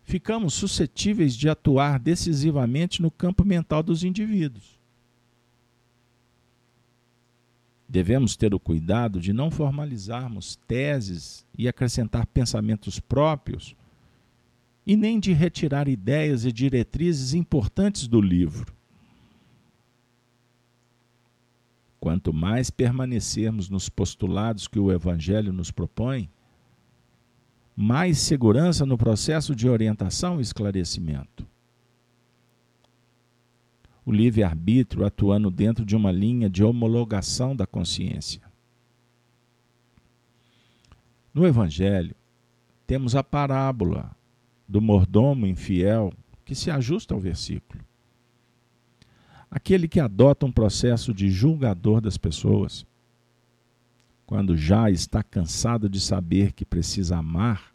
ficamos 0.06 0.54
suscetíveis 0.54 1.36
de 1.36 1.50
atuar 1.50 2.00
decisivamente 2.00 3.02
no 3.02 3.12
campo 3.12 3.44
mental 3.44 3.84
dos 3.84 4.06
indivíduos. 4.06 4.80
Devemos 7.90 8.38
ter 8.38 8.54
o 8.54 8.60
cuidado 8.60 9.20
de 9.20 9.34
não 9.34 9.52
formalizarmos 9.52 10.56
teses 10.66 11.46
e 11.58 11.68
acrescentar 11.68 12.26
pensamentos 12.28 13.02
próprios, 13.02 13.76
e 14.88 14.96
nem 14.96 15.20
de 15.20 15.34
retirar 15.34 15.90
ideias 15.90 16.46
e 16.46 16.54
diretrizes 16.54 17.34
importantes 17.34 18.08
do 18.08 18.22
livro. 18.22 18.75
Quanto 22.06 22.32
mais 22.32 22.70
permanecermos 22.70 23.68
nos 23.68 23.90
postulados 23.90 24.68
que 24.68 24.78
o 24.78 24.92
Evangelho 24.92 25.52
nos 25.52 25.72
propõe, 25.72 26.30
mais 27.76 28.20
segurança 28.20 28.86
no 28.86 28.96
processo 28.96 29.56
de 29.56 29.68
orientação 29.68 30.38
e 30.38 30.44
esclarecimento. 30.44 31.48
O 34.06 34.12
livre-arbítrio 34.12 35.04
atuando 35.04 35.50
dentro 35.50 35.84
de 35.84 35.96
uma 35.96 36.12
linha 36.12 36.48
de 36.48 36.64
homologação 36.64 37.56
da 37.56 37.66
consciência. 37.66 38.44
No 41.34 41.44
Evangelho, 41.44 42.16
temos 42.86 43.16
a 43.16 43.24
parábola 43.24 44.16
do 44.68 44.80
mordomo 44.80 45.48
infiel 45.48 46.14
que 46.46 46.54
se 46.54 46.70
ajusta 46.70 47.16
ao 47.16 47.20
versículo. 47.20 47.84
Aquele 49.56 49.88
que 49.88 50.02
adota 50.02 50.46
um 50.46 50.52
processo 50.52 51.14
de 51.14 51.30
julgador 51.30 52.02
das 52.02 52.18
pessoas 52.18 52.86
quando 54.26 54.58
já 54.58 54.92
está 54.92 55.24
cansado 55.24 55.88
de 55.88 56.02
saber 56.02 56.52
que 56.52 56.66
precisa 56.66 57.16
amar, 57.16 57.74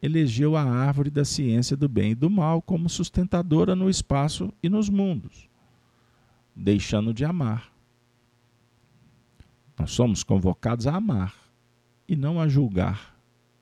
elegeu 0.00 0.56
a 0.56 0.62
árvore 0.62 1.10
da 1.10 1.26
ciência 1.26 1.76
do 1.76 1.90
bem 1.90 2.12
e 2.12 2.14
do 2.14 2.30
mal 2.30 2.62
como 2.62 2.88
sustentadora 2.88 3.76
no 3.76 3.90
espaço 3.90 4.50
e 4.62 4.70
nos 4.70 4.88
mundos, 4.88 5.46
deixando 6.54 7.12
de 7.12 7.26
amar. 7.26 7.70
Nós 9.78 9.90
somos 9.90 10.24
convocados 10.24 10.86
a 10.86 10.96
amar 10.96 11.34
e 12.08 12.16
não 12.16 12.40
a 12.40 12.48
julgar, 12.48 13.14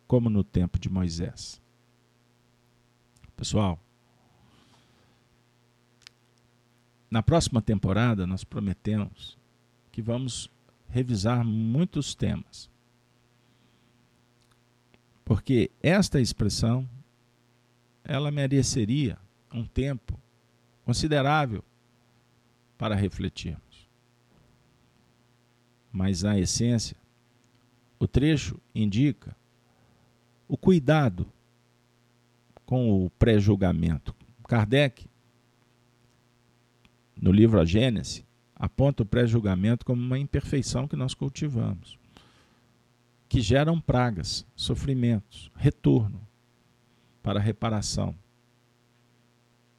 como 0.06 0.30
no 0.30 0.44
tempo 0.44 0.78
de 0.78 0.88
Moisés. 0.88 1.60
Pessoal, 3.36 3.83
na 7.14 7.22
próxima 7.22 7.62
temporada 7.62 8.26
nós 8.26 8.42
prometemos 8.42 9.38
que 9.92 10.02
vamos 10.02 10.50
revisar 10.88 11.44
muitos 11.44 12.12
temas. 12.12 12.68
Porque 15.24 15.70
esta 15.80 16.20
expressão 16.20 16.88
ela 18.02 18.32
mereceria 18.32 19.16
um 19.52 19.64
tempo 19.64 20.18
considerável 20.84 21.62
para 22.76 22.96
refletirmos. 22.96 23.88
Mas 25.92 26.24
na 26.24 26.36
essência, 26.36 26.96
o 27.96 28.08
trecho 28.08 28.60
indica 28.74 29.36
o 30.48 30.56
cuidado 30.56 31.28
com 32.66 33.04
o 33.04 33.08
pré-julgamento. 33.10 34.12
Kardec, 34.48 35.08
no 37.20 37.32
livro 37.32 37.60
A 37.60 37.64
Gênese, 37.64 38.24
aponta 38.54 39.02
o 39.02 39.06
pré-julgamento 39.06 39.84
como 39.84 40.00
uma 40.00 40.18
imperfeição 40.18 40.86
que 40.88 40.96
nós 40.96 41.14
cultivamos, 41.14 41.98
que 43.28 43.40
geram 43.40 43.80
pragas, 43.80 44.46
sofrimentos, 44.54 45.50
retorno 45.56 46.20
para 47.22 47.40
reparação. 47.40 48.14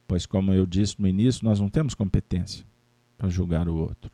Pois, 0.06 0.26
como 0.26 0.52
eu 0.52 0.66
disse 0.66 1.00
no 1.00 1.08
início, 1.08 1.44
nós 1.44 1.58
não 1.58 1.68
temos 1.68 1.94
competência 1.94 2.64
para 3.16 3.28
julgar 3.28 3.68
o 3.68 3.76
outro. 3.76 4.10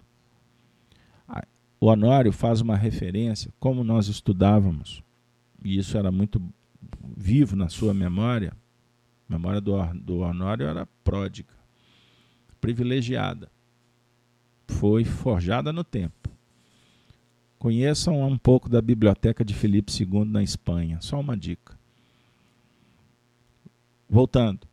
O 1.80 1.86
Honório 1.86 2.30
faz 2.32 2.60
uma 2.60 2.76
referência, 2.76 3.52
como 3.58 3.82
nós 3.82 4.06
estudávamos, 4.06 5.02
e 5.64 5.76
isso 5.76 5.98
era 5.98 6.12
muito 6.12 6.40
vivo 7.16 7.56
na 7.56 7.68
sua 7.68 7.92
memória, 7.92 8.54
A 9.28 9.32
memória 9.32 9.60
do, 9.60 9.72
do 9.94 10.18
Honório 10.18 10.66
era 10.66 10.86
pródiga, 11.02 11.52
privilegiada. 12.62 13.50
Foi 14.68 15.04
forjada 15.04 15.72
no 15.72 15.82
tempo. 15.82 16.30
Conheçam 17.58 18.22
um 18.22 18.38
pouco 18.38 18.68
da 18.68 18.80
biblioteca 18.80 19.44
de 19.44 19.52
Filipe 19.52 19.92
II 19.92 20.24
na 20.24 20.42
Espanha. 20.42 20.98
Só 21.00 21.20
uma 21.20 21.36
dica. 21.36 21.78
Voltando. 24.08 24.66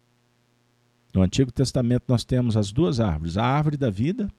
No 1.14 1.24
Antigo 1.24 1.52
Testamento 1.52 2.04
nós 2.08 2.24
temos 2.24 2.56
as 2.56 2.72
duas 2.72 3.00
árvores, 3.00 3.36
a 3.36 3.44
árvore 3.44 3.76
da 3.76 3.90
vida 3.90 4.32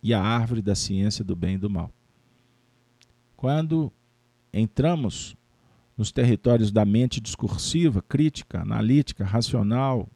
e 0.00 0.14
a 0.14 0.22
árvore 0.22 0.62
da 0.62 0.76
ciência 0.76 1.24
do 1.24 1.34
bem 1.34 1.56
e 1.56 1.58
do 1.58 1.68
mal. 1.68 1.90
Quando 3.36 3.92
entramos 4.52 5.36
nos 5.96 6.12
territórios 6.12 6.70
da 6.70 6.84
mente 6.84 7.20
discursiva, 7.20 8.00
crítica, 8.00 8.60
analítica, 8.60 9.24
racional, 9.24 10.08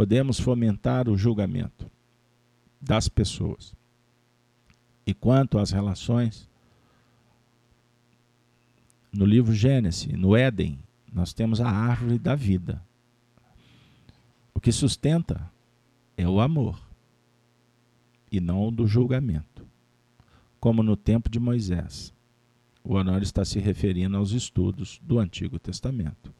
podemos 0.00 0.40
fomentar 0.40 1.10
o 1.10 1.18
julgamento 1.18 1.86
das 2.80 3.06
pessoas. 3.06 3.74
E 5.04 5.12
quanto 5.12 5.58
às 5.58 5.72
relações, 5.72 6.48
no 9.12 9.26
livro 9.26 9.52
Gênesis, 9.52 10.10
no 10.16 10.34
Éden, 10.34 10.78
nós 11.12 11.34
temos 11.34 11.60
a 11.60 11.68
árvore 11.68 12.18
da 12.18 12.34
vida. 12.34 12.82
O 14.54 14.58
que 14.58 14.72
sustenta 14.72 15.52
é 16.16 16.26
o 16.26 16.40
amor 16.40 16.80
e 18.32 18.40
não 18.40 18.68
o 18.68 18.70
do 18.70 18.86
julgamento, 18.86 19.66
como 20.58 20.82
no 20.82 20.96
tempo 20.96 21.28
de 21.28 21.38
Moisés. 21.38 22.10
O 22.82 22.94
Honório 22.94 23.24
está 23.24 23.44
se 23.44 23.58
referindo 23.58 24.16
aos 24.16 24.30
estudos 24.30 24.98
do 25.02 25.18
Antigo 25.18 25.58
Testamento. 25.58 26.32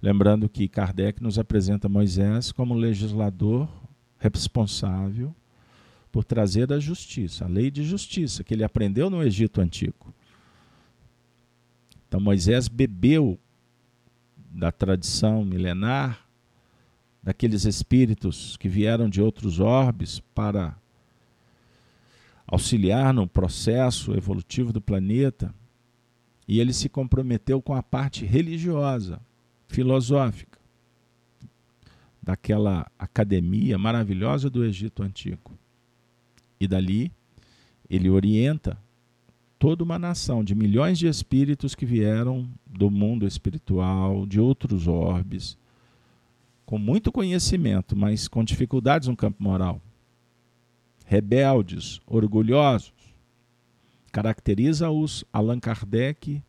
Lembrando 0.00 0.48
que 0.48 0.68
Kardec 0.68 1.22
nos 1.22 1.38
apresenta 1.38 1.88
Moisés 1.88 2.52
como 2.52 2.74
legislador 2.74 3.68
responsável 4.18 5.34
por 6.12 6.24
trazer 6.24 6.72
a 6.72 6.78
justiça, 6.78 7.44
a 7.44 7.48
lei 7.48 7.70
de 7.70 7.84
justiça 7.84 8.42
que 8.42 8.54
ele 8.54 8.64
aprendeu 8.64 9.10
no 9.10 9.22
Egito 9.22 9.60
Antigo. 9.60 10.14
Então 12.08 12.20
Moisés 12.20 12.68
bebeu 12.68 13.38
da 14.50 14.72
tradição 14.72 15.44
milenar, 15.44 16.26
daqueles 17.22 17.64
espíritos 17.64 18.56
que 18.56 18.68
vieram 18.68 19.08
de 19.08 19.20
outros 19.20 19.58
orbes 19.58 20.20
para 20.34 20.76
auxiliar 22.46 23.12
no 23.12 23.26
processo 23.26 24.14
evolutivo 24.14 24.72
do 24.72 24.80
planeta, 24.80 25.52
e 26.46 26.60
ele 26.60 26.72
se 26.72 26.88
comprometeu 26.88 27.60
com 27.60 27.74
a 27.74 27.82
parte 27.82 28.24
religiosa, 28.24 29.20
filosófica, 29.68 30.58
daquela 32.22 32.90
academia 32.98 33.78
maravilhosa 33.78 34.50
do 34.50 34.64
Egito 34.64 35.02
Antigo. 35.02 35.52
E 36.58 36.66
dali 36.66 37.12
ele 37.88 38.10
orienta 38.10 38.78
toda 39.58 39.84
uma 39.84 39.98
nação 39.98 40.42
de 40.42 40.54
milhões 40.54 40.98
de 40.98 41.06
espíritos 41.06 41.74
que 41.74 41.86
vieram 41.86 42.48
do 42.66 42.90
mundo 42.90 43.26
espiritual, 43.26 44.26
de 44.26 44.40
outros 44.40 44.86
orbes, 44.86 45.56
com 46.64 46.78
muito 46.78 47.12
conhecimento, 47.12 47.96
mas 47.96 48.26
com 48.26 48.42
dificuldades 48.42 49.08
no 49.08 49.16
campo 49.16 49.42
moral 49.42 49.80
rebeldes, 51.06 52.00
orgulhosos. 52.06 52.92
Caracteriza-os 54.12 55.24
Allan 55.32 55.60
Kardec 55.60 56.42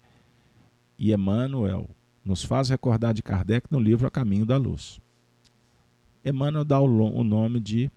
e 0.97 1.13
Emmanuel. 1.13 1.89
Nos 2.28 2.43
faz 2.43 2.67
recordar 2.67 3.13
de 3.13 3.23
Kardec 3.23 3.67
no 3.71 3.80
livro 3.80 4.05
A 4.05 4.11
Caminho 4.11 4.45
da 4.45 4.57
Luz. 4.57 4.99
Emmanuel 6.25 6.65
dá 6.65 6.78
o 6.78 7.23
nome 7.23 7.57
de 7.61 7.89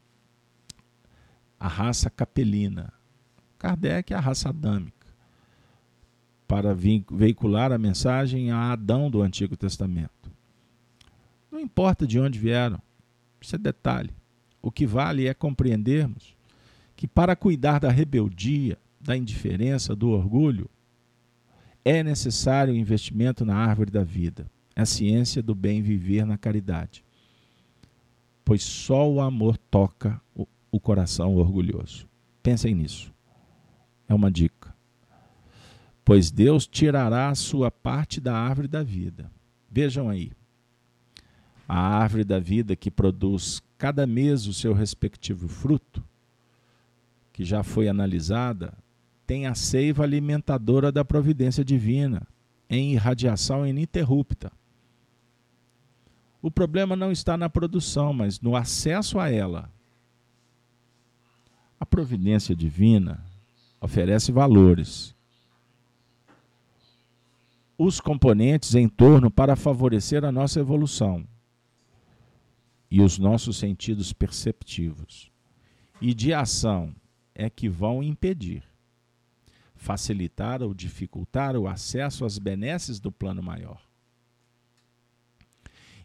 a 1.58 1.66
raça 1.66 2.08
capelina. 2.08 2.92
Kardec 3.58 4.12
é 4.12 4.16
a 4.16 4.20
raça 4.20 4.50
adâmica, 4.50 5.08
para 6.46 6.72
veicular 6.72 7.72
a 7.72 7.78
mensagem 7.78 8.52
a 8.52 8.70
Adão 8.70 9.10
do 9.10 9.20
Antigo 9.20 9.56
Testamento. 9.56 10.30
Não 11.50 11.58
importa 11.58 12.06
de 12.06 12.20
onde 12.20 12.38
vieram, 12.38 12.80
isso 13.40 13.56
é 13.56 13.58
detalhe. 13.58 14.14
O 14.62 14.70
que 14.70 14.86
vale 14.86 15.26
é 15.26 15.34
compreendermos 15.34 16.36
que 16.94 17.08
para 17.08 17.34
cuidar 17.34 17.80
da 17.80 17.90
rebeldia, 17.90 18.78
da 19.00 19.16
indiferença, 19.16 19.96
do 19.96 20.10
orgulho, 20.10 20.70
é 21.84 22.02
necessário 22.02 22.74
o 22.74 22.76
investimento 22.76 23.44
na 23.44 23.56
árvore 23.56 23.90
da 23.90 24.04
vida, 24.04 24.50
a 24.74 24.84
ciência 24.84 25.42
do 25.42 25.54
bem 25.54 25.82
viver 25.82 26.24
na 26.24 26.36
caridade. 26.36 27.04
Pois 28.44 28.62
só 28.62 29.10
o 29.10 29.20
amor 29.20 29.56
toca 29.56 30.20
o, 30.34 30.46
o 30.70 30.80
coração 30.80 31.36
orgulhoso. 31.36 32.08
Pensem 32.42 32.74
nisso. 32.74 33.12
É 34.08 34.14
uma 34.14 34.30
dica. 34.30 34.74
Pois 36.04 36.30
Deus 36.30 36.66
tirará 36.66 37.28
a 37.28 37.34
sua 37.34 37.70
parte 37.70 38.20
da 38.20 38.34
árvore 38.36 38.66
da 38.66 38.82
vida. 38.82 39.30
Vejam 39.70 40.08
aí. 40.08 40.32
A 41.68 41.78
árvore 41.78 42.24
da 42.24 42.40
vida 42.40 42.74
que 42.74 42.90
produz 42.90 43.62
cada 43.78 44.06
mês 44.06 44.46
o 44.46 44.52
seu 44.52 44.72
respectivo 44.72 45.46
fruto 45.46 46.04
que 47.32 47.44
já 47.44 47.62
foi 47.62 47.88
analisada, 47.88 48.74
tem 49.30 49.46
a 49.46 49.54
seiva 49.54 50.02
alimentadora 50.02 50.90
da 50.90 51.04
providência 51.04 51.64
divina, 51.64 52.26
em 52.68 52.94
irradiação 52.94 53.64
ininterrupta. 53.64 54.50
O 56.42 56.50
problema 56.50 56.96
não 56.96 57.12
está 57.12 57.36
na 57.36 57.48
produção, 57.48 58.12
mas 58.12 58.40
no 58.40 58.56
acesso 58.56 59.20
a 59.20 59.30
ela. 59.30 59.70
A 61.78 61.86
providência 61.86 62.56
divina 62.56 63.24
oferece 63.80 64.32
valores, 64.32 65.14
os 67.78 68.00
componentes 68.00 68.74
em 68.74 68.88
torno 68.88 69.30
para 69.30 69.54
favorecer 69.54 70.24
a 70.24 70.32
nossa 70.32 70.58
evolução 70.58 71.24
e 72.90 73.00
os 73.00 73.16
nossos 73.16 73.58
sentidos 73.58 74.12
perceptivos. 74.12 75.30
E 76.00 76.12
de 76.14 76.34
ação 76.34 76.92
é 77.32 77.48
que 77.48 77.68
vão 77.68 78.02
impedir, 78.02 78.68
facilitar 79.80 80.62
ou 80.62 80.74
dificultar 80.74 81.56
o 81.56 81.66
acesso 81.66 82.26
às 82.26 82.38
benesses 82.38 83.00
do 83.00 83.10
plano 83.10 83.42
maior. 83.42 83.80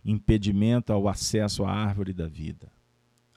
Impedimento 0.04 0.94
ao 0.94 1.10
acesso 1.10 1.66
à 1.66 1.72
árvore 1.72 2.14
da 2.14 2.26
vida, 2.26 2.72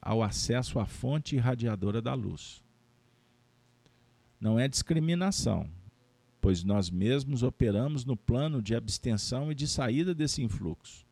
ao 0.00 0.22
acesso 0.22 0.78
à 0.78 0.86
fonte 0.86 1.34
irradiadora 1.34 2.00
da 2.00 2.14
luz. 2.14 2.62
Não 4.40 4.56
é 4.56 4.68
discriminação, 4.68 5.68
pois 6.40 6.62
nós 6.62 6.88
mesmos 6.88 7.42
operamos 7.42 8.04
no 8.04 8.16
plano 8.16 8.62
de 8.62 8.76
abstenção 8.76 9.50
e 9.50 9.56
de 9.56 9.66
saída 9.66 10.14
desse 10.14 10.40
influxo 10.40 11.04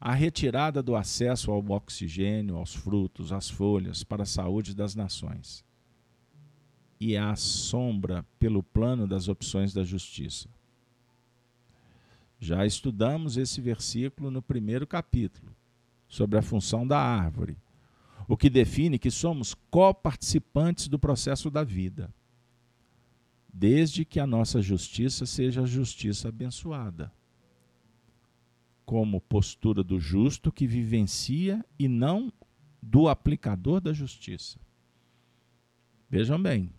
a 0.00 0.12
retirada 0.12 0.82
do 0.82 0.94
acesso 0.94 1.50
ao 1.50 1.64
oxigênio, 1.70 2.56
aos 2.56 2.74
frutos, 2.74 3.32
às 3.32 3.48
folhas 3.48 4.04
para 4.04 4.24
a 4.24 4.26
saúde 4.26 4.74
das 4.74 4.94
nações. 4.94 5.64
E 7.00 7.16
a 7.16 7.34
sombra 7.36 8.24
pelo 8.38 8.62
plano 8.62 9.06
das 9.06 9.28
opções 9.28 9.72
da 9.72 9.84
justiça. 9.84 10.48
Já 12.38 12.64
estudamos 12.64 13.36
esse 13.36 13.60
versículo 13.60 14.30
no 14.30 14.42
primeiro 14.42 14.86
capítulo, 14.86 15.54
sobre 16.08 16.38
a 16.38 16.42
função 16.42 16.86
da 16.86 16.98
árvore, 16.98 17.56
o 18.28 18.36
que 18.36 18.48
define 18.48 18.98
que 18.98 19.10
somos 19.10 19.54
coparticipantes 19.70 20.88
do 20.88 20.98
processo 20.98 21.50
da 21.50 21.64
vida, 21.64 22.12
desde 23.52 24.04
que 24.04 24.20
a 24.20 24.26
nossa 24.26 24.60
justiça 24.60 25.26
seja 25.26 25.62
a 25.62 25.66
justiça 25.66 26.28
abençoada 26.28 27.12
como 28.84 29.20
postura 29.20 29.82
do 29.82 29.98
justo 29.98 30.52
que 30.52 30.66
vivencia 30.66 31.64
e 31.78 31.88
não 31.88 32.32
do 32.82 33.08
aplicador 33.08 33.80
da 33.80 33.92
justiça. 33.92 34.58
Vejam 36.08 36.40
bem, 36.40 36.70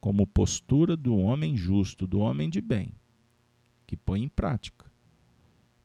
como 0.00 0.26
postura 0.26 0.96
do 0.96 1.16
homem 1.16 1.56
justo, 1.56 2.06
do 2.06 2.20
homem 2.20 2.48
de 2.48 2.60
bem, 2.60 2.94
que 3.86 3.96
põe 3.96 4.22
em 4.22 4.28
prática, 4.28 4.90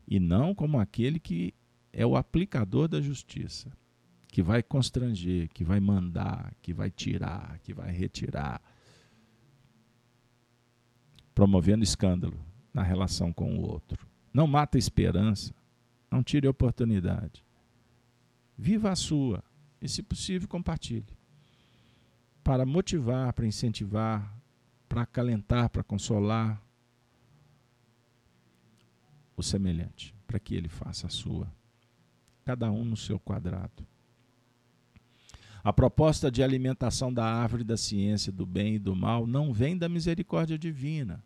e 0.08 0.20
não 0.20 0.56
como 0.56 0.80
aquele 0.80 1.20
que 1.20 1.54
é 1.92 2.06
o 2.06 2.16
aplicador 2.16 2.88
da 2.88 3.02
justiça, 3.02 3.72
que 4.28 4.42
vai 4.42 4.62
constranger, 4.62 5.50
que 5.50 5.64
vai 5.64 5.80
mandar, 5.80 6.54
que 6.62 6.74
vai 6.74 6.92
tirar, 6.92 7.60
que 7.60 7.74
vai 7.74 7.92
retirar, 7.92 8.62
promovendo 11.34 11.84
escândalo 11.84 12.40
na 12.74 12.84
relação 12.84 13.32
com 13.32 13.58
o 13.58 13.62
outro. 13.62 14.06
Não 14.34 14.48
mata 14.48 14.78
a 14.78 14.80
esperança. 14.80 15.54
Não 16.12 16.22
tire 16.22 16.48
a 16.48 16.50
oportunidade. 16.50 17.44
Viva 18.58 18.92
a 18.92 18.96
sua 18.96 19.44
e, 19.82 19.88
se 19.88 20.04
possível, 20.04 20.48
compartilhe. 20.48 21.18
Para 22.46 22.66
motivar, 22.66 23.34
para 23.34 23.46
incentivar, 23.46 24.34
para 24.88 25.02
acalentar, 25.02 25.70
para 25.70 25.84
consolar. 25.84 26.66
o 29.38 29.44
semelhante, 29.44 30.16
para 30.26 30.40
que 30.40 30.56
ele 30.56 30.70
faça 30.70 31.08
a 31.08 31.10
sua. 31.10 31.52
Cada 32.44 32.72
um 32.72 32.86
no 32.86 32.96
seu 32.96 33.20
quadrado. 33.20 33.86
A 35.64 35.74
proposta 35.74 36.30
de 36.30 36.44
alimentação 36.44 37.12
da 37.12 37.26
árvore 37.26 37.64
da 37.64 37.76
ciência 37.76 38.32
do 38.32 38.46
bem 38.46 38.76
e 38.76 38.80
do 38.80 38.96
mal 38.96 39.26
não 39.26 39.52
vem 39.52 39.76
da 39.78 39.90
misericórdia 39.90 40.58
divina, 40.58 41.24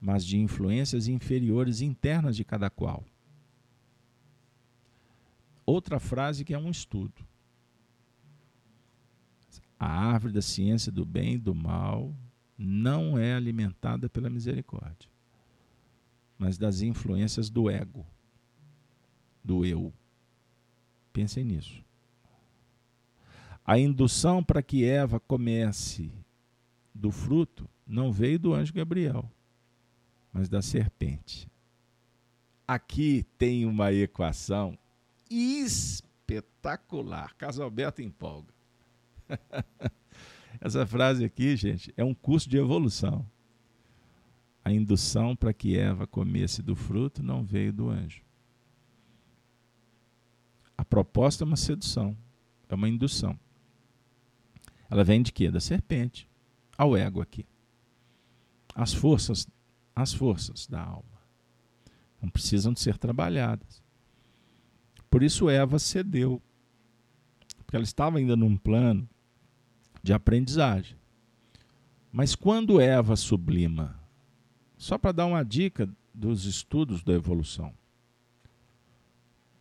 mas 0.00 0.24
de 0.24 0.38
influências 0.38 1.06
inferiores 1.06 1.82
internas 1.82 2.34
de 2.34 2.44
cada 2.44 2.70
qual. 2.70 3.04
Outra 5.66 6.00
frase 6.00 6.44
que 6.44 6.54
é 6.54 6.58
um 6.58 6.70
estudo. 6.70 7.29
A 9.80 9.88
árvore 9.88 10.34
da 10.34 10.42
ciência 10.42 10.92
do 10.92 11.06
bem 11.06 11.36
e 11.36 11.38
do 11.38 11.54
mal 11.54 12.14
não 12.58 13.18
é 13.18 13.32
alimentada 13.32 14.10
pela 14.10 14.28
misericórdia, 14.28 15.08
mas 16.38 16.58
das 16.58 16.82
influências 16.82 17.48
do 17.48 17.70
ego, 17.70 18.06
do 19.42 19.64
eu. 19.64 19.90
Pensem 21.14 21.42
nisso. 21.42 21.82
A 23.64 23.78
indução 23.78 24.44
para 24.44 24.62
que 24.62 24.84
Eva 24.84 25.18
comece 25.18 26.12
do 26.94 27.10
fruto 27.10 27.66
não 27.86 28.12
veio 28.12 28.38
do 28.38 28.52
anjo 28.52 28.74
Gabriel, 28.74 29.32
mas 30.30 30.46
da 30.46 30.60
serpente. 30.60 31.48
Aqui 32.68 33.24
tem 33.38 33.64
uma 33.64 33.90
equação 33.94 34.78
espetacular. 35.30 37.34
Caso 37.36 37.62
Alberto 37.62 38.02
empolga. 38.02 38.59
Essa 40.60 40.86
frase 40.86 41.24
aqui, 41.24 41.56
gente, 41.56 41.92
é 41.96 42.04
um 42.04 42.14
curso 42.14 42.48
de 42.48 42.58
evolução. 42.58 43.26
A 44.64 44.72
indução 44.72 45.34
para 45.34 45.52
que 45.52 45.76
Eva 45.76 46.06
comesse 46.06 46.62
do 46.62 46.76
fruto 46.76 47.22
não 47.22 47.42
veio 47.42 47.72
do 47.72 47.88
anjo. 47.88 48.22
A 50.76 50.84
proposta 50.84 51.44
é 51.44 51.46
uma 51.46 51.56
sedução, 51.56 52.16
é 52.68 52.74
uma 52.74 52.88
indução. 52.88 53.38
Ela 54.90 55.04
vem 55.04 55.22
de 55.22 55.32
quê? 55.32 55.50
Da 55.50 55.60
serpente, 55.60 56.28
ao 56.76 56.96
ego 56.96 57.20
aqui. 57.20 57.46
As 58.74 58.92
forças, 58.92 59.46
as 59.94 60.12
forças 60.12 60.66
da 60.66 60.82
alma. 60.82 61.20
Não 62.20 62.28
precisam 62.28 62.72
de 62.72 62.80
ser 62.80 62.98
trabalhadas. 62.98 63.82
Por 65.08 65.22
isso 65.22 65.48
Eva 65.48 65.78
cedeu. 65.78 66.42
Porque 67.58 67.76
ela 67.76 67.84
estava 67.84 68.18
ainda 68.18 68.36
num 68.36 68.56
plano 68.56 69.08
de 70.02 70.12
aprendizagem. 70.12 70.96
Mas 72.12 72.34
quando 72.34 72.80
Eva 72.80 73.16
sublima, 73.16 73.98
só 74.76 74.98
para 74.98 75.12
dar 75.12 75.26
uma 75.26 75.44
dica 75.44 75.88
dos 76.12 76.44
estudos 76.44 77.02
da 77.02 77.12
evolução, 77.12 77.72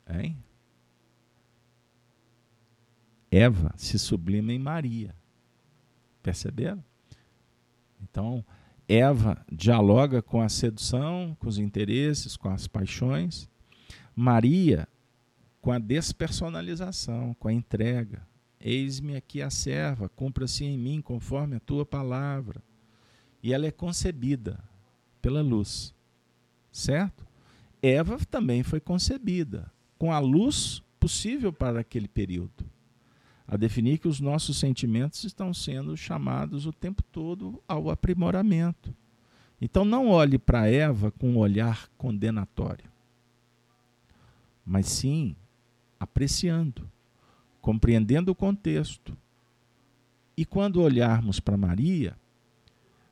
hein? 0.10 0.36
Eva 3.32 3.72
se 3.78 4.00
sublima 4.00 4.52
em 4.52 4.58
Maria. 4.58 5.16
Perceberam? 6.24 6.84
Então, 8.02 8.44
Eva 8.88 9.46
dialoga 9.52 10.20
com 10.20 10.42
a 10.42 10.50
sedução, 10.50 11.38
com 11.40 11.48
os 11.48 11.60
interesses, 11.60 12.36
com 12.36 12.50
as 12.50 12.68
paixões. 12.68 13.48
Maria 14.16 14.88
com 15.62 15.72
a 15.72 15.78
despersonalização, 15.80 17.36
com 17.36 17.48
a 17.48 17.54
entrega. 17.54 18.28
Eis-me 18.60 19.16
aqui 19.16 19.42
a 19.42 19.50
serva, 19.50 20.10
cumpra-se 20.10 20.66
em 20.66 20.78
mim 20.78 21.02
conforme 21.02 21.56
a 21.56 21.60
tua 21.60 21.86
palavra. 21.86 22.62
E 23.42 23.54
ela 23.54 23.66
é 23.66 23.72
concebida 23.72 24.62
pela 25.22 25.42
luz, 25.42 25.94
certo? 26.72 27.26
Eva 27.82 28.18
também 28.26 28.64
foi 28.64 28.80
concebida 28.80 29.72
com 29.98 30.12
a 30.12 30.20
luz 30.20 30.84
possível 31.00 31.54
para 31.54 31.80
aquele 31.80 32.08
período. 32.08 32.66
A 33.48 33.58
definir 33.58 33.98
que 33.98 34.08
os 34.08 34.20
nossos 34.20 34.60
sentimentos 34.60 35.24
estão 35.24 35.54
sendo 35.54 35.96
chamados 35.96 36.66
o 36.66 36.74
tempo 36.74 37.02
todo 37.02 37.64
ao 37.68 37.90
aprimoramento. 37.90 38.94
Então 39.62 39.84
não 39.84 40.10
olhe 40.10 40.38
para 40.38 40.68
Eva 40.68 41.12
com 41.12 41.32
um 41.32 41.38
olhar 41.38 41.90
condenatório, 41.98 42.90
mas 44.66 44.88
sim 44.88 45.36
apreciando, 46.00 46.90
compreendendo 47.70 48.32
o 48.32 48.36
contexto. 48.36 49.16
E 50.36 50.44
quando 50.44 50.82
olharmos 50.82 51.40
para 51.40 51.56
Maria, 51.56 52.18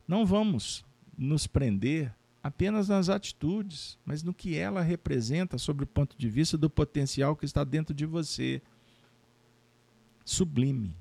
não 0.07 0.25
vamos 0.25 0.83
nos 1.15 1.45
prender 1.45 2.11
apenas 2.41 2.89
nas 2.89 3.07
atitudes, 3.07 3.99
mas 4.03 4.23
no 4.23 4.33
que 4.33 4.57
ela 4.57 4.81
representa 4.81 5.59
sobre 5.59 5.83
o 5.83 5.87
ponto 5.87 6.17
de 6.17 6.27
vista 6.27 6.57
do 6.57 6.71
potencial 6.71 7.35
que 7.35 7.45
está 7.45 7.63
dentro 7.63 7.93
de 7.93 8.03
você. 8.03 8.59
Sublime. 10.25 10.91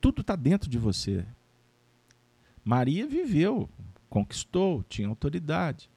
Tudo 0.00 0.22
está 0.22 0.34
dentro 0.34 0.68
de 0.68 0.78
você. 0.78 1.24
Maria 2.64 3.06
viveu, 3.06 3.70
conquistou, 4.10 4.82
tinha 4.88 5.06
autoridade. 5.06 5.88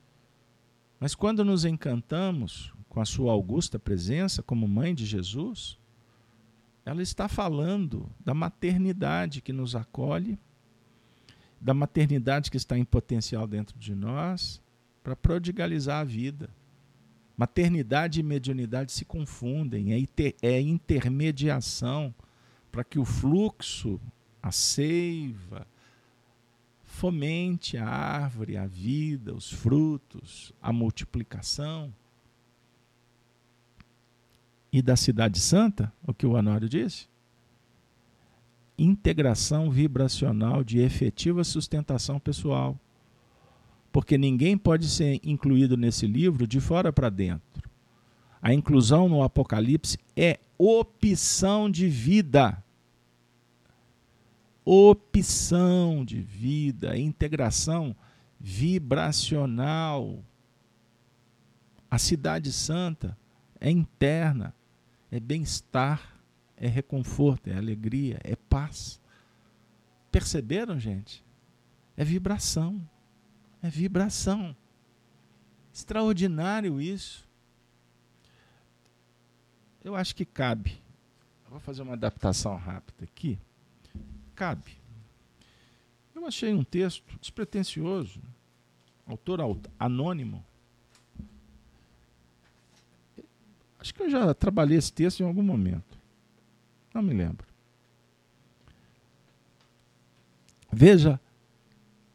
Mas 0.99 1.15
quando 1.15 1.43
nos 1.43 1.65
encantamos 1.65 2.71
com 2.87 3.01
a 3.01 3.05
sua 3.05 3.31
augusta 3.31 3.79
presença 3.79 4.43
como 4.43 4.67
mãe 4.67 4.93
de 4.93 5.07
Jesus, 5.07 5.79
ela 6.87 7.01
está 7.01 7.27
falando 7.27 8.09
da 8.17 8.33
maternidade 8.33 9.41
que 9.41 9.51
nos 9.51 9.75
acolhe, 9.75 10.39
da 11.59 11.73
maternidade 11.73 12.49
que 12.49 12.55
está 12.55 12.77
em 12.77 12.85
potencial 12.85 13.45
dentro 13.45 13.77
de 13.77 13.93
nós 13.93 14.61
para 15.03 15.13
prodigalizar 15.13 15.99
a 15.99 16.05
vida. 16.05 16.49
Maternidade 17.35 18.21
e 18.21 18.23
mediunidade 18.23 18.93
se 18.93 19.03
confundem, 19.03 19.91
é, 19.91 19.99
inter, 19.99 20.33
é 20.41 20.61
intermediação 20.61 22.15
para 22.71 22.85
que 22.85 22.97
o 22.97 23.03
fluxo, 23.03 23.99
a 24.41 24.49
seiva, 24.53 25.67
fomente 26.85 27.75
a 27.75 27.85
árvore, 27.85 28.55
a 28.55 28.65
vida, 28.65 29.33
os 29.33 29.51
frutos, 29.51 30.53
a 30.61 30.71
multiplicação 30.71 31.93
e 34.71 34.81
da 34.81 34.95
Cidade 34.95 35.39
Santa, 35.39 35.91
o 36.05 36.13
que 36.13 36.25
o 36.25 36.33
Honório 36.33 36.67
disse? 36.67 37.07
Integração 38.77 39.71
vibracional 39.71 40.63
de 40.63 40.79
efetiva 40.79 41.43
sustentação 41.43 42.19
pessoal. 42.19 42.79
Porque 43.91 44.17
ninguém 44.17 44.57
pode 44.57 44.87
ser 44.87 45.19
incluído 45.23 45.75
nesse 45.75 46.05
livro 46.05 46.45
de 46.45 46.59
fora 46.59 46.91
para 46.91 47.09
dentro. 47.09 47.67
A 48.41 48.53
inclusão 48.53 49.09
no 49.09 49.23
Apocalipse 49.23 49.97
é 50.15 50.39
opção 50.57 51.69
de 51.69 51.87
vida. 51.87 52.63
Opção 54.63 56.03
de 56.05 56.21
vida, 56.21 56.97
integração 56.97 57.95
vibracional. 58.39 60.23
A 61.89 61.97
Cidade 61.97 62.51
Santa 62.51 63.17
é 63.59 63.71
interna 63.71 64.53
é 65.11 65.19
bem-estar, 65.19 66.17
é 66.55 66.67
reconforto, 66.67 67.47
é 67.47 67.57
alegria, 67.57 68.19
é 68.23 68.35
paz. 68.35 68.99
Perceberam, 70.11 70.79
gente? 70.79 71.23
É 71.95 72.03
vibração. 72.03 72.87
É 73.61 73.69
vibração. 73.69 74.55
Extraordinário 75.73 76.81
isso. 76.81 77.27
Eu 79.83 79.95
acho 79.95 80.15
que 80.15 80.25
cabe. 80.25 80.81
Eu 81.45 81.51
vou 81.51 81.59
fazer 81.59 81.81
uma 81.81 81.93
adaptação 81.93 82.55
rápida 82.55 83.03
aqui. 83.03 83.39
Cabe. 84.35 84.77
Eu 86.13 86.25
achei 86.25 86.53
um 86.53 86.63
texto 86.63 87.03
despretensioso, 87.21 88.21
autor 89.05 89.39
anônimo, 89.79 90.43
Acho 93.79 93.93
que 93.93 94.03
eu 94.03 94.09
já 94.09 94.33
trabalhei 94.33 94.77
esse 94.77 94.91
texto 94.91 95.21
em 95.21 95.25
algum 95.25 95.43
momento. 95.43 95.97
Não 96.93 97.01
me 97.01 97.13
lembro. 97.13 97.45
Veja 100.71 101.19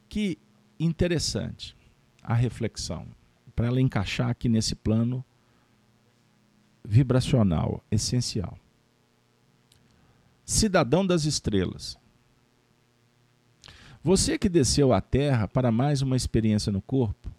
que 0.09 0.39
interessante 0.79 1.77
a 2.23 2.35
reflexão, 2.35 3.07
para 3.57 3.67
ela 3.67 3.81
encaixar 3.81 4.29
aqui 4.29 4.49
nesse 4.49 4.75
plano 4.75 5.25
vibracional 6.85 7.83
essencial. 7.91 8.59
Cidadão 10.45 11.07
das 11.07 11.25
estrelas. 11.25 11.97
Você 14.03 14.37
que 14.37 14.49
desceu 14.49 14.93
à 14.93 15.01
Terra 15.01 15.47
para 15.47 15.71
mais 15.71 16.03
uma 16.03 16.17
experiência 16.17 16.73
no 16.73 16.83
corpo, 16.83 17.31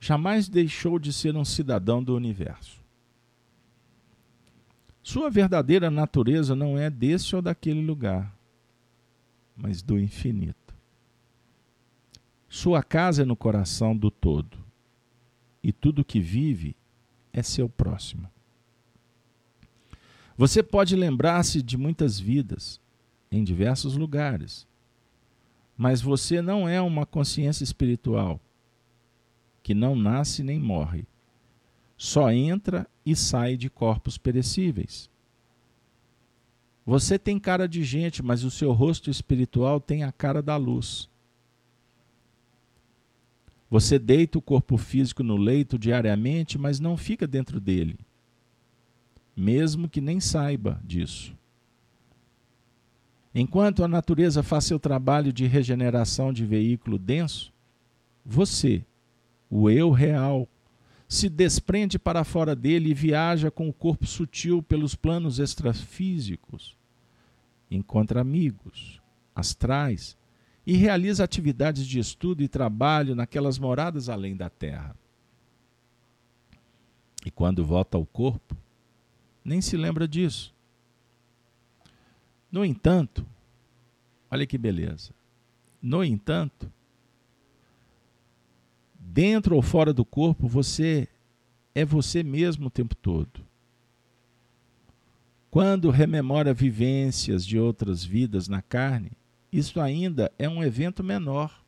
jamais 0.00 0.48
deixou 0.48 0.98
de 0.98 1.12
ser 1.12 1.36
um 1.36 1.44
cidadão 1.44 2.02
do 2.02 2.14
universo. 2.14 2.81
Sua 5.02 5.28
verdadeira 5.28 5.90
natureza 5.90 6.54
não 6.54 6.78
é 6.78 6.88
desse 6.88 7.34
ou 7.34 7.42
daquele 7.42 7.84
lugar, 7.84 8.32
mas 9.56 9.82
do 9.82 9.98
infinito. 9.98 10.74
Sua 12.48 12.82
casa 12.82 13.22
é 13.22 13.24
no 13.24 13.34
coração 13.34 13.96
do 13.96 14.10
todo 14.10 14.58
e 15.62 15.72
tudo 15.72 16.04
que 16.04 16.20
vive 16.20 16.76
é 17.32 17.42
seu 17.42 17.68
próximo. 17.68 18.28
Você 20.36 20.62
pode 20.62 20.94
lembrar-se 20.94 21.62
de 21.62 21.76
muitas 21.76 22.18
vidas 22.18 22.80
em 23.30 23.42
diversos 23.42 23.96
lugares, 23.96 24.66
mas 25.76 26.00
você 26.00 26.42
não 26.42 26.68
é 26.68 26.80
uma 26.80 27.06
consciência 27.06 27.64
espiritual 27.64 28.40
que 29.62 29.74
não 29.74 29.94
nasce 29.94 30.42
nem 30.42 30.58
morre, 30.58 31.06
só 32.02 32.32
entra 32.32 32.84
e 33.06 33.14
sai 33.14 33.56
de 33.56 33.70
corpos 33.70 34.18
perecíveis. 34.18 35.08
Você 36.84 37.16
tem 37.16 37.38
cara 37.38 37.68
de 37.68 37.84
gente, 37.84 38.24
mas 38.24 38.42
o 38.42 38.50
seu 38.50 38.72
rosto 38.72 39.08
espiritual 39.08 39.80
tem 39.80 40.02
a 40.02 40.10
cara 40.10 40.42
da 40.42 40.56
luz. 40.56 41.08
Você 43.70 44.00
deita 44.00 44.36
o 44.36 44.42
corpo 44.42 44.76
físico 44.76 45.22
no 45.22 45.36
leito 45.36 45.78
diariamente, 45.78 46.58
mas 46.58 46.80
não 46.80 46.96
fica 46.96 47.24
dentro 47.24 47.60
dele, 47.60 47.96
mesmo 49.36 49.88
que 49.88 50.00
nem 50.00 50.18
saiba 50.18 50.80
disso. 50.84 51.32
Enquanto 53.32 53.84
a 53.84 53.86
natureza 53.86 54.42
faz 54.42 54.64
seu 54.64 54.80
trabalho 54.80 55.32
de 55.32 55.46
regeneração 55.46 56.32
de 56.32 56.44
veículo 56.44 56.98
denso, 56.98 57.52
você, 58.26 58.84
o 59.48 59.70
eu 59.70 59.92
real, 59.92 60.48
se 61.12 61.28
desprende 61.28 61.98
para 61.98 62.24
fora 62.24 62.56
dele 62.56 62.88
e 62.88 62.94
viaja 62.94 63.50
com 63.50 63.68
o 63.68 63.72
corpo 63.72 64.06
sutil 64.06 64.62
pelos 64.62 64.94
planos 64.94 65.38
extrafísicos. 65.38 66.74
Encontra 67.70 68.22
amigos, 68.22 68.98
astrais, 69.34 70.16
e 70.66 70.74
realiza 70.74 71.22
atividades 71.22 71.86
de 71.86 71.98
estudo 71.98 72.42
e 72.42 72.48
trabalho 72.48 73.14
naquelas 73.14 73.58
moradas 73.58 74.08
além 74.08 74.34
da 74.34 74.48
terra. 74.48 74.96
E 77.26 77.30
quando 77.30 77.62
volta 77.62 77.98
ao 77.98 78.06
corpo, 78.06 78.56
nem 79.44 79.60
se 79.60 79.76
lembra 79.76 80.08
disso. 80.08 80.54
No 82.50 82.64
entanto, 82.64 83.26
olha 84.30 84.46
que 84.46 84.56
beleza. 84.56 85.12
No 85.82 86.02
entanto, 86.02 86.72
dentro 89.12 89.54
ou 89.54 89.60
fora 89.60 89.92
do 89.92 90.06
corpo, 90.06 90.48
você 90.48 91.06
é 91.74 91.84
você 91.84 92.22
mesmo 92.22 92.66
o 92.68 92.70
tempo 92.70 92.94
todo. 92.96 93.40
Quando 95.50 95.90
rememora 95.90 96.54
vivências 96.54 97.44
de 97.44 97.58
outras 97.58 98.02
vidas 98.02 98.48
na 98.48 98.62
carne, 98.62 99.12
isso 99.52 99.78
ainda 99.80 100.32
é 100.38 100.48
um 100.48 100.64
evento 100.64 101.04
menor. 101.04 101.62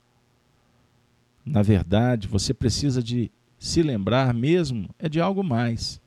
Na 1.44 1.60
verdade, 1.60 2.26
você 2.26 2.54
precisa 2.54 3.02
de 3.02 3.30
se 3.58 3.82
lembrar 3.82 4.32
mesmo 4.32 4.88
é 4.98 5.06
de 5.06 5.20
algo 5.20 5.44
mais, 5.44 6.00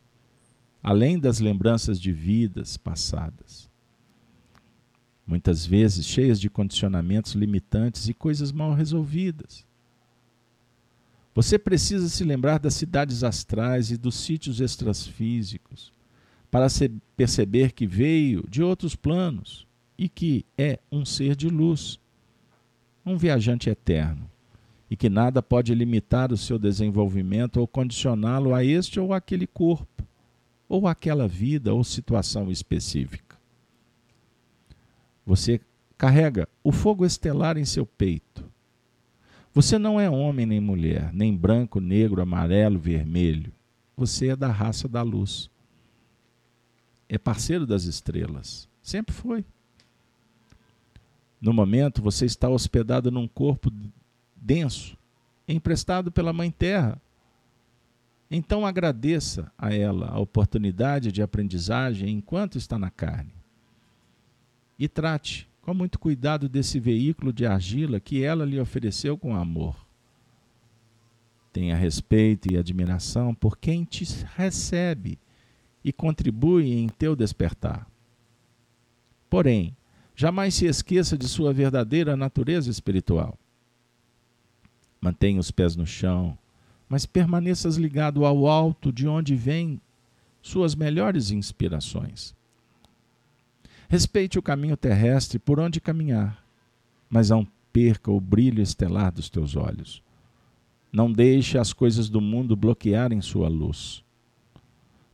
além 0.82 1.20
das 1.20 1.40
lembranças 1.40 2.02
de 2.02 2.12
vidas 2.12 2.78
passadas. 2.78 3.70
Muitas 5.26 5.68
vezes 5.68 6.08
cheias 6.08 6.40
de 6.40 6.50
condicionamentos 6.50 7.34
limitantes 7.34 8.08
e 8.08 8.14
coisas 8.14 8.52
mal 8.52 8.74
resolvidas. 8.74 9.67
Você 11.38 11.60
precisa 11.60 12.10
se 12.10 12.24
lembrar 12.24 12.58
das 12.58 12.74
cidades 12.74 13.24
astrais 13.24 13.92
e 13.92 13.96
dos 13.96 14.16
sítios 14.16 14.60
extrafísicos 14.60 15.94
para 16.50 16.66
perceber 17.16 17.74
que 17.74 17.86
veio 17.86 18.44
de 18.50 18.64
outros 18.64 18.96
planos 18.96 19.68
e 19.96 20.10
que 20.10 20.44
é 20.58 20.80
um 20.92 21.06
ser 21.06 21.36
de 21.36 21.48
luz, 21.48 22.00
um 23.06 23.16
viajante 23.16 23.70
eterno, 23.70 24.28
e 24.90 24.96
que 24.96 25.10
nada 25.12 25.44
pode 25.44 25.76
limitar 25.76 26.34
o 26.34 26.38
seu 26.38 26.58
desenvolvimento 26.58 27.58
ou 27.58 27.68
condicioná-lo 27.68 28.56
a 28.56 28.66
este 28.66 29.00
ou 29.00 29.14
aquele 29.14 29.46
corpo, 29.46 30.04
ou 30.68 30.88
aquela 30.88 31.28
vida 31.28 31.72
ou 31.72 31.84
situação 31.84 32.50
específica. 32.50 33.38
Você 35.24 35.62
carrega 35.96 36.50
o 36.64 36.72
fogo 36.72 37.06
estelar 37.06 37.60
em 37.60 37.66
seu 37.66 37.86
peito. 37.86 38.47
Você 39.54 39.78
não 39.78 40.00
é 40.00 40.10
homem 40.10 40.46
nem 40.46 40.60
mulher, 40.60 41.12
nem 41.14 41.36
branco, 41.36 41.80
negro, 41.80 42.22
amarelo, 42.22 42.80
vermelho. 42.80 43.52
Você 43.96 44.28
é 44.30 44.36
da 44.36 44.52
raça 44.52 44.88
da 44.88 45.02
luz. 45.02 45.50
É 47.10 47.18
parceiro 47.18 47.66
das 47.66 47.86
estrelas. 47.86 48.70
Sempre 48.82 49.14
foi. 49.14 49.44
No 51.42 51.54
momento, 51.54 52.02
você 52.02 52.26
está 52.26 52.50
hospedado 52.50 53.12
num 53.12 53.28
corpo 53.28 53.72
denso, 54.36 54.98
emprestado 55.48 56.12
pela 56.12 56.34
Mãe 56.34 56.52
Terra. 56.52 57.02
Então 58.30 58.66
agradeça 58.66 59.52
a 59.58 59.74
ela 59.74 60.08
a 60.08 60.20
oportunidade 60.20 61.12
de 61.12 61.22
aprendizagem 61.22 62.10
enquanto 62.10 62.58
está 62.58 62.78
na 62.78 62.90
carne. 62.90 63.34
E 64.78 64.88
trate 64.88 65.48
com 65.68 65.74
muito 65.74 66.00
cuidado 66.00 66.48
desse 66.48 66.80
veículo 66.80 67.34
de 67.34 67.46
argila 67.46 68.00
que 68.00 68.24
ela 68.24 68.46
lhe 68.46 68.60
ofereceu 68.60 69.18
com 69.18 69.36
amor. 69.36 69.76
Tenha 71.52 71.76
respeito 71.76 72.52
e 72.52 72.58
admiração 72.58 73.36
por 73.36 73.58
quem 73.58 73.84
te 73.84 74.06
recebe 74.36 75.20
e 75.84 75.92
contribui 75.92 76.74
em 76.74 76.88
teu 76.88 77.16
despertar. 77.16 77.86
Porém, 79.30 79.76
Jamais 80.20 80.56
se 80.56 80.66
esqueça 80.66 81.16
de 81.16 81.28
sua 81.28 81.54
verdadeira 81.54 82.18
natureza 82.18 82.72
espiritual. 82.72 83.38
Mantenha 85.00 85.40
os 85.40 85.52
pés 85.52 85.76
no 85.76 85.86
chão, 85.86 86.36
mas 86.90 87.06
permaneças 87.06 87.76
ligado 87.76 88.26
ao 88.26 88.48
alto 88.48 88.92
de 88.92 89.08
onde 89.08 89.36
vêm 89.36 89.80
suas 90.42 90.74
melhores 90.74 91.30
inspirações. 91.30 92.36
Respeite 93.90 94.38
o 94.38 94.42
caminho 94.42 94.76
terrestre 94.76 95.40
por 95.40 95.60
onde 95.60 95.80
caminhar, 95.80 96.44
mas 97.10 97.30
não 97.30 97.48
perca 97.72 98.12
o 98.12 98.20
brilho 98.20 98.62
estelar 98.62 99.14
dos 99.14 99.30
teus 99.30 99.56
olhos. 99.56 100.04
Não 100.92 101.12
deixe 101.12 101.58
as 101.58 101.72
coisas 101.72 102.10
do 102.10 102.20
mundo 102.20 102.56
bloquearem 102.56 103.22
sua 103.22 103.48
luz. 103.48 104.04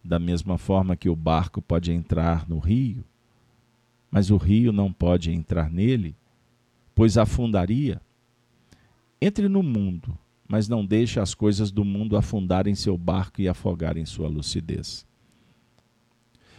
Da 0.03 0.17
mesma 0.17 0.57
forma 0.57 0.95
que 0.95 1.07
o 1.07 1.15
barco 1.15 1.61
pode 1.61 1.91
entrar 1.91 2.49
no 2.49 2.57
rio, 2.57 3.03
mas 4.09 4.31
o 4.31 4.37
rio 4.37 4.71
não 4.71 4.91
pode 4.91 5.31
entrar 5.31 5.69
nele, 5.69 6.15
pois 6.95 7.17
afundaria. 7.17 8.01
Entre 9.21 9.47
no 9.47 9.61
mundo, 9.61 10.17
mas 10.47 10.67
não 10.67 10.85
deixe 10.85 11.19
as 11.19 11.33
coisas 11.33 11.71
do 11.71 11.85
mundo 11.85 12.17
afundarem 12.17 12.73
seu 12.75 12.97
barco 12.97 13.39
e 13.39 13.47
afogarem 13.47 14.05
sua 14.05 14.27
lucidez. 14.27 15.05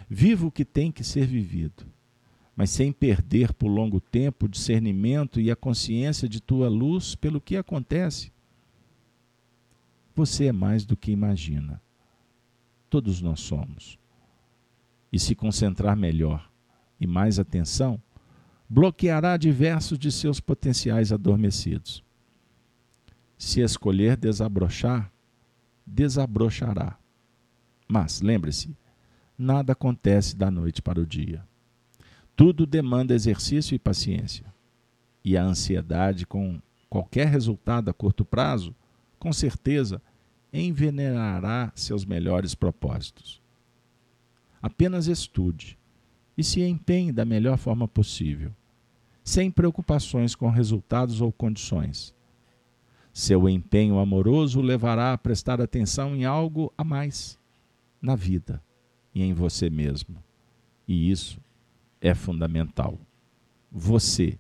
Viva 0.09 0.47
o 0.47 0.51
que 0.51 0.64
tem 0.64 0.93
que 0.93 1.02
ser 1.02 1.26
vivido, 1.26 1.84
mas 2.56 2.70
sem 2.70 2.93
perder 2.93 3.52
por 3.52 3.68
longo 3.68 4.01
tempo 4.01 4.47
o 4.47 4.48
discernimento 4.48 5.40
e 5.40 5.51
a 5.51 5.56
consciência 5.56 6.28
de 6.28 6.40
tua 6.40 6.68
luz 6.68 7.14
pelo 7.14 7.40
que 7.40 7.56
acontece. 7.56 8.32
Você 10.14 10.47
é 10.47 10.52
mais 10.52 10.85
do 10.85 10.97
que 10.97 11.10
imagina. 11.10 11.82
Todos 12.89 13.20
nós 13.20 13.40
somos. 13.40 13.98
E 15.12 15.18
se 15.18 15.35
concentrar 15.35 15.97
melhor 15.97 16.48
e 17.01 17.06
mais 17.06 17.39
atenção, 17.39 18.01
bloqueará 18.68 19.36
diversos 19.36 19.98
de 19.98 20.12
seus 20.12 20.39
potenciais 20.39 21.12
adormecidos. 21.12 22.05
Se 23.36 23.60
escolher 23.60 24.16
desabrochar, 24.16 25.12
desabrochará. 25.85 26.97
Mas, 27.89 28.20
lembre-se, 28.20 28.76
nada 29.36 29.72
acontece 29.72 30.36
da 30.36 30.51
noite 30.51 30.81
para 30.81 31.01
o 31.01 31.06
dia. 31.06 31.44
Tudo 32.36 32.66
demanda 32.66 33.15
exercício 33.15 33.74
e 33.74 33.78
paciência. 33.78 34.44
E 35.24 35.36
a 35.36 35.44
ansiedade 35.44 36.27
com 36.27 36.61
qualquer 36.90 37.28
resultado 37.28 37.89
a 37.89 37.94
curto 37.94 38.24
prazo, 38.24 38.74
com 39.19 39.32
certeza, 39.32 40.02
envenenará 40.52 41.73
seus 41.74 42.05
melhores 42.05 42.55
propósitos. 42.55 43.40
Apenas 44.61 45.06
estude, 45.06 45.78
e 46.36 46.43
se 46.43 46.62
empenhe 46.62 47.12
da 47.12 47.24
melhor 47.24 47.56
forma 47.56 47.86
possível, 47.86 48.52
sem 49.23 49.51
preocupações 49.51 50.35
com 50.35 50.51
resultados 50.51 51.20
ou 51.20 51.32
condições. 51.32 52.15
Seu 53.12 53.48
empenho 53.48 53.98
amoroso 53.98 54.59
o 54.59 54.62
levará 54.62 55.12
a 55.12 55.19
prestar 55.19 55.61
atenção 55.61 56.16
em 56.16 56.24
algo 56.24 56.73
a 56.77 56.82
mais 56.82 57.39
na 58.02 58.16
vida 58.16 58.61
e 59.15 59.23
em 59.23 59.32
você 59.32 59.70
mesmo. 59.70 60.16
E 60.86 61.11
isso 61.11 61.40
é 62.05 62.14
fundamental. 62.14 62.98
Você 63.72 64.39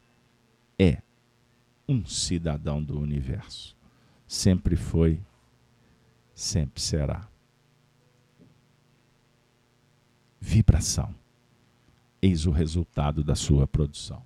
é 0.78 1.02
um 1.88 2.04
cidadão 2.04 2.82
do 2.82 2.98
universo. 2.98 3.76
Sempre 4.26 4.76
foi, 4.76 5.20
sempre 6.34 6.80
será. 6.80 7.28
Vibração 10.40 11.14
eis 12.20 12.46
o 12.46 12.50
resultado 12.50 13.24
da 13.24 13.34
sua 13.34 13.66
produção. 13.66 14.22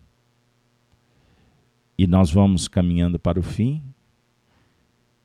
E 1.96 2.06
nós 2.06 2.30
vamos 2.30 2.68
caminhando 2.68 3.18
para 3.18 3.40
o 3.40 3.42
fim 3.42 3.82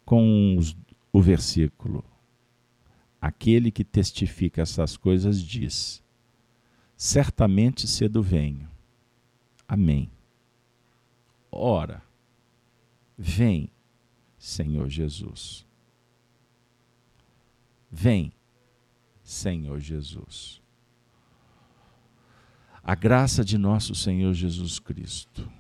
com 0.06 0.56
os, 0.58 0.76
o 1.12 1.22
versículo 1.22 2.04
Aquele 3.24 3.72
que 3.72 3.86
testifica 3.86 4.62
essas 4.62 4.98
coisas 4.98 5.42
diz: 5.42 6.03
Certamente 7.04 7.86
cedo 7.86 8.24
venho. 8.24 8.72
Amém. 9.68 10.10
Ora, 11.52 12.02
vem, 13.18 13.70
Senhor 14.38 14.88
Jesus. 14.88 15.66
Vem, 17.92 18.32
Senhor 19.22 19.82
Jesus. 19.82 20.62
A 22.82 22.96
graça 22.96 23.44
de 23.44 23.58
nosso 23.58 23.94
Senhor 23.94 24.34
Jesus 24.34 24.80
Cristo 24.80 25.52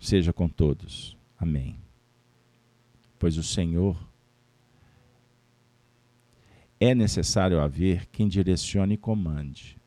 seja 0.00 0.32
com 0.32 0.48
todos. 0.48 1.16
Amém. 1.38 1.78
Pois 3.20 3.38
o 3.38 3.42
Senhor 3.44 3.96
é 6.78 6.94
necessário 6.94 7.60
haver 7.60 8.06
quem 8.06 8.28
direcione 8.28 8.94
e 8.94 8.98
comande. 8.98 9.78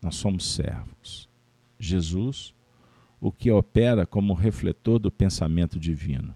Nós 0.00 0.16
somos 0.16 0.52
servos. 0.52 1.28
Jesus, 1.78 2.54
o 3.20 3.32
que 3.32 3.50
opera 3.50 4.06
como 4.06 4.34
refletor 4.34 4.98
do 4.98 5.10
pensamento 5.10 5.78
divino. 5.78 6.34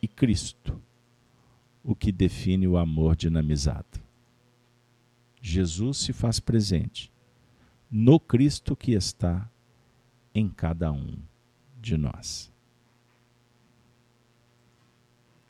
E 0.00 0.06
Cristo, 0.06 0.80
o 1.82 1.94
que 1.94 2.12
define 2.12 2.68
o 2.68 2.76
amor 2.76 3.16
dinamizado. 3.16 4.00
Jesus 5.40 5.98
se 5.98 6.12
faz 6.12 6.38
presente 6.38 7.10
no 7.90 8.20
Cristo 8.20 8.76
que 8.76 8.92
está 8.92 9.50
em 10.34 10.48
cada 10.48 10.92
um 10.92 11.16
de 11.80 11.96
nós. 11.96 12.52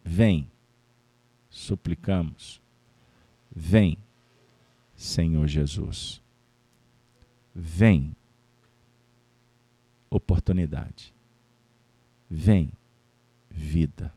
Vem 0.05 0.51
suplicamos, 1.59 2.63
vem, 3.55 3.99
Senhor 4.95 5.47
Jesus. 5.47 6.23
Vem, 7.55 8.15
oportunidade. 10.09 11.13
Vem, 12.31 12.73
vida. 13.51 14.15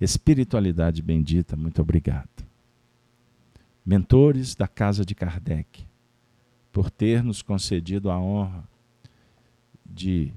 Espiritualidade 0.00 1.00
bendita, 1.02 1.56
muito 1.56 1.80
obrigado. 1.80 2.44
Mentores 3.84 4.54
da 4.54 4.66
casa 4.66 5.04
de 5.04 5.14
Kardec, 5.14 5.86
por 6.72 6.90
ter 6.90 7.22
nos 7.22 7.42
concedido 7.42 8.10
a 8.10 8.18
honra 8.18 8.68
de, 9.84 10.32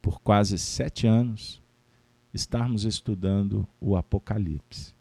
por 0.00 0.20
quase 0.20 0.58
sete 0.58 1.06
anos, 1.06 1.62
estarmos 2.32 2.84
estudando 2.84 3.66
o 3.80 3.96
Apocalipse 3.96 4.97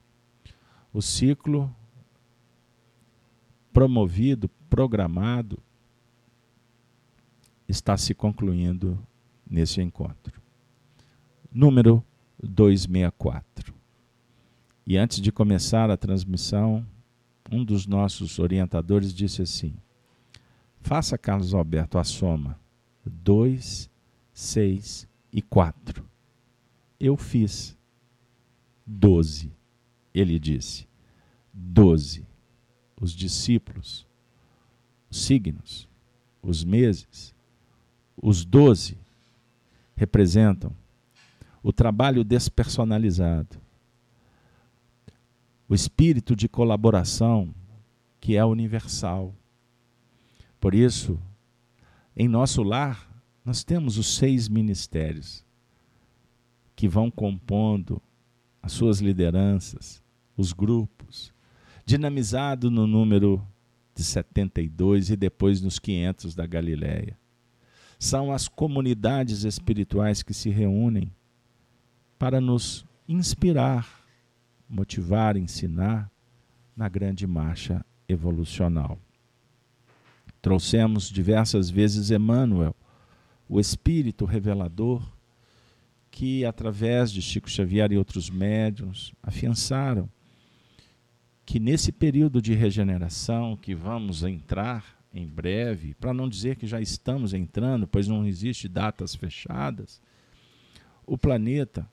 o 0.98 1.02
ciclo 1.02 1.72
promovido, 3.72 4.50
programado, 4.68 5.60
está 7.70 7.96
se 7.96 8.16
concluindo 8.16 8.98
nesse 9.48 9.80
encontro. 9.80 10.42
Número 11.52 12.04
264. 12.42 13.76
E 14.88 14.98
antes 14.98 15.22
de 15.22 15.32
começar 15.32 15.92
a 15.92 15.98
transmissão, 15.98 16.84
um 17.52 17.64
dos 17.64 17.86
nossos 17.86 18.40
orientadores 18.40 19.14
disse 19.14 19.44
assim: 19.44 19.76
Faça, 20.82 21.16
Carlos 21.16 21.54
Alberto, 21.54 22.00
a 22.00 22.04
soma 22.04 22.60
2, 23.06 23.88
6 24.34 25.08
e 25.32 25.44
4. 25.44 26.04
Eu 27.00 27.16
fiz 27.16 27.78
12. 28.84 29.57
Ele 30.20 30.40
disse: 30.40 30.88
doze. 31.54 32.26
Os 33.00 33.12
discípulos, 33.12 34.08
os 35.08 35.22
signos, 35.22 35.88
os 36.42 36.64
meses, 36.64 37.36
os 38.20 38.44
doze 38.44 38.98
representam 39.96 40.76
o 41.62 41.72
trabalho 41.72 42.24
despersonalizado, 42.24 43.62
o 45.70 45.76
espírito 45.76 46.36
de 46.36 46.50
colaboração 46.50 47.54
que 48.20 48.36
é 48.36 48.44
universal. 48.44 49.32
Por 50.60 50.74
isso, 50.74 51.20
em 52.16 52.28
nosso 52.28 52.64
lar, 52.64 53.08
nós 53.46 53.64
temos 53.64 54.00
os 54.00 54.16
seis 54.16 54.50
ministérios 54.50 55.46
que 56.76 56.88
vão 56.88 57.12
compondo 57.12 58.02
as 58.60 58.72
suas 58.72 59.00
lideranças, 59.02 60.02
os 60.38 60.54
grupos, 60.54 61.34
dinamizado 61.84 62.70
no 62.70 62.86
número 62.86 63.46
de 63.96 64.04
72 64.04 65.10
e 65.10 65.16
depois 65.16 65.60
nos 65.60 65.80
500 65.80 66.36
da 66.36 66.46
Galiléia. 66.46 67.18
São 67.98 68.32
as 68.32 68.48
comunidades 68.48 69.44
espirituais 69.44 70.22
que 70.22 70.34
se 70.34 70.52
reúnem 70.52 71.12
para 72.20 72.40
nos 72.40 72.86
inspirar, 73.10 74.06
motivar, 74.70 75.36
ensinar 75.36 76.12
na 76.76 76.88
grande 76.88 77.26
marcha 77.26 77.84
evolucional. 78.08 79.00
Trouxemos 80.40 81.10
diversas 81.10 81.72
vezes 81.72 82.12
Emmanuel, 82.12 82.76
o 83.50 83.60
espírito 83.60 84.26
revelador, 84.26 85.02
que 86.12 86.46
através 86.46 87.12
de 87.12 87.22
Chico 87.22 87.50
Xavier 87.50 87.92
e 87.92 87.98
outros 87.98 88.30
médiuns 88.30 89.14
afiançaram 89.24 90.08
que 91.48 91.62
nesse 91.62 91.94
período 91.94 92.42
de 92.42 92.54
regeneração 92.54 93.56
que 93.56 93.74
vamos 93.74 94.22
entrar 94.22 94.84
em 95.14 95.26
breve, 95.26 95.94
para 95.94 96.14
não 96.14 96.28
dizer 96.28 96.58
que 96.58 96.68
já 96.68 96.82
estamos 96.82 97.34
entrando, 97.34 97.88
pois 97.88 98.06
não 98.06 98.28
existe 98.28 98.68
datas 98.68 99.16
fechadas, 99.16 100.02
o 101.06 101.18
planeta 101.18 101.90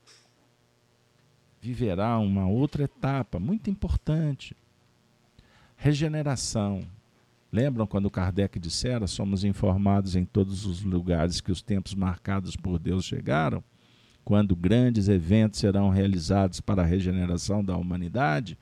viverá 1.61 2.19
uma 2.19 2.45
outra 2.45 2.83
etapa 2.83 3.39
muito 3.39 3.69
importante. 3.69 4.53
Regeneração. 5.77 6.81
Lembram 7.49 7.87
quando 7.87 8.11
Kardec 8.11 8.59
dissera: 8.59 9.07
somos 9.07 9.45
informados 9.45 10.17
em 10.17 10.25
todos 10.25 10.65
os 10.65 10.83
lugares 10.83 11.39
que 11.39 11.51
os 11.51 11.61
tempos 11.61 11.95
marcados 11.95 12.57
por 12.57 12.77
Deus 12.77 13.05
chegaram? 13.05 13.63
Quando 14.25 14.53
grandes 14.53 15.07
eventos 15.07 15.61
serão 15.61 15.89
realizados 15.89 16.59
para 16.59 16.81
a 16.81 16.85
regeneração 16.85 17.63
da 17.63 17.77
humanidade? 17.77 18.57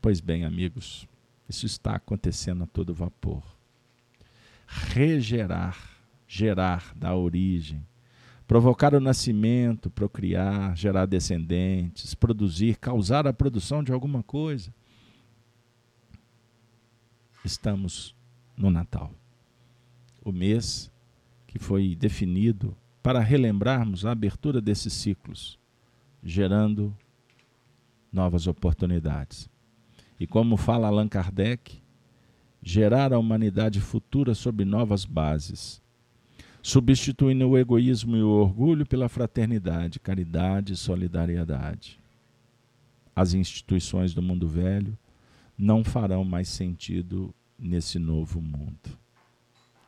Pois 0.00 0.20
bem, 0.20 0.44
amigos, 0.44 1.08
isso 1.48 1.66
está 1.66 1.96
acontecendo 1.96 2.64
a 2.64 2.66
todo 2.66 2.94
vapor. 2.94 3.42
Regerar, 4.66 5.76
gerar 6.26 6.92
da 6.94 7.16
origem, 7.16 7.84
provocar 8.46 8.94
o 8.94 9.00
nascimento, 9.00 9.90
procriar, 9.90 10.76
gerar 10.76 11.06
descendentes, 11.06 12.14
produzir, 12.14 12.76
causar 12.76 13.26
a 13.26 13.32
produção 13.32 13.82
de 13.82 13.92
alguma 13.92 14.22
coisa. 14.22 14.72
Estamos 17.44 18.14
no 18.56 18.70
Natal, 18.70 19.12
o 20.24 20.30
mês 20.30 20.90
que 21.46 21.58
foi 21.58 21.96
definido 21.96 22.76
para 23.02 23.20
relembrarmos 23.20 24.04
a 24.04 24.12
abertura 24.12 24.60
desses 24.60 24.92
ciclos, 24.92 25.58
gerando 26.22 26.94
novas 28.12 28.46
oportunidades. 28.46 29.48
E 30.18 30.26
como 30.26 30.56
fala 30.56 30.88
Allan 30.88 31.08
Kardec, 31.08 31.80
gerar 32.62 33.12
a 33.12 33.18
humanidade 33.18 33.80
futura 33.80 34.34
sob 34.34 34.64
novas 34.64 35.04
bases, 35.04 35.80
substituindo 36.62 37.48
o 37.48 37.56
egoísmo 37.56 38.16
e 38.16 38.22
o 38.22 38.28
orgulho 38.28 38.84
pela 38.84 39.08
fraternidade, 39.08 40.00
caridade 40.00 40.72
e 40.72 40.76
solidariedade. 40.76 42.00
As 43.14 43.34
instituições 43.34 44.12
do 44.12 44.22
mundo 44.22 44.46
velho 44.46 44.96
não 45.56 45.82
farão 45.82 46.24
mais 46.24 46.48
sentido 46.48 47.34
nesse 47.58 47.98
novo 47.98 48.40
mundo. 48.40 48.98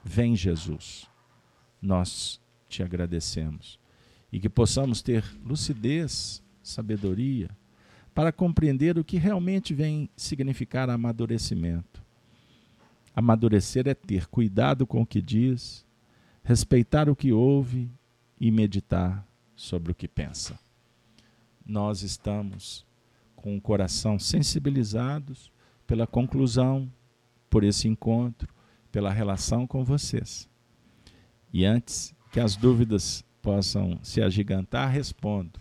Vem, 0.04 0.34
Jesus, 0.34 1.06
nós 1.80 2.40
te 2.68 2.82
agradecemos 2.82 3.78
e 4.32 4.40
que 4.40 4.48
possamos 4.48 5.02
ter 5.02 5.24
lucidez, 5.44 6.42
sabedoria, 6.62 7.50
para 8.14 8.32
compreender 8.32 8.98
o 8.98 9.04
que 9.04 9.16
realmente 9.16 9.72
vem 9.72 10.08
significar 10.16 10.90
amadurecimento. 10.90 12.02
Amadurecer 13.14 13.86
é 13.88 13.94
ter 13.94 14.26
cuidado 14.26 14.86
com 14.86 15.02
o 15.02 15.06
que 15.06 15.20
diz, 15.20 15.84
respeitar 16.42 17.08
o 17.08 17.16
que 17.16 17.32
ouve 17.32 17.90
e 18.40 18.50
meditar 18.50 19.26
sobre 19.54 19.92
o 19.92 19.94
que 19.94 20.08
pensa. 20.08 20.58
Nós 21.64 22.02
estamos 22.02 22.84
com 23.36 23.56
o 23.56 23.60
coração 23.60 24.18
sensibilizados 24.18 25.52
pela 25.86 26.06
conclusão, 26.06 26.90
por 27.48 27.64
esse 27.64 27.88
encontro, 27.88 28.52
pela 28.92 29.12
relação 29.12 29.66
com 29.66 29.84
vocês. 29.84 30.48
E 31.52 31.64
antes 31.64 32.14
que 32.32 32.38
as 32.40 32.54
dúvidas 32.56 33.24
possam 33.42 33.98
se 34.02 34.22
agigantar, 34.22 34.90
respondo 34.90 35.58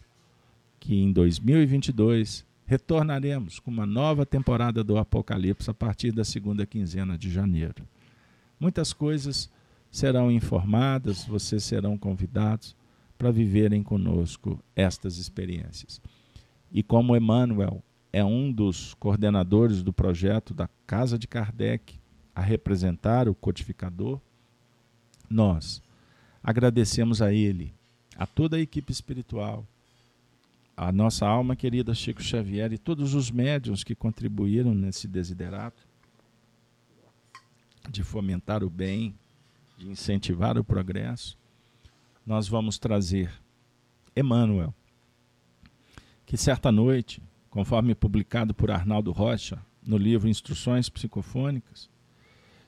que 0.80 0.96
em 0.96 1.12
2022 1.12 2.46
retornaremos 2.66 3.60
com 3.60 3.72
uma 3.72 3.86
nova 3.86 4.26
temporada 4.26 4.84
do 4.84 4.98
Apocalipse 4.98 5.70
a 5.70 5.74
partir 5.74 6.12
da 6.12 6.24
segunda 6.24 6.66
quinzena 6.66 7.18
de 7.18 7.30
janeiro. 7.30 7.84
Muitas 8.60 8.94
coisas 8.94 9.50
serão 9.92 10.32
informadas, 10.32 11.26
vocês 11.26 11.64
serão 11.64 11.98
convidados 11.98 12.76
para 13.18 13.32
viverem 13.32 13.82
conosco 13.82 14.60
estas 14.76 15.18
experiências. 15.18 16.00
E 16.72 16.84
como 16.84 17.16
Emmanuel 17.16 17.84
é 18.14 18.24
um 18.24 18.52
dos 18.52 18.94
coordenadores 18.94 19.82
do 19.82 19.92
projeto 19.92 20.54
da 20.54 20.70
Casa 20.86 21.18
de 21.18 21.28
Kardec 21.28 22.00
a 22.36 22.42
representar 22.42 23.28
o 23.28 23.36
codificador, 23.36 24.20
nós 25.30 25.82
agradecemos 26.44 27.22
a 27.22 27.34
ele, 27.34 27.74
a 28.16 28.26
toda 28.26 28.58
a 28.58 28.62
equipe 28.62 28.92
espiritual, 28.92 29.66
a 30.82 30.94
nossa 30.94 31.28
alma 31.28 31.58
querida 31.58 31.94
Chico 31.94 32.24
Xavier 32.24 32.72
e 32.72 32.78
todos 32.78 33.14
os 33.14 33.30
médiuns 33.30 33.84
que 33.84 33.94
contribuíram 33.94 34.74
nesse 34.74 35.10
desiderato 35.10 35.86
de 37.90 38.02
fomentar 38.02 38.64
o 38.64 38.70
bem, 38.70 39.14
de 39.78 39.90
incentivar 39.90 40.58
o 40.58 40.64
progresso, 40.64 41.38
nós 42.26 42.48
vamos 42.48 42.80
trazer 42.80 43.30
Emmanuel, 44.16 44.74
que 46.26 46.38
certa 46.38 46.72
noite, 46.72 47.22
conforme 47.50 47.94
publicado 47.94 48.54
por 48.54 48.72
Arnaldo 48.72 49.12
Rocha 49.12 49.62
no 49.86 49.98
livro 49.98 50.30
Instruções 50.30 50.88
Psicofônicas, 50.88 51.90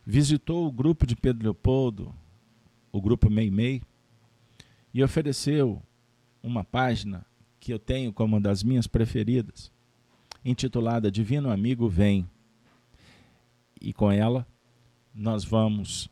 visitou 0.05 0.67
o 0.67 0.71
grupo 0.71 1.07
de 1.07 1.15
Pedro 1.15 1.43
Leopoldo, 1.43 2.13
o 2.91 3.01
grupo 3.01 3.29
Meimei, 3.29 3.81
e 4.93 5.01
ofereceu 5.01 5.81
uma 6.43 6.65
página 6.65 7.25
que 7.61 7.71
eu 7.71 7.77
tenho 7.77 8.11
como 8.11 8.35
uma 8.35 8.41
das 8.41 8.63
minhas 8.63 8.88
preferidas, 8.88 9.71
intitulada 10.43 11.11
Divino 11.11 11.51
Amigo 11.51 11.88
Vem. 11.88 12.27
E 13.79 13.93
com 13.93 14.11
ela 14.11 14.45
nós 15.13 15.45
vamos 15.45 16.09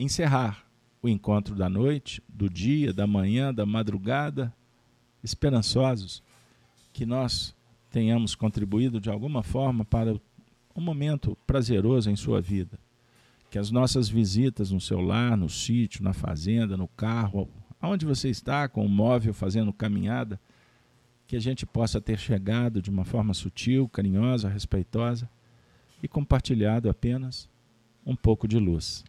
encerrar 0.00 0.64
o 1.02 1.08
encontro 1.08 1.54
da 1.54 1.68
noite, 1.68 2.22
do 2.26 2.48
dia, 2.48 2.90
da 2.90 3.06
manhã, 3.06 3.52
da 3.52 3.66
madrugada, 3.66 4.52
esperançosos 5.22 6.22
que 6.90 7.04
nós 7.04 7.54
tenhamos 7.90 8.34
contribuído 8.34 8.98
de 8.98 9.10
alguma 9.10 9.42
forma 9.42 9.84
para 9.84 10.18
um 10.74 10.80
momento 10.80 11.36
prazeroso 11.46 12.10
em 12.10 12.16
sua 12.16 12.40
vida. 12.40 12.78
Que 13.50 13.58
as 13.58 13.70
nossas 13.70 14.08
visitas 14.08 14.70
no 14.70 14.80
seu 14.80 15.00
lar, 15.00 15.36
no 15.36 15.50
sítio, 15.50 16.02
na 16.02 16.14
fazenda, 16.14 16.78
no 16.78 16.88
carro, 16.88 17.48
aonde 17.84 18.06
você 18.06 18.30
está 18.30 18.66
com 18.66 18.84
o 18.84 18.88
móvel 18.88 19.34
fazendo 19.34 19.70
caminhada, 19.70 20.40
que 21.26 21.36
a 21.36 21.40
gente 21.40 21.66
possa 21.66 22.00
ter 22.00 22.18
chegado 22.18 22.80
de 22.80 22.88
uma 22.88 23.04
forma 23.04 23.34
sutil, 23.34 23.86
carinhosa, 23.88 24.48
respeitosa 24.48 25.28
e 26.02 26.08
compartilhado 26.08 26.88
apenas 26.88 27.46
um 28.04 28.16
pouco 28.16 28.48
de 28.48 28.58
luz, 28.58 29.04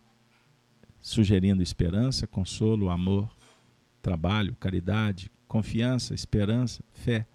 sugerindo 1.02 1.64
esperança, 1.64 2.28
consolo, 2.28 2.90
amor, 2.90 3.34
trabalho, 4.02 4.56
caridade, 4.60 5.32
confiança, 5.48 6.14
esperança, 6.14 6.84
fé, 6.94 7.26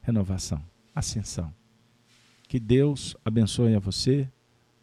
renovação, 0.00 0.62
ascensão. 0.94 1.52
Que 2.46 2.60
Deus 2.60 3.16
abençoe 3.24 3.74
a 3.74 3.80
você, 3.80 4.28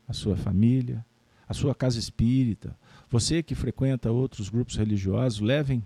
a 0.06 0.12
sua 0.12 0.36
família, 0.36 1.06
a 1.48 1.54
sua 1.54 1.74
casa 1.74 1.98
espírita, 1.98 2.78
você 3.10 3.44
que 3.44 3.56
frequenta 3.56 4.12
outros 4.12 4.50
grupos 4.50 4.76
religiosos, 4.76 5.40
levem 5.40 5.84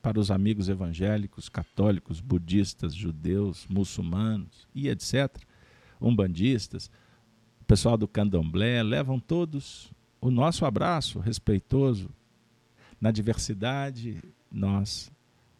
para 0.00 0.18
os 0.18 0.30
amigos 0.30 0.68
evangélicos, 0.68 1.48
católicos, 1.48 2.20
budistas, 2.20 2.94
judeus, 2.94 3.66
muçulmanos 3.68 4.66
e 4.74 4.88
etc., 4.88 5.36
umbandistas, 6.00 6.90
o 7.60 7.64
pessoal 7.64 7.96
do 7.96 8.08
candomblé, 8.08 8.82
levam 8.82 9.20
todos 9.20 9.92
o 10.20 10.30
nosso 10.30 10.64
abraço 10.64 11.18
respeitoso. 11.18 12.10
Na 13.00 13.10
diversidade, 13.10 14.22
nós 14.50 15.12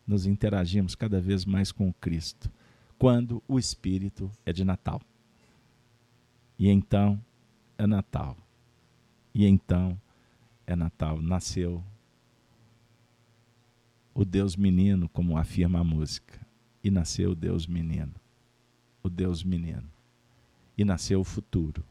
nos 0.06 0.26
interagimos 0.26 0.94
cada 0.94 1.20
vez 1.20 1.44
mais 1.44 1.70
com 1.70 1.88
o 1.88 1.94
Cristo, 1.94 2.50
quando 2.98 3.42
o 3.46 3.58
Espírito 3.58 4.30
é 4.44 4.52
de 4.52 4.64
Natal. 4.64 5.00
E 6.58 6.68
então 6.68 7.22
é 7.78 7.86
Natal. 7.86 8.36
E 9.34 9.46
então 9.46 9.98
é 10.70 10.76
Natal. 10.76 11.20
Nasceu 11.20 11.84
o 14.14 14.24
Deus 14.24 14.56
menino, 14.56 15.08
como 15.08 15.36
afirma 15.36 15.80
a 15.80 15.84
música. 15.84 16.38
E 16.82 16.90
nasceu 16.90 17.32
o 17.32 17.34
Deus 17.34 17.66
menino. 17.66 18.14
O 19.02 19.08
Deus 19.08 19.42
menino. 19.42 19.90
E 20.78 20.84
nasceu 20.84 21.20
o 21.20 21.24
futuro, 21.24 21.84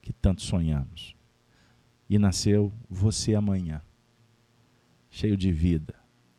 que 0.00 0.12
tanto 0.12 0.42
sonhamos. 0.42 1.14
E 2.08 2.18
nasceu 2.18 2.72
você 2.88 3.34
amanhã, 3.34 3.82
cheio 5.10 5.36
de 5.36 5.50
vida, 5.52 5.94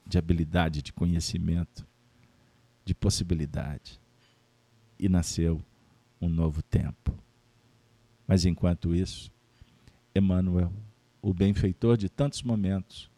de 0.06 0.18
habilidade, 0.18 0.82
de 0.82 0.94
conhecimento, 0.94 1.86
de 2.86 2.96
possibilidade. 2.96 4.00
E 4.98 5.10
nasceu 5.10 5.62
um 6.22 6.30
novo 6.30 6.62
tempo. 6.64 7.14
Mas 8.26 8.46
enquanto 8.46 8.96
isso, 8.96 9.32
Emmanuel, 10.16 10.72
o 11.24 11.34
benfeitor 11.34 11.96
de 11.96 12.10
tantos 12.10 12.44
momentos, 12.44 13.10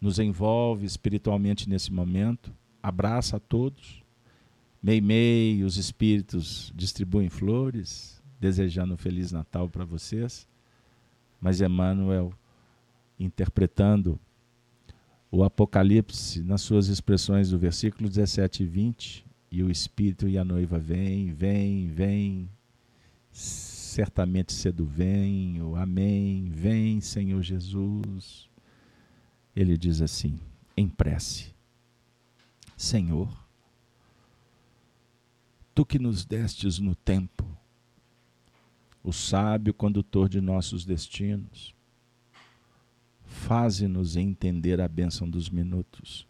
nos 0.00 0.20
envolve 0.20 0.86
espiritualmente 0.86 1.68
nesse 1.68 1.92
momento, 1.92 2.54
abraça 2.80 3.38
a 3.38 3.40
todos. 3.40 4.04
Meimei, 4.80 5.64
os 5.64 5.76
espíritos 5.76 6.72
distribuem 6.74 7.28
flores, 7.28 8.22
desejando 8.40 8.94
um 8.94 8.96
Feliz 8.96 9.32
Natal 9.32 9.68
para 9.68 9.84
vocês. 9.84 10.46
Mas 11.40 11.60
Emmanuel, 11.60 12.32
interpretando 13.18 14.18
o 15.28 15.42
Apocalipse 15.42 16.40
nas 16.42 16.62
suas 16.62 16.86
expressões 16.86 17.50
do 17.50 17.58
versículo 17.58 18.08
17 18.08 18.62
e 18.62 18.66
20, 18.66 19.26
e 19.50 19.62
o 19.62 19.70
Espírito 19.70 20.28
e 20.28 20.38
a 20.38 20.44
noiva 20.44 20.78
vem, 20.78 21.32
vem, 21.32 21.88
vem, 21.88 22.48
certamente 23.92 24.54
cedo 24.54 24.86
venho, 24.86 25.76
amém, 25.76 26.48
vem 26.48 26.98
Senhor 27.02 27.42
Jesus. 27.42 28.48
Ele 29.54 29.76
diz 29.76 30.00
assim, 30.00 30.40
em 30.74 30.88
prece: 30.88 31.54
Senhor, 32.74 33.30
tu 35.74 35.84
que 35.84 35.98
nos 35.98 36.24
destes 36.24 36.78
no 36.78 36.94
tempo, 36.94 37.44
o 39.04 39.12
sábio 39.12 39.74
condutor 39.74 40.26
de 40.26 40.40
nossos 40.40 40.86
destinos, 40.86 41.74
faze-nos 43.24 44.16
entender 44.16 44.80
a 44.80 44.88
bênção 44.88 45.28
dos 45.28 45.50
minutos, 45.50 46.26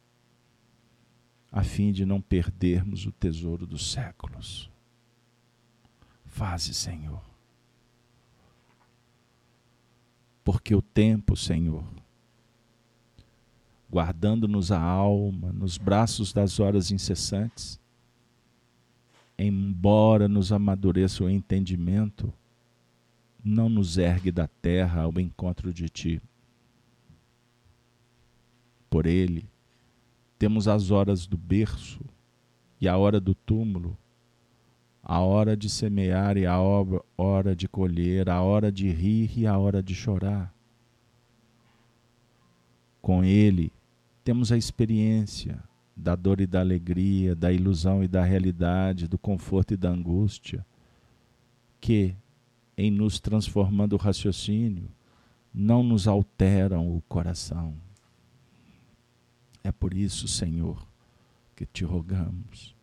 a 1.52 1.62
fim 1.62 1.92
de 1.92 2.04
não 2.04 2.20
perdermos 2.20 3.06
o 3.06 3.12
tesouro 3.12 3.68
dos 3.68 3.92
séculos. 3.92 4.68
Faze, 6.26 6.74
Senhor. 6.74 7.31
Porque 10.44 10.74
o 10.74 10.82
tempo, 10.82 11.36
Senhor, 11.36 11.84
guardando-nos 13.90 14.72
a 14.72 14.80
alma 14.80 15.52
nos 15.52 15.76
braços 15.76 16.32
das 16.32 16.58
horas 16.58 16.90
incessantes, 16.90 17.78
embora 19.38 20.26
nos 20.28 20.50
amadureça 20.50 21.22
o 21.22 21.30
entendimento, 21.30 22.32
não 23.44 23.68
nos 23.68 23.98
ergue 23.98 24.30
da 24.30 24.46
terra 24.46 25.02
ao 25.02 25.20
encontro 25.20 25.72
de 25.72 25.88
ti. 25.88 26.22
Por 28.88 29.06
ele, 29.06 29.48
temos 30.38 30.68
as 30.68 30.90
horas 30.90 31.26
do 31.26 31.36
berço 31.36 32.00
e 32.80 32.88
a 32.88 32.96
hora 32.96 33.20
do 33.20 33.34
túmulo, 33.34 33.96
a 35.02 35.18
hora 35.18 35.56
de 35.56 35.68
semear 35.68 36.36
e 36.36 36.46
a 36.46 36.56
hora 37.16 37.56
de 37.56 37.68
colher, 37.68 38.30
a 38.30 38.40
hora 38.40 38.70
de 38.70 38.88
rir 38.88 39.36
e 39.36 39.46
a 39.46 39.58
hora 39.58 39.82
de 39.82 39.94
chorar. 39.94 40.54
Com 43.00 43.24
ele, 43.24 43.72
temos 44.22 44.52
a 44.52 44.56
experiência 44.56 45.62
da 45.96 46.14
dor 46.14 46.40
e 46.40 46.46
da 46.46 46.60
alegria, 46.60 47.34
da 47.34 47.52
ilusão 47.52 48.04
e 48.04 48.08
da 48.08 48.22
realidade, 48.22 49.08
do 49.08 49.18
conforto 49.18 49.74
e 49.74 49.76
da 49.76 49.90
angústia, 49.90 50.64
que, 51.80 52.14
em 52.76 52.90
nos 52.90 53.18
transformando 53.18 53.94
o 53.94 53.98
raciocínio, 53.98 54.88
não 55.52 55.82
nos 55.82 56.06
alteram 56.06 56.96
o 56.96 57.02
coração. 57.08 57.74
É 59.64 59.72
por 59.72 59.92
isso, 59.92 60.28
Senhor, 60.28 60.86
que 61.56 61.66
te 61.66 61.84
rogamos 61.84 62.74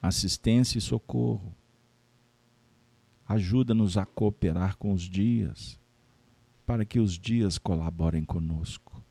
assistência 0.00 0.78
e 0.78 0.80
socorro. 0.80 1.54
Ajuda-nos 3.26 3.98
a 3.98 4.06
cooperar 4.06 4.76
com 4.76 4.92
os 4.92 5.02
dias, 5.02 5.78
para 6.64 6.84
que 6.84 6.98
os 6.98 7.18
dias 7.18 7.58
colaborem 7.58 8.24
conosco. 8.24 9.02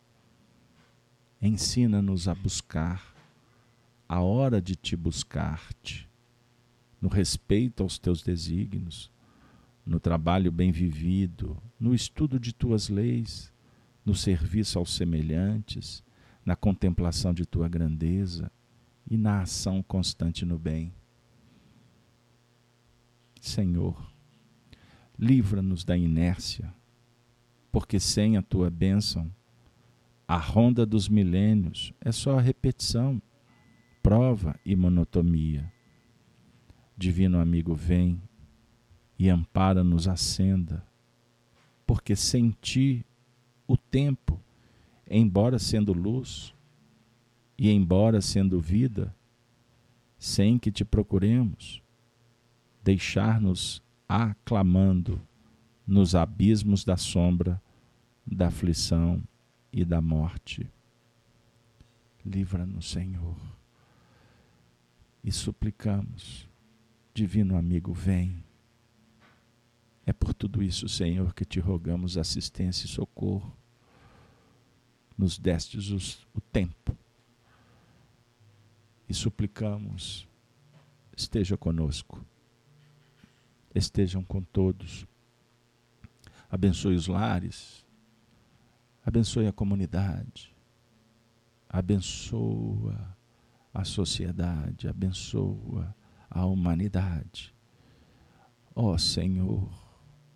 Ensina-nos 1.42 2.28
a 2.28 2.34
buscar 2.34 3.16
a 4.10 4.22
hora 4.22 4.62
de 4.62 4.76
te 4.76 4.96
buscar-te, 4.96 6.10
no 7.00 7.10
respeito 7.10 7.84
aos 7.84 8.00
teus 8.00 8.24
desígnios, 8.24 9.12
no 9.86 10.00
trabalho 10.00 10.52
bem 10.52 10.72
vivido, 10.72 11.62
no 11.80 11.94
estudo 11.94 12.40
de 12.40 12.54
tuas 12.54 12.90
leis, 12.90 13.54
no 14.04 14.16
serviço 14.16 14.80
aos 14.80 14.96
semelhantes, 14.96 16.04
na 16.44 16.56
contemplação 16.56 17.34
de 17.34 17.46
tua 17.46 17.68
grandeza 17.68 18.52
e 19.10 19.18
na 19.18 19.42
ação 19.42 19.82
constante 19.82 20.46
no 20.46 20.60
bem. 20.60 20.94
Senhor, 23.40 24.12
livra-nos 25.18 25.84
da 25.84 25.96
inércia, 25.96 26.74
porque 27.72 28.00
sem 28.00 28.38
a 28.38 28.42
tua 28.42 28.70
bênção, 28.70 29.32
a 30.28 30.38
ronda 30.38 30.86
dos 30.86 31.08
milênios 31.08 31.94
é 32.02 32.12
só 32.12 32.38
repetição, 32.38 33.22
prova 34.04 34.60
e 34.66 34.76
monotonia. 34.76 35.72
Divino 36.98 37.40
amigo, 37.40 37.74
vem 37.74 38.22
e 39.18 39.30
ampara-nos 39.30 40.08
a 40.08 40.16
senda, 40.16 40.86
porque 41.86 42.16
sem 42.16 42.52
ti 42.62 43.06
o 43.66 43.78
tempo, 43.78 44.40
embora 45.10 45.58
sendo 45.58 45.94
luz 45.94 46.54
e 47.58 47.70
embora 47.70 48.22
sendo 48.22 48.60
vida, 48.60 49.16
sem 50.18 50.60
que 50.60 50.72
te 50.72 50.86
procuremos, 50.86 51.82
deixar-nos 52.84 53.82
aclamando 54.08 55.22
nos 55.86 56.16
abismos 56.16 56.84
da 56.84 56.98
sombra, 56.98 57.62
da 58.26 58.48
aflição 58.48 59.24
e 59.72 59.86
da 59.86 60.02
morte. 60.02 60.70
Livra-nos, 62.26 62.90
Senhor. 62.90 63.38
E 65.24 65.32
suplicamos, 65.32 66.48
Divino 67.18 67.58
amigo, 67.58 67.94
vem. 67.94 68.44
É 70.06 70.14
por 70.14 70.36
tudo 70.36 70.62
isso, 70.62 70.88
Senhor, 70.88 71.34
que 71.34 71.44
te 71.44 71.60
rogamos 71.60 72.16
assistência 72.16 72.86
e 72.86 72.90
socorro. 72.90 73.52
Nos 75.18 75.40
destes 75.40 75.90
o 76.32 76.40
tempo. 76.40 76.96
E 79.08 79.14
suplicamos, 79.14 80.28
esteja 81.16 81.58
conosco 81.58 82.26
estejam 83.78 84.24
com 84.24 84.42
todos. 84.42 85.06
Abençoe 86.50 86.96
os 86.96 87.08
lares, 87.08 87.86
abençoe 89.06 89.48
a 89.48 89.52
comunidade, 89.52 90.56
abençoa 91.70 93.16
a 93.74 93.84
sociedade, 93.84 94.88
abençoa 94.88 95.96
a 96.30 96.46
humanidade. 96.46 97.54
Ó 98.74 98.94
oh, 98.94 98.98
Senhor, 98.98 99.70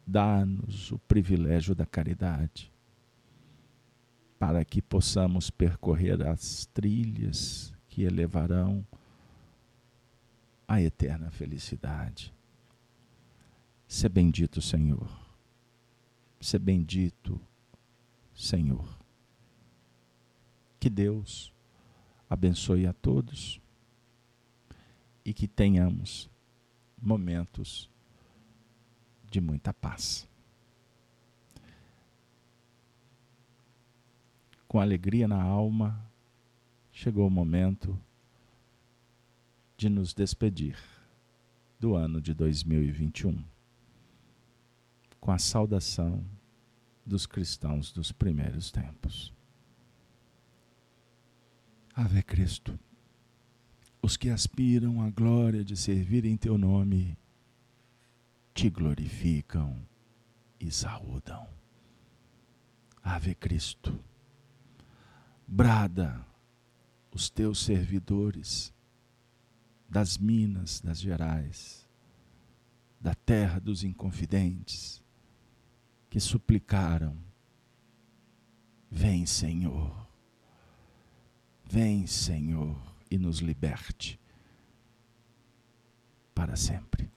dá-nos 0.05 0.91
o 0.91 0.99
privilégio 0.99 1.73
da 1.73 1.85
caridade, 1.85 2.71
para 4.37 4.65
que 4.65 4.81
possamos 4.81 5.49
percorrer 5.49 6.27
as 6.27 6.65
trilhas 6.73 7.73
que 8.01 8.05
elevarão 8.05 8.83
à 10.67 10.81
eterna 10.81 11.29
felicidade. 11.29 12.33
Ser 13.87 14.09
bendito, 14.09 14.59
Senhor. 14.59 15.07
Ser 16.39 16.57
bendito, 16.57 17.39
Senhor. 18.33 18.97
Que 20.79 20.89
Deus 20.89 21.53
abençoe 22.27 22.87
a 22.87 22.93
todos 22.93 23.61
e 25.23 25.31
que 25.31 25.47
tenhamos 25.47 26.27
momentos 26.99 27.87
de 29.29 29.39
muita 29.39 29.71
paz. 29.71 30.27
Com 34.67 34.79
alegria 34.79 35.27
na 35.27 35.39
alma, 35.39 36.10
chegou 37.01 37.25
o 37.25 37.31
momento 37.31 37.99
de 39.75 39.89
nos 39.89 40.13
despedir 40.13 40.77
do 41.79 41.95
ano 41.95 42.21
de 42.21 42.31
2021 42.31 43.43
com 45.19 45.31
a 45.31 45.39
saudação 45.39 46.23
dos 47.03 47.25
cristãos 47.25 47.91
dos 47.91 48.11
primeiros 48.11 48.69
tempos. 48.69 49.33
Ave 51.95 52.21
Cristo, 52.21 52.79
os 53.99 54.15
que 54.15 54.29
aspiram 54.29 55.01
à 55.01 55.09
glória 55.09 55.65
de 55.65 55.75
servir 55.75 56.23
em 56.23 56.37
teu 56.37 56.55
nome, 56.55 57.17
te 58.53 58.69
glorificam 58.69 59.75
e 60.59 60.69
saúdam. 60.69 61.47
Ave 63.03 63.33
Cristo, 63.33 63.99
brada 65.47 66.29
os 67.11 67.29
teus 67.29 67.59
servidores 67.59 68.73
das 69.87 70.17
minas 70.17 70.79
das 70.79 70.99
Gerais, 70.99 71.87
da 72.99 73.13
terra 73.13 73.59
dos 73.59 73.83
inconfidentes, 73.83 75.03
que 76.09 76.19
suplicaram: 76.19 77.17
Vem, 78.89 79.25
Senhor, 79.25 80.07
vem, 81.65 82.07
Senhor, 82.07 82.79
e 83.09 83.17
nos 83.17 83.39
liberte 83.39 84.17
para 86.33 86.55
sempre. 86.55 87.11